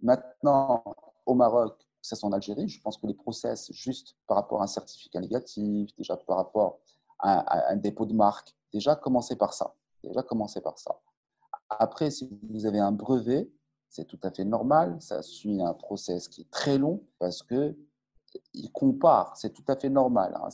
Maintenant, 0.01 0.85
au 1.27 1.35
Maroc, 1.35 1.79
que 1.79 2.07
ce 2.07 2.15
soit 2.15 2.29
en 2.29 2.33
Algérie, 2.33 2.69
je 2.69 2.81
pense 2.81 2.97
que 2.97 3.09
les 3.09 3.15
process, 3.15 3.73
juste 3.73 4.15
par 4.29 4.37
rapport 4.37 4.61
à 4.61 4.65
un 4.65 4.69
certificat 4.69 5.21
négatif, 5.21 5.91
déjà 5.97 6.17
par 6.17 6.37
rapport 6.37 6.79
à, 7.19 7.73
un 7.73 7.77
dépôt 7.77 8.07
de 8.07 8.15
marque, 8.15 8.55
déjà 8.73 8.95
commencez 8.95 9.35
par 9.35 9.53
ça. 9.53 9.75
Déjà, 10.05 10.23
commencez 10.23 10.61
par 10.61 10.79
ça. 10.79 10.97
Après, 11.71 12.11
si 12.11 12.29
vous 12.51 12.67
avez 12.67 12.79
un 12.79 12.93
brevet, 12.93 13.51
c'est 13.89 14.05
tout 14.05 14.19
à 14.23 14.31
fait 14.31 14.45
normal. 14.45 14.97
Ça 15.01 15.23
suit 15.23 15.61
un 15.63 15.75
process 15.75 16.29
qui 16.29 16.43
est 16.43 16.51
très 16.51 16.79
long 16.79 17.03
parce 17.19 17.43
que 17.43 17.77
il 18.55 18.71
compare. 18.73 19.37
C'est 19.37 19.53
tout 19.53 19.65
à 19.69 19.77
fait 19.77 19.89
normal. 19.89 20.39
Hein. 20.43 20.49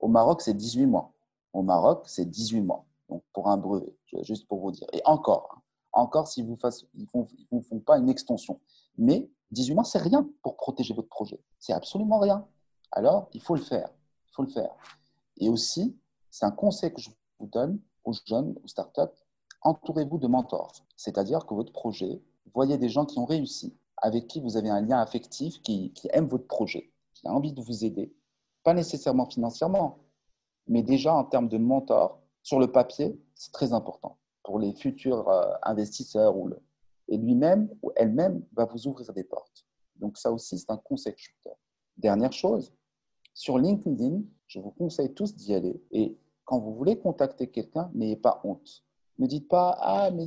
Au 0.00 0.08
Maroc, 0.08 0.42
c'est 0.42 0.54
18 0.54 0.86
mois. 0.86 1.12
Au 1.52 1.62
Maroc, 1.62 2.04
c'est 2.06 2.24
18 2.24 2.62
mois. 2.62 2.84
Donc, 3.08 3.22
pour 3.32 3.48
un 3.48 3.56
brevet, 3.56 3.96
juste 4.22 4.48
pour 4.48 4.60
vous 4.60 4.72
dire. 4.72 4.88
Et 4.92 5.00
encore, 5.04 5.48
hein. 5.54 5.60
encore 5.92 6.26
si 6.26 6.42
vous 6.42 6.58
ils 6.94 7.02
ne 7.02 7.06
vous, 7.12 7.28
vous 7.50 7.62
font 7.62 7.80
pas 7.80 7.98
une 7.98 8.08
extension. 8.08 8.60
Mais 8.98 9.28
18 9.52 9.74
mois, 9.74 9.84
c'est 9.84 9.98
rien 9.98 10.28
pour 10.42 10.56
protéger 10.56 10.94
votre 10.94 11.08
projet. 11.08 11.40
C'est 11.58 11.72
absolument 11.72 12.18
rien. 12.18 12.46
Alors, 12.92 13.28
il 13.32 13.40
faut 13.40 13.54
le 13.54 13.62
faire. 13.62 13.88
Il 14.28 14.34
faut 14.34 14.42
le 14.42 14.48
faire. 14.48 14.74
Et 15.38 15.48
aussi, 15.48 15.96
c'est 16.30 16.46
un 16.46 16.50
conseil 16.50 16.92
que 16.92 17.00
je 17.00 17.10
vous 17.38 17.46
donne 17.46 17.80
aux 18.04 18.12
jeunes, 18.12 18.54
aux 18.62 18.68
startups, 18.68 19.16
entourez-vous 19.62 20.18
de 20.18 20.26
mentors. 20.26 20.72
C'est-à-dire 20.96 21.46
que 21.46 21.54
votre 21.54 21.72
projet, 21.72 22.22
voyez 22.54 22.78
des 22.78 22.88
gens 22.88 23.04
qui 23.04 23.18
ont 23.18 23.24
réussi, 23.24 23.76
avec 23.98 24.26
qui 24.26 24.40
vous 24.40 24.56
avez 24.56 24.70
un 24.70 24.80
lien 24.80 24.98
affectif, 24.98 25.60
qui, 25.62 25.92
aiment 26.10 26.28
votre 26.28 26.46
projet, 26.46 26.90
qui 27.14 27.26
a 27.28 27.32
envie 27.32 27.52
de 27.52 27.60
vous 27.60 27.84
aider. 27.84 28.14
Pas 28.62 28.74
nécessairement 28.74 29.26
financièrement, 29.26 29.98
mais 30.66 30.82
déjà 30.82 31.14
en 31.14 31.24
termes 31.24 31.48
de 31.48 31.58
mentors, 31.58 32.20
sur 32.42 32.58
le 32.58 32.70
papier, 32.70 33.20
c'est 33.34 33.52
très 33.52 33.72
important 33.72 34.18
pour 34.42 34.58
les 34.58 34.72
futurs 34.72 35.28
euh, 35.28 35.52
investisseurs. 35.62 36.36
Ou 36.36 36.48
le... 36.48 36.58
Et 37.08 37.16
lui-même 37.16 37.68
ou 37.82 37.92
elle-même 37.96 38.44
va 38.52 38.64
vous 38.64 38.86
ouvrir 38.86 39.12
des 39.12 39.24
portes. 39.24 39.66
Donc 39.96 40.16
ça 40.16 40.32
aussi, 40.32 40.58
c'est 40.58 40.70
un 40.70 40.76
conseil 40.76 41.14
que 41.14 41.50
Dernière 41.96 42.32
chose, 42.32 42.72
sur 43.34 43.58
LinkedIn, 43.58 44.22
je 44.46 44.60
vous 44.60 44.70
conseille 44.70 45.12
tous 45.14 45.34
d'y 45.34 45.54
aller 45.54 45.82
et 45.90 46.16
quand 46.44 46.58
vous 46.58 46.74
voulez 46.74 46.98
contacter 46.98 47.48
quelqu'un, 47.48 47.90
n'ayez 47.94 48.16
pas 48.16 48.40
honte. 48.44 48.84
Ne 49.18 49.26
dites 49.26 49.48
pas 49.48 49.76
Ah, 49.80 50.10
mais 50.10 50.26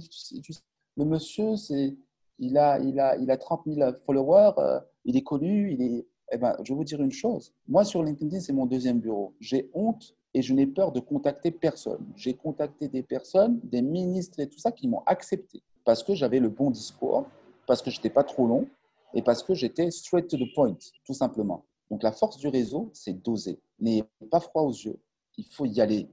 le 0.97 1.05
monsieur, 1.05 1.55
c'est, 1.55 1.95
il, 2.39 2.57
a, 2.57 2.79
il, 2.79 2.99
a, 2.99 3.17
il 3.17 3.31
a 3.31 3.37
30 3.37 3.63
000 3.65 3.91
followers, 4.05 4.53
euh, 4.57 4.79
il 5.05 5.17
est 5.17 5.23
connu, 5.23 5.73
il 5.73 5.81
est. 5.81 6.07
Eh 6.31 6.37
ben, 6.37 6.55
je 6.63 6.73
vais 6.73 6.77
vous 6.77 6.83
dire 6.83 7.01
une 7.01 7.11
chose. 7.11 7.53
Moi, 7.67 7.83
sur 7.83 8.03
LinkedIn, 8.03 8.39
c'est 8.39 8.53
mon 8.53 8.67
deuxième 8.67 8.99
bureau. 8.99 9.33
J'ai 9.39 9.71
honte 9.73 10.15
et 10.35 10.43
je 10.43 10.53
n'ai 10.53 10.67
peur 10.67 10.91
de 10.91 10.99
contacter 10.99 11.49
personne. 11.49 12.05
J'ai 12.15 12.35
contacté 12.35 12.87
des 12.87 13.01
personnes, 13.01 13.59
des 13.63 13.81
ministres 13.81 14.39
et 14.39 14.47
tout 14.47 14.59
ça, 14.59 14.71
qui 14.71 14.87
m'ont 14.87 15.01
accepté 15.07 15.63
parce 15.85 16.03
que 16.03 16.13
j'avais 16.13 16.39
le 16.39 16.49
bon 16.49 16.69
discours, 16.69 17.25
parce 17.65 17.81
que 17.81 17.89
je 17.89 17.97
n'étais 17.97 18.11
pas 18.11 18.23
trop 18.23 18.45
long 18.45 18.67
et 19.15 19.23
parce 19.23 19.41
que 19.41 19.55
j'étais 19.55 19.89
straight 19.89 20.27
to 20.27 20.37
the 20.37 20.53
point, 20.53 20.77
tout 21.03 21.15
simplement. 21.15 21.65
Donc, 21.89 22.03
la 22.03 22.11
force 22.11 22.37
du 22.37 22.47
réseau, 22.47 22.91
c'est 22.93 23.13
d'oser. 23.13 23.59
N'ayez 23.79 24.03
pas 24.29 24.39
froid 24.39 24.61
aux 24.61 24.71
yeux 24.71 24.99
il 25.39 25.45
faut 25.45 25.65
y 25.65 25.79
aller. 25.81 26.07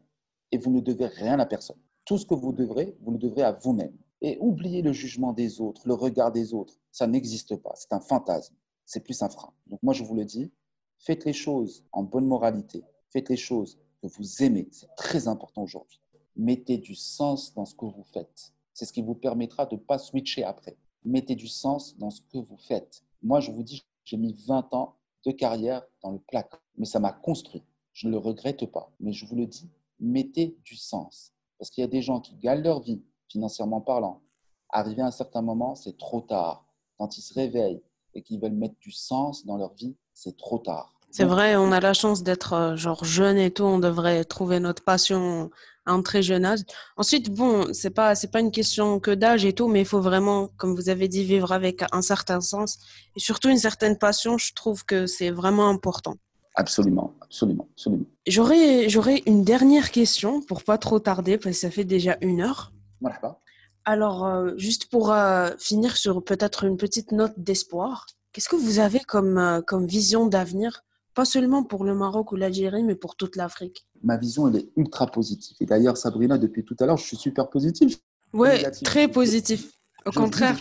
Et 0.53 0.59
vous 0.59 0.71
ne 0.71 0.81
devez 0.81 1.07
rien 1.07 1.39
à 1.41 1.47
personne. 1.47 1.77
Tout 2.07 2.19
ce 2.19 2.25
que 2.25 2.35
vous 2.35 2.53
devrez, 2.53 2.97
vous 3.01 3.11
le 3.11 3.19
devrez 3.19 3.43
à 3.43 3.51
vous-même. 3.51 3.97
Et 4.21 4.39
oubliez 4.41 4.81
le 4.81 4.93
jugement 4.93 5.33
des 5.33 5.61
autres, 5.61 5.83
le 5.87 5.95
regard 5.95 6.31
des 6.31 6.55
autres. 6.55 6.79
Ça 6.93 7.09
n'existe 7.09 7.57
pas. 7.57 7.73
C'est 7.75 7.93
un 7.93 8.01
fantasme. 8.01 8.55
C'est 8.85 9.01
plus 9.01 9.21
un 9.23 9.29
frein. 9.29 9.53
Donc 9.67 9.83
moi, 9.83 9.93
je 9.93 10.05
vous 10.05 10.15
le 10.15 10.25
dis, 10.25 10.53
faites 11.01 11.25
les 11.25 11.33
choses 11.33 11.85
en 11.91 12.05
bonne 12.05 12.27
moralité. 12.27 12.85
Faites 13.11 13.29
les 13.29 13.37
choses 13.37 13.77
que 14.01 14.07
vous 14.07 14.43
aimez. 14.45 14.69
C'est 14.71 14.95
très 14.97 15.27
important 15.27 15.65
aujourd'hui. 15.65 16.01
Mettez 16.37 16.79
du 16.79 16.95
sens 16.95 17.53
dans 17.55 17.65
ce 17.65 17.75
que 17.75 17.87
vous 17.87 18.05
faites. 18.05 18.53
C'est 18.73 18.85
ce 18.85 18.93
qui 18.93 19.03
vous 19.03 19.17
permettra 19.17 19.67
de 19.67 19.75
ne 19.75 19.81
pas 19.81 19.99
switcher 19.99 20.45
après. 20.45 20.77
Mettez 21.05 21.35
du 21.35 21.49
sens 21.49 21.99
dans 21.99 22.11
ce 22.11 22.21
que 22.21 22.39
vous 22.39 22.57
faites. 22.57 23.03
Moi, 23.21 23.41
je 23.41 23.51
vous 23.51 23.65
dis, 23.65 23.85
j'ai 24.05 24.17
mis 24.17 24.33
20 24.47 24.73
ans 24.75 24.95
de 25.25 25.33
carrière 25.33 25.83
dans 26.03 26.13
le 26.13 26.21
placard, 26.21 26.63
mais 26.77 26.87
ça 26.87 27.01
m'a 27.01 27.13
construit. 27.13 27.65
Je 27.93 28.07
ne 28.07 28.13
le 28.13 28.19
regrette 28.19 28.65
pas, 28.67 28.93
mais 29.01 29.13
je 29.13 29.27
vous 29.27 29.35
le 29.35 29.47
dis, 29.47 29.69
mettez 29.99 30.57
du 30.63 30.77
sens. 30.77 31.33
Parce 31.59 31.71
qu'il 31.71 31.83
y 31.83 31.85
a 31.85 31.91
des 31.91 32.03
gens 32.03 32.21
qui 32.21 32.35
gagnent 32.37 32.63
leur 32.63 32.81
vie, 32.81 33.03
financièrement 33.29 33.81
parlant. 33.81 34.23
Arrivé 34.71 35.03
à 35.03 35.07
un 35.07 35.11
certain 35.11 35.43
moment, 35.43 35.75
c'est 35.75 35.97
trop 35.97 36.21
tard. 36.21 36.67
Quand 36.99 37.17
ils 37.19 37.23
se 37.23 37.35
réveillent 37.35 37.83
et 38.15 38.23
qu'ils 38.23 38.41
veulent 38.41 38.53
mettre 38.53 38.79
du 38.81 38.91
sens 38.91 39.45
dans 39.45 39.57
leur 39.57 39.75
vie, 39.75 39.97
c'est 40.13 40.37
trop 40.37 40.59
tard. 40.59 40.97
C'est 41.11 41.25
vrai, 41.25 41.57
on 41.57 41.73
a 41.73 41.81
la 41.81 41.95
chance 41.95 42.23
d'être 42.23 42.53
euh, 42.53 42.77
genre 42.77 43.05
jeune 43.05 43.39
et 43.39 43.51
tout. 43.51 43.63
On 43.63 43.79
devrait 43.79 44.25
trouver 44.25 44.61
notre 44.61 44.83
passion 44.85 45.51
à 45.87 45.93
un 45.93 46.03
très 46.03 46.23
jeune 46.23 46.45
âge. 46.45 46.61
Ensuite, 46.97 47.31
bon, 47.31 47.73
c'est 47.73 47.91
pas 47.91 48.15
c'est 48.15 48.31
pas 48.31 48.41
une 48.41 48.51
question 48.51 49.01
que 49.01 49.13
d'âge 49.13 49.45
et 49.45 49.55
tout, 49.55 49.69
mais 49.69 49.81
il 49.81 49.87
faut 49.87 50.01
vraiment, 50.01 50.49
comme 50.59 50.75
vous 50.75 50.89
avez 50.89 51.09
dit, 51.09 51.25
vivre 51.25 51.53
avec 51.53 51.85
un 51.93 52.03
certain 52.03 52.41
sens 52.41 52.79
et 53.15 53.21
surtout 53.21 53.49
une 53.49 53.59
certaine 53.59 53.97
passion. 53.97 54.37
Je 54.37 54.53
trouve 54.53 54.85
que 54.85 55.07
c'est 55.07 55.31
vraiment 55.31 55.69
important. 55.69 56.17
Absolument, 56.57 57.15
absolument, 57.21 57.69
absolument. 57.73 58.07
J'aurais, 58.27 58.89
j'aurais 58.89 59.23
une 59.27 59.45
dernière 59.45 59.91
question 59.91 60.41
pour 60.41 60.65
pas 60.65 60.79
trop 60.79 60.99
tarder, 60.99 61.37
parce 61.37 61.57
que 61.57 61.61
ça 61.61 61.71
fait 61.71 61.85
déjà 61.85 62.17
une 62.23 62.41
heure. 62.41 62.73
Voilà. 63.03 63.39
Alors, 63.85 64.27
euh, 64.27 64.53
juste 64.57 64.91
pour 64.91 65.13
euh, 65.13 65.51
finir 65.59 65.97
sur 65.97 66.25
peut-être 66.25 66.65
une 66.65 66.79
petite 66.79 67.13
note 67.13 67.35
d'espoir, 67.37 68.07
qu'est-ce 68.33 68.49
que 68.49 68.57
vous 68.57 68.79
avez 68.79 69.01
comme, 69.01 69.39
euh, 69.39 69.61
comme 69.61 69.87
vision 69.87 70.27
d'avenir, 70.27 70.83
pas 71.15 71.27
seulement 71.27 71.63
pour 71.63 71.85
le 71.85 71.95
Maroc 71.95 72.33
ou 72.33 72.37
l'Algérie, 72.37 72.83
mais 72.83 72.95
pour 72.95 73.17
toute 73.17 73.37
l'Afrique? 73.37 73.87
Ma 74.03 74.17
vision, 74.17 74.49
elle 74.49 74.57
est 74.57 74.69
ultra 74.77 75.07
positive. 75.07 75.57
Et 75.61 75.67
d'ailleurs, 75.67 75.99
Sabrina, 75.99 76.39
depuis 76.39 76.65
tout 76.65 76.77
à 76.81 76.87
l'heure, 76.87 76.97
je 76.97 77.05
suis 77.05 77.17
super 77.17 77.49
positif. 77.49 77.99
Oui, 78.33 78.49
très 78.83 79.09
positif. 79.09 79.73
Au 80.05 80.11
contraire 80.11 80.57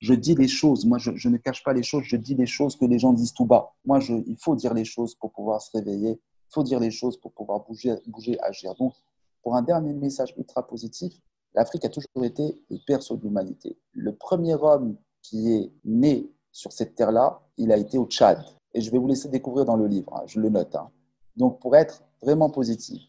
je 0.00 0.14
dis 0.14 0.34
les 0.34 0.48
choses. 0.48 0.84
Moi, 0.84 0.98
je, 0.98 1.28
ne 1.28 1.36
cache 1.36 1.62
pas 1.62 1.72
les 1.72 1.82
choses. 1.82 2.02
Je 2.04 2.16
dis 2.16 2.34
les 2.34 2.46
choses 2.46 2.76
que 2.76 2.84
les 2.84 2.98
gens 2.98 3.12
disent 3.12 3.34
tout 3.34 3.46
bas. 3.46 3.72
Moi, 3.84 4.00
je, 4.00 4.14
il 4.26 4.36
faut 4.36 4.56
dire 4.56 4.74
les 4.74 4.84
choses 4.84 5.14
pour 5.14 5.32
pouvoir 5.32 5.60
se 5.60 5.70
réveiller. 5.72 6.12
Il 6.12 6.52
faut 6.52 6.64
dire 6.64 6.80
les 6.80 6.90
choses 6.90 7.16
pour 7.18 7.32
pouvoir 7.32 7.60
bouger, 7.60 7.94
bouger, 8.06 8.40
agir. 8.40 8.74
Donc, 8.74 8.94
pour 9.42 9.56
un 9.56 9.62
dernier 9.62 9.92
message 9.92 10.34
ultra 10.36 10.66
positif, 10.66 11.12
L'Afrique 11.54 11.84
a 11.84 11.88
toujours 11.88 12.24
été 12.24 12.60
le 12.70 12.78
berceau 12.86 13.16
de 13.16 13.22
l'humanité. 13.22 13.76
Le 13.92 14.14
premier 14.14 14.54
homme 14.54 14.96
qui 15.22 15.52
est 15.52 15.72
né 15.84 16.30
sur 16.52 16.72
cette 16.72 16.94
terre-là, 16.94 17.40
il 17.56 17.72
a 17.72 17.76
été 17.76 17.98
au 17.98 18.06
Tchad. 18.06 18.42
Et 18.74 18.80
je 18.80 18.90
vais 18.90 18.98
vous 18.98 19.08
laisser 19.08 19.28
découvrir 19.28 19.64
dans 19.64 19.76
le 19.76 19.86
livre, 19.86 20.14
hein, 20.16 20.22
je 20.26 20.40
le 20.40 20.48
note. 20.48 20.74
Hein. 20.76 20.90
Donc, 21.36 21.60
pour 21.60 21.74
être 21.76 22.04
vraiment 22.22 22.50
positif, 22.50 23.02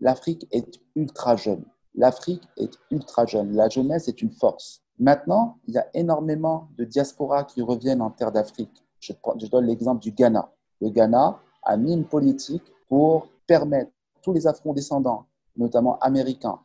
l'Afrique 0.00 0.46
est 0.50 0.78
ultra 0.94 1.36
jeune. 1.36 1.64
L'Afrique 1.94 2.42
est 2.58 2.72
ultra 2.90 3.24
jeune. 3.24 3.52
La 3.54 3.70
jeunesse 3.70 4.08
est 4.08 4.20
une 4.20 4.30
force. 4.30 4.82
Maintenant, 4.98 5.58
il 5.66 5.74
y 5.74 5.78
a 5.78 5.86
énormément 5.94 6.68
de 6.76 6.84
diasporas 6.84 7.44
qui 7.44 7.60
reviennent 7.62 8.00
en 8.00 8.10
terre 8.10 8.32
d'Afrique. 8.32 8.84
Je, 9.00 9.12
donne 9.50 9.66
l'exemple 9.66 10.00
du 10.00 10.10
Ghana. 10.10 10.50
Le 10.80 10.90
Ghana 10.90 11.38
a 11.62 11.76
mis 11.76 11.92
une 11.92 12.06
politique 12.06 12.64
pour 12.88 13.28
permettre 13.46 13.90
tous 14.22 14.32
les 14.32 14.46
afro-descendants, 14.46 15.26
notamment 15.56 15.98
américains, 15.98 16.60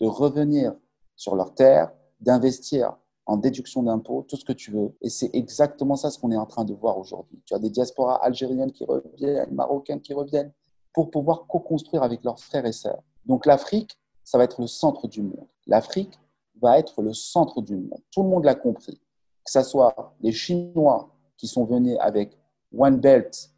de 0.00 0.06
revenir 0.06 0.74
sur 1.14 1.36
leur 1.36 1.54
terre, 1.54 1.92
d'investir 2.20 2.96
en 3.26 3.36
déduction 3.36 3.82
d'impôts, 3.82 4.24
tout 4.28 4.36
ce 4.36 4.44
que 4.44 4.52
tu 4.52 4.70
veux. 4.70 4.94
Et 5.00 5.08
c'est 5.08 5.30
exactement 5.32 5.96
ça 5.96 6.10
ce 6.10 6.18
qu'on 6.18 6.30
est 6.30 6.36
en 6.36 6.46
train 6.46 6.64
de 6.64 6.74
voir 6.74 6.98
aujourd'hui. 6.98 7.40
Tu 7.44 7.54
as 7.54 7.58
des 7.58 7.70
diasporas 7.70 8.16
algériennes 8.16 8.72
qui 8.72 8.84
reviennent, 8.84 9.52
marocaines 9.52 10.00
qui 10.00 10.14
reviennent, 10.14 10.52
pour 10.92 11.10
pouvoir 11.10 11.46
co-construire 11.46 12.02
avec 12.02 12.22
leurs 12.24 12.38
frères 12.38 12.66
et 12.66 12.72
sœurs. 12.72 13.02
Donc 13.26 13.46
l'Afrique, 13.46 13.98
ça 14.24 14.38
va 14.38 14.44
être 14.44 14.60
le 14.60 14.66
centre 14.66 15.08
du 15.08 15.22
monde. 15.22 15.46
L'Afrique 15.66 16.18
va 16.60 16.78
être 16.78 17.02
le 17.02 17.12
centre 17.12 17.62
du 17.62 17.76
monde. 17.76 18.00
Tout 18.10 18.22
le 18.22 18.28
monde 18.28 18.44
l'a 18.44 18.54
compris. 18.54 19.00
Que 19.44 19.50
ce 19.50 19.62
soit 19.62 20.14
les 20.20 20.32
Chinois 20.32 21.10
qui 21.36 21.46
sont 21.46 21.64
venus 21.64 21.96
avec 22.00 22.38
One 22.76 22.98
Belt, 22.98 23.50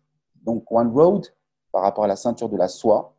donc 0.43 0.65
One 0.71 0.93
Road, 0.93 1.27
par 1.73 1.83
rapport 1.83 2.05
à 2.05 2.09
la 2.09 2.17
ceinture 2.17 2.49
de 2.49 2.57
la 2.57 2.69
soie, 2.69 3.15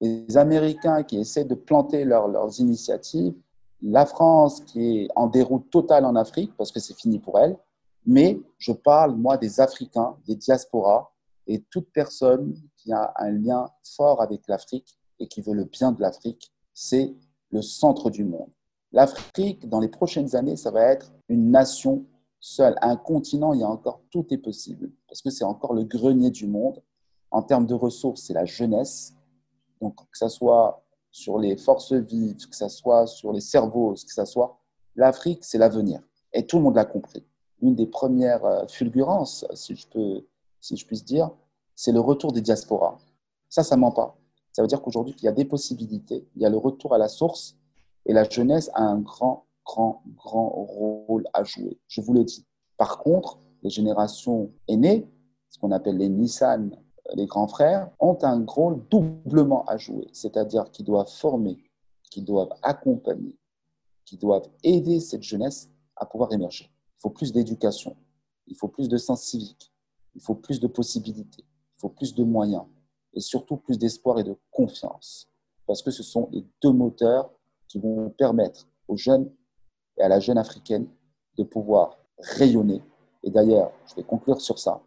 les 0.00 0.36
Américains 0.36 1.02
qui 1.02 1.18
essaient 1.18 1.44
de 1.44 1.54
planter 1.54 2.04
leurs 2.04 2.60
initiatives, 2.60 3.34
la 3.82 4.06
France 4.06 4.60
qui 4.60 4.98
est 4.98 5.08
en 5.16 5.26
déroute 5.26 5.70
totale 5.70 6.04
en 6.04 6.16
Afrique 6.16 6.52
parce 6.56 6.72
que 6.72 6.80
c'est 6.80 6.96
fini 6.96 7.18
pour 7.18 7.38
elle, 7.38 7.56
mais 8.04 8.40
je 8.58 8.72
parle, 8.72 9.16
moi, 9.16 9.36
des 9.36 9.60
Africains, 9.60 10.16
des 10.26 10.36
diasporas 10.36 11.10
et 11.46 11.62
toute 11.70 11.90
personne 11.92 12.54
qui 12.76 12.92
a 12.92 13.12
un 13.16 13.30
lien 13.30 13.68
fort 13.96 14.22
avec 14.22 14.46
l'Afrique 14.48 14.98
et 15.18 15.28
qui 15.28 15.40
veut 15.40 15.54
le 15.54 15.64
bien 15.64 15.92
de 15.92 16.00
l'Afrique, 16.00 16.52
c'est 16.72 17.14
le 17.50 17.62
centre 17.62 18.10
du 18.10 18.24
monde. 18.24 18.50
L'Afrique, 18.96 19.68
dans 19.68 19.78
les 19.78 19.88
prochaines 19.88 20.34
années, 20.36 20.56
ça 20.56 20.70
va 20.70 20.80
être 20.84 21.12
une 21.28 21.50
nation 21.50 22.06
seule. 22.40 22.78
Un 22.80 22.96
continent, 22.96 23.52
il 23.52 23.60
y 23.60 23.62
a 23.62 23.68
encore 23.68 24.00
tout 24.10 24.24
est 24.30 24.38
possible 24.38 24.90
parce 25.06 25.20
que 25.20 25.28
c'est 25.28 25.44
encore 25.44 25.74
le 25.74 25.84
grenier 25.84 26.30
du 26.30 26.46
monde. 26.46 26.82
En 27.30 27.42
termes 27.42 27.66
de 27.66 27.74
ressources, 27.74 28.22
c'est 28.22 28.32
la 28.32 28.46
jeunesse. 28.46 29.12
Donc, 29.82 29.96
que 29.96 30.16
ce 30.16 30.28
soit 30.28 30.82
sur 31.10 31.38
les 31.38 31.58
forces 31.58 31.92
vives, 31.92 32.48
que 32.48 32.56
ce 32.56 32.68
soit 32.68 33.06
sur 33.06 33.34
les 33.34 33.42
cerveaux, 33.42 33.92
que 33.92 34.14
ce 34.14 34.24
soit 34.24 34.58
l'Afrique, 34.94 35.44
c'est 35.44 35.58
l'avenir. 35.58 36.00
Et 36.32 36.46
tout 36.46 36.56
le 36.56 36.62
monde 36.62 36.76
l'a 36.76 36.86
compris. 36.86 37.22
Une 37.60 37.74
des 37.74 37.86
premières 37.86 38.46
euh, 38.46 38.66
fulgurances, 38.66 39.44
si 39.52 39.76
je, 39.76 39.86
peux, 39.88 40.26
si 40.62 40.74
je 40.78 40.86
puisse 40.86 41.04
dire, 41.04 41.30
c'est 41.74 41.92
le 41.92 42.00
retour 42.00 42.32
des 42.32 42.40
diasporas. 42.40 42.96
Ça, 43.50 43.62
ça 43.62 43.76
ment 43.76 43.92
pas. 43.92 44.16
Ça 44.54 44.62
veut 44.62 44.68
dire 44.68 44.80
qu'aujourd'hui, 44.80 45.14
il 45.18 45.24
y 45.26 45.28
a 45.28 45.32
des 45.32 45.44
possibilités, 45.44 46.26
il 46.34 46.40
y 46.40 46.46
a 46.46 46.48
le 46.48 46.56
retour 46.56 46.94
à 46.94 46.98
la 46.98 47.08
source, 47.08 47.58
et 48.06 48.12
la 48.12 48.28
jeunesse 48.28 48.70
a 48.74 48.82
un 48.82 49.00
grand, 49.00 49.46
grand, 49.64 50.02
grand 50.16 50.48
rôle 50.48 51.24
à 51.34 51.44
jouer. 51.44 51.78
Je 51.88 52.00
vous 52.00 52.14
le 52.14 52.24
dis. 52.24 52.46
Par 52.76 52.98
contre, 52.98 53.38
les 53.62 53.70
générations 53.70 54.50
aînées, 54.68 55.08
ce 55.50 55.58
qu'on 55.58 55.72
appelle 55.72 55.98
les 55.98 56.08
Nissan 56.08 56.70
les 57.14 57.26
grands 57.26 57.46
frères 57.46 57.90
ont 58.00 58.18
un 58.22 58.44
rôle 58.46 58.82
doublement 58.88 59.64
à 59.66 59.76
jouer, 59.76 60.08
c'est-à-dire 60.12 60.70
qu'ils 60.70 60.84
doivent 60.84 61.10
former, 61.10 61.58
qu'ils 62.10 62.24
doivent 62.24 62.54
accompagner, 62.62 63.36
qu'ils 64.04 64.18
doivent 64.18 64.48
aider 64.62 65.00
cette 65.00 65.22
jeunesse 65.22 65.70
à 65.96 66.06
pouvoir 66.06 66.32
émerger. 66.32 66.70
Il 66.98 67.00
faut 67.00 67.10
plus 67.10 67.32
d'éducation, 67.32 67.96
il 68.46 68.56
faut 68.56 68.68
plus 68.68 68.88
de 68.88 68.96
sens 68.96 69.22
civique, 69.22 69.72
il 70.14 70.20
faut 70.20 70.34
plus 70.34 70.60
de 70.60 70.66
possibilités, 70.66 71.44
il 71.44 71.80
faut 71.80 71.88
plus 71.88 72.14
de 72.14 72.24
moyens 72.24 72.64
et 73.14 73.20
surtout 73.20 73.56
plus 73.56 73.78
d'espoir 73.78 74.18
et 74.18 74.24
de 74.24 74.36
confiance. 74.50 75.28
Parce 75.66 75.82
que 75.82 75.90
ce 75.90 76.02
sont 76.02 76.28
les 76.32 76.44
deux 76.62 76.72
moteurs 76.72 77.30
qui 77.68 77.78
vont 77.78 78.10
permettre 78.10 78.66
aux 78.88 78.96
jeunes 78.96 79.30
et 79.98 80.02
à 80.02 80.08
la 80.08 80.20
jeune 80.20 80.38
africaine 80.38 80.86
de 81.36 81.42
pouvoir 81.44 81.98
rayonner. 82.18 82.82
Et 83.22 83.30
d'ailleurs, 83.30 83.72
je 83.88 83.96
vais 83.96 84.02
conclure 84.02 84.40
sur 84.40 84.58
ça. 84.58 84.80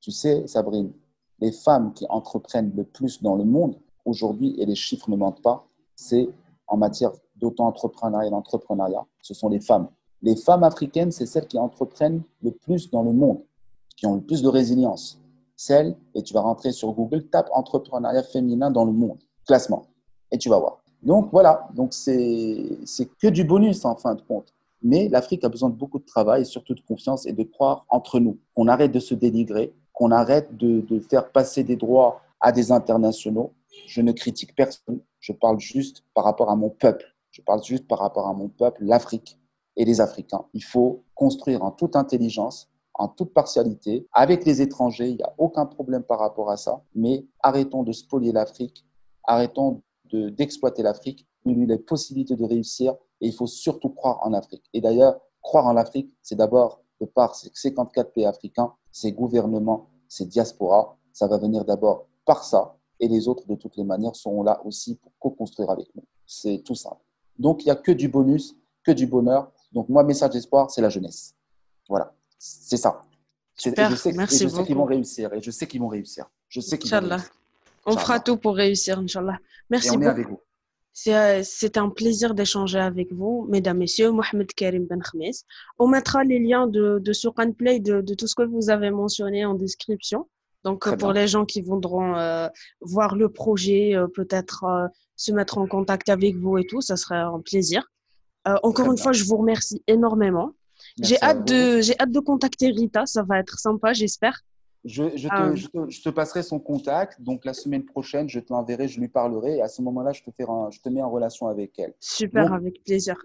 Tu 0.00 0.10
sais, 0.10 0.46
Sabrine, 0.46 0.92
les 1.40 1.52
femmes 1.52 1.92
qui 1.92 2.06
entreprennent 2.08 2.72
le 2.74 2.84
plus 2.84 3.22
dans 3.22 3.36
le 3.36 3.44
monde 3.44 3.76
aujourd'hui, 4.04 4.54
et 4.58 4.66
les 4.66 4.74
chiffres 4.74 5.10
ne 5.10 5.16
mentent 5.16 5.42
pas, 5.42 5.66
c'est 5.94 6.28
en 6.66 6.76
matière 6.76 7.12
d'auto-entrepreneuriat 7.36 8.28
et 8.28 8.30
d'entrepreneuriat, 8.30 9.04
ce 9.22 9.34
sont 9.34 9.48
les 9.48 9.60
femmes. 9.60 9.88
Les 10.22 10.36
femmes 10.36 10.64
africaines, 10.64 11.10
c'est 11.10 11.26
celles 11.26 11.46
qui 11.46 11.58
entreprennent 11.58 12.22
le 12.42 12.50
plus 12.50 12.90
dans 12.90 13.02
le 13.02 13.12
monde, 13.12 13.42
qui 13.96 14.06
ont 14.06 14.14
le 14.14 14.20
plus 14.20 14.42
de 14.42 14.48
résilience. 14.48 15.18
Celles, 15.56 15.96
et 16.14 16.22
tu 16.22 16.32
vas 16.32 16.40
rentrer 16.40 16.72
sur 16.72 16.92
Google, 16.92 17.28
tape 17.28 17.48
entrepreneuriat 17.52 18.22
féminin 18.22 18.70
dans 18.70 18.84
le 18.84 18.92
monde, 18.92 19.18
classement, 19.46 19.86
et 20.30 20.38
tu 20.38 20.48
vas 20.48 20.58
voir. 20.58 20.82
Donc 21.02 21.30
voilà, 21.32 21.68
donc 21.74 21.92
c'est 21.94 23.08
que 23.20 23.28
du 23.28 23.44
bonus 23.44 23.84
en 23.84 23.96
fin 23.96 24.14
de 24.14 24.22
compte. 24.22 24.52
Mais 24.82 25.08
l'Afrique 25.08 25.44
a 25.44 25.48
besoin 25.48 25.68
de 25.70 25.74
beaucoup 25.74 25.98
de 25.98 26.04
travail 26.04 26.42
et 26.42 26.44
surtout 26.44 26.74
de 26.74 26.80
confiance 26.80 27.26
et 27.26 27.32
de 27.32 27.42
croire 27.42 27.84
entre 27.88 28.18
nous. 28.18 28.38
On 28.56 28.66
arrête 28.68 28.92
de 28.92 29.00
se 29.00 29.14
dénigrer, 29.14 29.74
qu'on 29.92 30.10
arrête 30.10 30.56
de, 30.56 31.00
faire 31.10 31.30
passer 31.30 31.64
des 31.64 31.76
droits 31.76 32.22
à 32.40 32.52
des 32.52 32.72
internationaux. 32.72 33.52
Je 33.86 34.00
ne 34.00 34.12
critique 34.12 34.54
personne, 34.54 35.00
je 35.20 35.32
parle 35.32 35.58
juste 35.58 36.04
par 36.14 36.24
rapport 36.24 36.50
à 36.50 36.56
mon 36.56 36.70
peuple. 36.70 37.04
Je 37.30 37.42
parle 37.42 37.62
juste 37.62 37.86
par 37.86 37.98
rapport 37.98 38.26
à 38.26 38.32
mon 38.32 38.48
peuple, 38.48 38.84
l'Afrique 38.84 39.38
et 39.76 39.84
les 39.84 40.00
Africains. 40.00 40.44
Il 40.54 40.64
faut 40.64 41.04
construire 41.14 41.62
en 41.62 41.70
toute 41.70 41.96
intelligence, 41.96 42.70
en 42.94 43.08
toute 43.08 43.32
partialité, 43.32 44.06
avec 44.12 44.44
les 44.44 44.62
étrangers. 44.62 45.08
Il 45.08 45.16
n'y 45.16 45.22
a 45.22 45.32
aucun 45.38 45.66
problème 45.66 46.02
par 46.02 46.18
rapport 46.18 46.50
à 46.50 46.56
ça. 46.56 46.82
Mais 46.94 47.24
arrêtons 47.42 47.82
de 47.82 47.92
spolier 47.92 48.32
l'Afrique, 48.32 48.84
arrêtons 49.24 49.82
d'exploiter 50.12 50.82
l'Afrique. 50.82 51.26
Il 51.46 51.58
y 51.58 51.62
a 51.62 51.66
les 51.66 51.78
possibilités 51.78 52.36
de 52.36 52.44
réussir 52.44 52.94
et 53.20 53.26
il 53.26 53.34
faut 53.34 53.46
surtout 53.46 53.90
croire 53.90 54.20
en 54.22 54.32
Afrique. 54.32 54.64
Et 54.72 54.80
d'ailleurs, 54.80 55.20
croire 55.42 55.66
en 55.66 55.72
l'Afrique, 55.72 56.14
c'est 56.22 56.36
d'abord 56.36 56.82
de 57.00 57.06
par 57.06 57.34
ces 57.34 57.50
54 57.52 58.12
pays 58.12 58.26
africains, 58.26 58.74
ces 58.92 59.12
gouvernements, 59.12 59.88
ces 60.08 60.26
diasporas, 60.26 60.96
ça 61.12 61.26
va 61.26 61.38
venir 61.38 61.64
d'abord 61.64 62.06
par 62.24 62.44
ça, 62.44 62.76
et 63.00 63.08
les 63.08 63.28
autres, 63.28 63.46
de 63.46 63.54
toutes 63.54 63.76
les 63.76 63.84
manières, 63.84 64.14
seront 64.14 64.42
là 64.42 64.60
aussi 64.64 64.96
pour 64.96 65.12
co-construire 65.18 65.70
avec 65.70 65.94
nous. 65.94 66.04
C'est 66.26 66.62
tout 66.64 66.74
simple. 66.74 67.02
Donc, 67.38 67.62
il 67.62 67.66
n'y 67.66 67.72
a 67.72 67.76
que 67.76 67.92
du 67.92 68.08
bonus, 68.08 68.54
que 68.84 68.92
du 68.92 69.06
bonheur. 69.06 69.50
Donc, 69.72 69.88
moi, 69.88 70.04
message 70.04 70.30
d'espoir, 70.30 70.70
c'est 70.70 70.82
la 70.82 70.90
jeunesse. 70.90 71.34
Voilà, 71.88 72.14
c'est 72.38 72.76
ça. 72.76 73.02
Super, 73.56 73.90
je 73.90 73.96
sais, 73.96 74.12
merci 74.12 74.44
et 74.44 74.48
je 74.48 74.54
sais 74.54 74.64
qu'ils 74.64 74.76
vont 74.76 74.84
réussir, 74.84 75.32
et 75.32 75.40
je 75.40 75.50
sais 75.50 75.66
qu'ils 75.66 75.80
vont 75.80 75.88
réussir. 75.88 76.30
Je 76.48 76.60
sais 76.60 76.78
qu'ils 76.78 76.90
vont 76.90 77.00
réussir. 77.00 77.30
On 77.86 77.96
fera 77.96 78.20
tout 78.20 78.36
pour 78.36 78.56
réussir, 78.56 78.98
Inch'Allah. 78.98 79.38
Merci 79.70 79.96
beaucoup. 79.96 80.04
Est 80.04 80.08
avec 80.08 80.28
vous. 80.28 80.40
Euh, 81.08 81.40
c'est 81.44 81.76
un 81.76 81.88
plaisir 81.88 82.34
d'échanger 82.34 82.78
avec 82.78 83.12
vous, 83.12 83.46
mesdames, 83.48 83.78
messieurs. 83.78 84.10
Mohamed 84.10 84.52
Karim 84.52 84.86
Ben. 84.86 85.00
On 85.78 85.88
mettra 85.88 86.24
les 86.24 86.38
liens 86.38 86.66
de, 86.66 86.98
de 86.98 87.52
Play, 87.52 87.80
de, 87.80 88.00
de, 88.00 88.14
tout 88.14 88.26
ce 88.26 88.34
que 88.34 88.42
vous 88.42 88.70
avez 88.70 88.90
mentionné 88.90 89.44
en 89.44 89.54
description. 89.54 90.28
Donc, 90.64 90.94
pour 90.98 91.12
les 91.12 91.26
gens 91.26 91.46
qui 91.46 91.62
voudront 91.62 92.16
euh, 92.16 92.48
voir 92.82 93.16
le 93.16 93.30
projet, 93.30 93.94
euh, 93.94 94.08
peut-être 94.08 94.90
se 95.16 95.32
mettre 95.32 95.56
en 95.58 95.66
contact 95.66 96.08
avec 96.10 96.36
vous 96.36 96.58
et 96.58 96.66
tout, 96.66 96.82
ça 96.82 96.96
serait 96.96 97.16
un 97.16 97.40
plaisir. 97.40 97.90
encore 98.62 98.90
une 98.90 98.98
fois, 98.98 99.12
je 99.12 99.24
vous 99.24 99.36
remercie 99.36 99.82
énormément. 99.86 100.52
J'ai 101.02 101.20
hâte, 101.22 101.46
de, 101.46 101.80
hâte 102.00 102.10
de 102.10 102.20
contacter 102.20 102.70
Rita, 102.70 103.06
ça 103.06 103.22
va 103.22 103.38
être 103.38 103.58
sympa, 103.58 103.92
j'espère. 103.92 104.40
Je, 104.84 105.02
ah 105.30 105.54
je, 105.54 105.66
te, 105.66 105.90
je, 105.90 106.02
te, 106.02 106.08
passerai 106.08 106.42
son 106.42 106.58
contact. 106.58 107.20
Donc, 107.20 107.44
la 107.44 107.52
semaine 107.52 107.84
prochaine, 107.84 108.28
je 108.28 108.40
te 108.40 108.52
l'enverrai, 108.52 108.88
je 108.88 108.98
lui 108.98 109.08
parlerai. 109.08 109.58
Et 109.58 109.62
à 109.62 109.68
ce 109.68 109.82
moment-là, 109.82 110.12
je 110.12 110.22
te, 110.22 110.30
je 110.30 110.80
te 110.80 110.88
mets 110.88 111.02
en 111.02 111.10
relation 111.10 111.48
avec 111.48 111.78
elle. 111.78 111.94
Super, 112.00 112.52
avec 112.52 112.82
plaisir. 112.84 113.16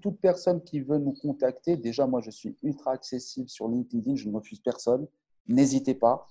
toute 0.00 0.20
personne 0.20 0.62
qui 0.62 0.80
veut 0.80 0.98
nous 0.98 1.12
contacter, 1.12 1.76
déjà, 1.76 2.06
moi, 2.06 2.20
je 2.20 2.30
suis 2.30 2.56
ultra 2.62 2.92
accessible 2.92 3.48
sur 3.48 3.68
LinkedIn. 3.68 4.14
Je 4.14 4.28
ne 4.28 4.36
refuse 4.36 4.60
personne. 4.60 5.06
N'hésitez 5.48 5.94
pas. 5.94 6.28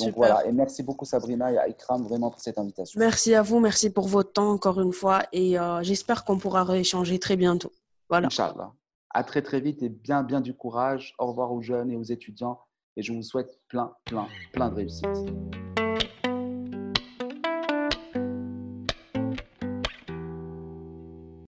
Donc 0.00 0.16
voilà, 0.16 0.44
et 0.44 0.52
merci 0.52 0.82
beaucoup 0.82 1.04
Sabrina 1.04 1.52
et 1.52 1.58
à 1.58 1.68
Ikram 1.68 2.02
vraiment 2.02 2.30
pour 2.30 2.40
cette 2.40 2.58
invitation. 2.58 2.98
Merci 2.98 3.34
à 3.34 3.42
vous, 3.42 3.60
merci 3.60 3.90
pour 3.90 4.08
votre 4.08 4.32
temps 4.32 4.50
encore 4.50 4.80
une 4.80 4.92
fois 4.92 5.22
et 5.32 5.56
euh, 5.56 5.82
j'espère 5.82 6.24
qu'on 6.24 6.36
pourra 6.36 6.64
rééchanger 6.64 7.18
très 7.20 7.36
bientôt. 7.36 7.70
Voilà. 8.08 8.26
Inch'Allah. 8.26 8.72
À 9.10 9.22
très 9.22 9.42
très 9.42 9.60
vite 9.60 9.84
et 9.84 9.88
bien 9.88 10.24
bien 10.24 10.40
du 10.40 10.52
courage. 10.52 11.14
Au 11.18 11.26
revoir 11.28 11.52
aux 11.52 11.62
jeunes 11.62 11.92
et 11.92 11.96
aux 11.96 12.02
étudiants 12.02 12.58
et 12.96 13.02
je 13.02 13.12
vous 13.12 13.22
souhaite 13.22 13.58
plein, 13.68 13.92
plein, 14.04 14.26
plein 14.52 14.68
de 14.70 14.74
réussite. 14.74 15.83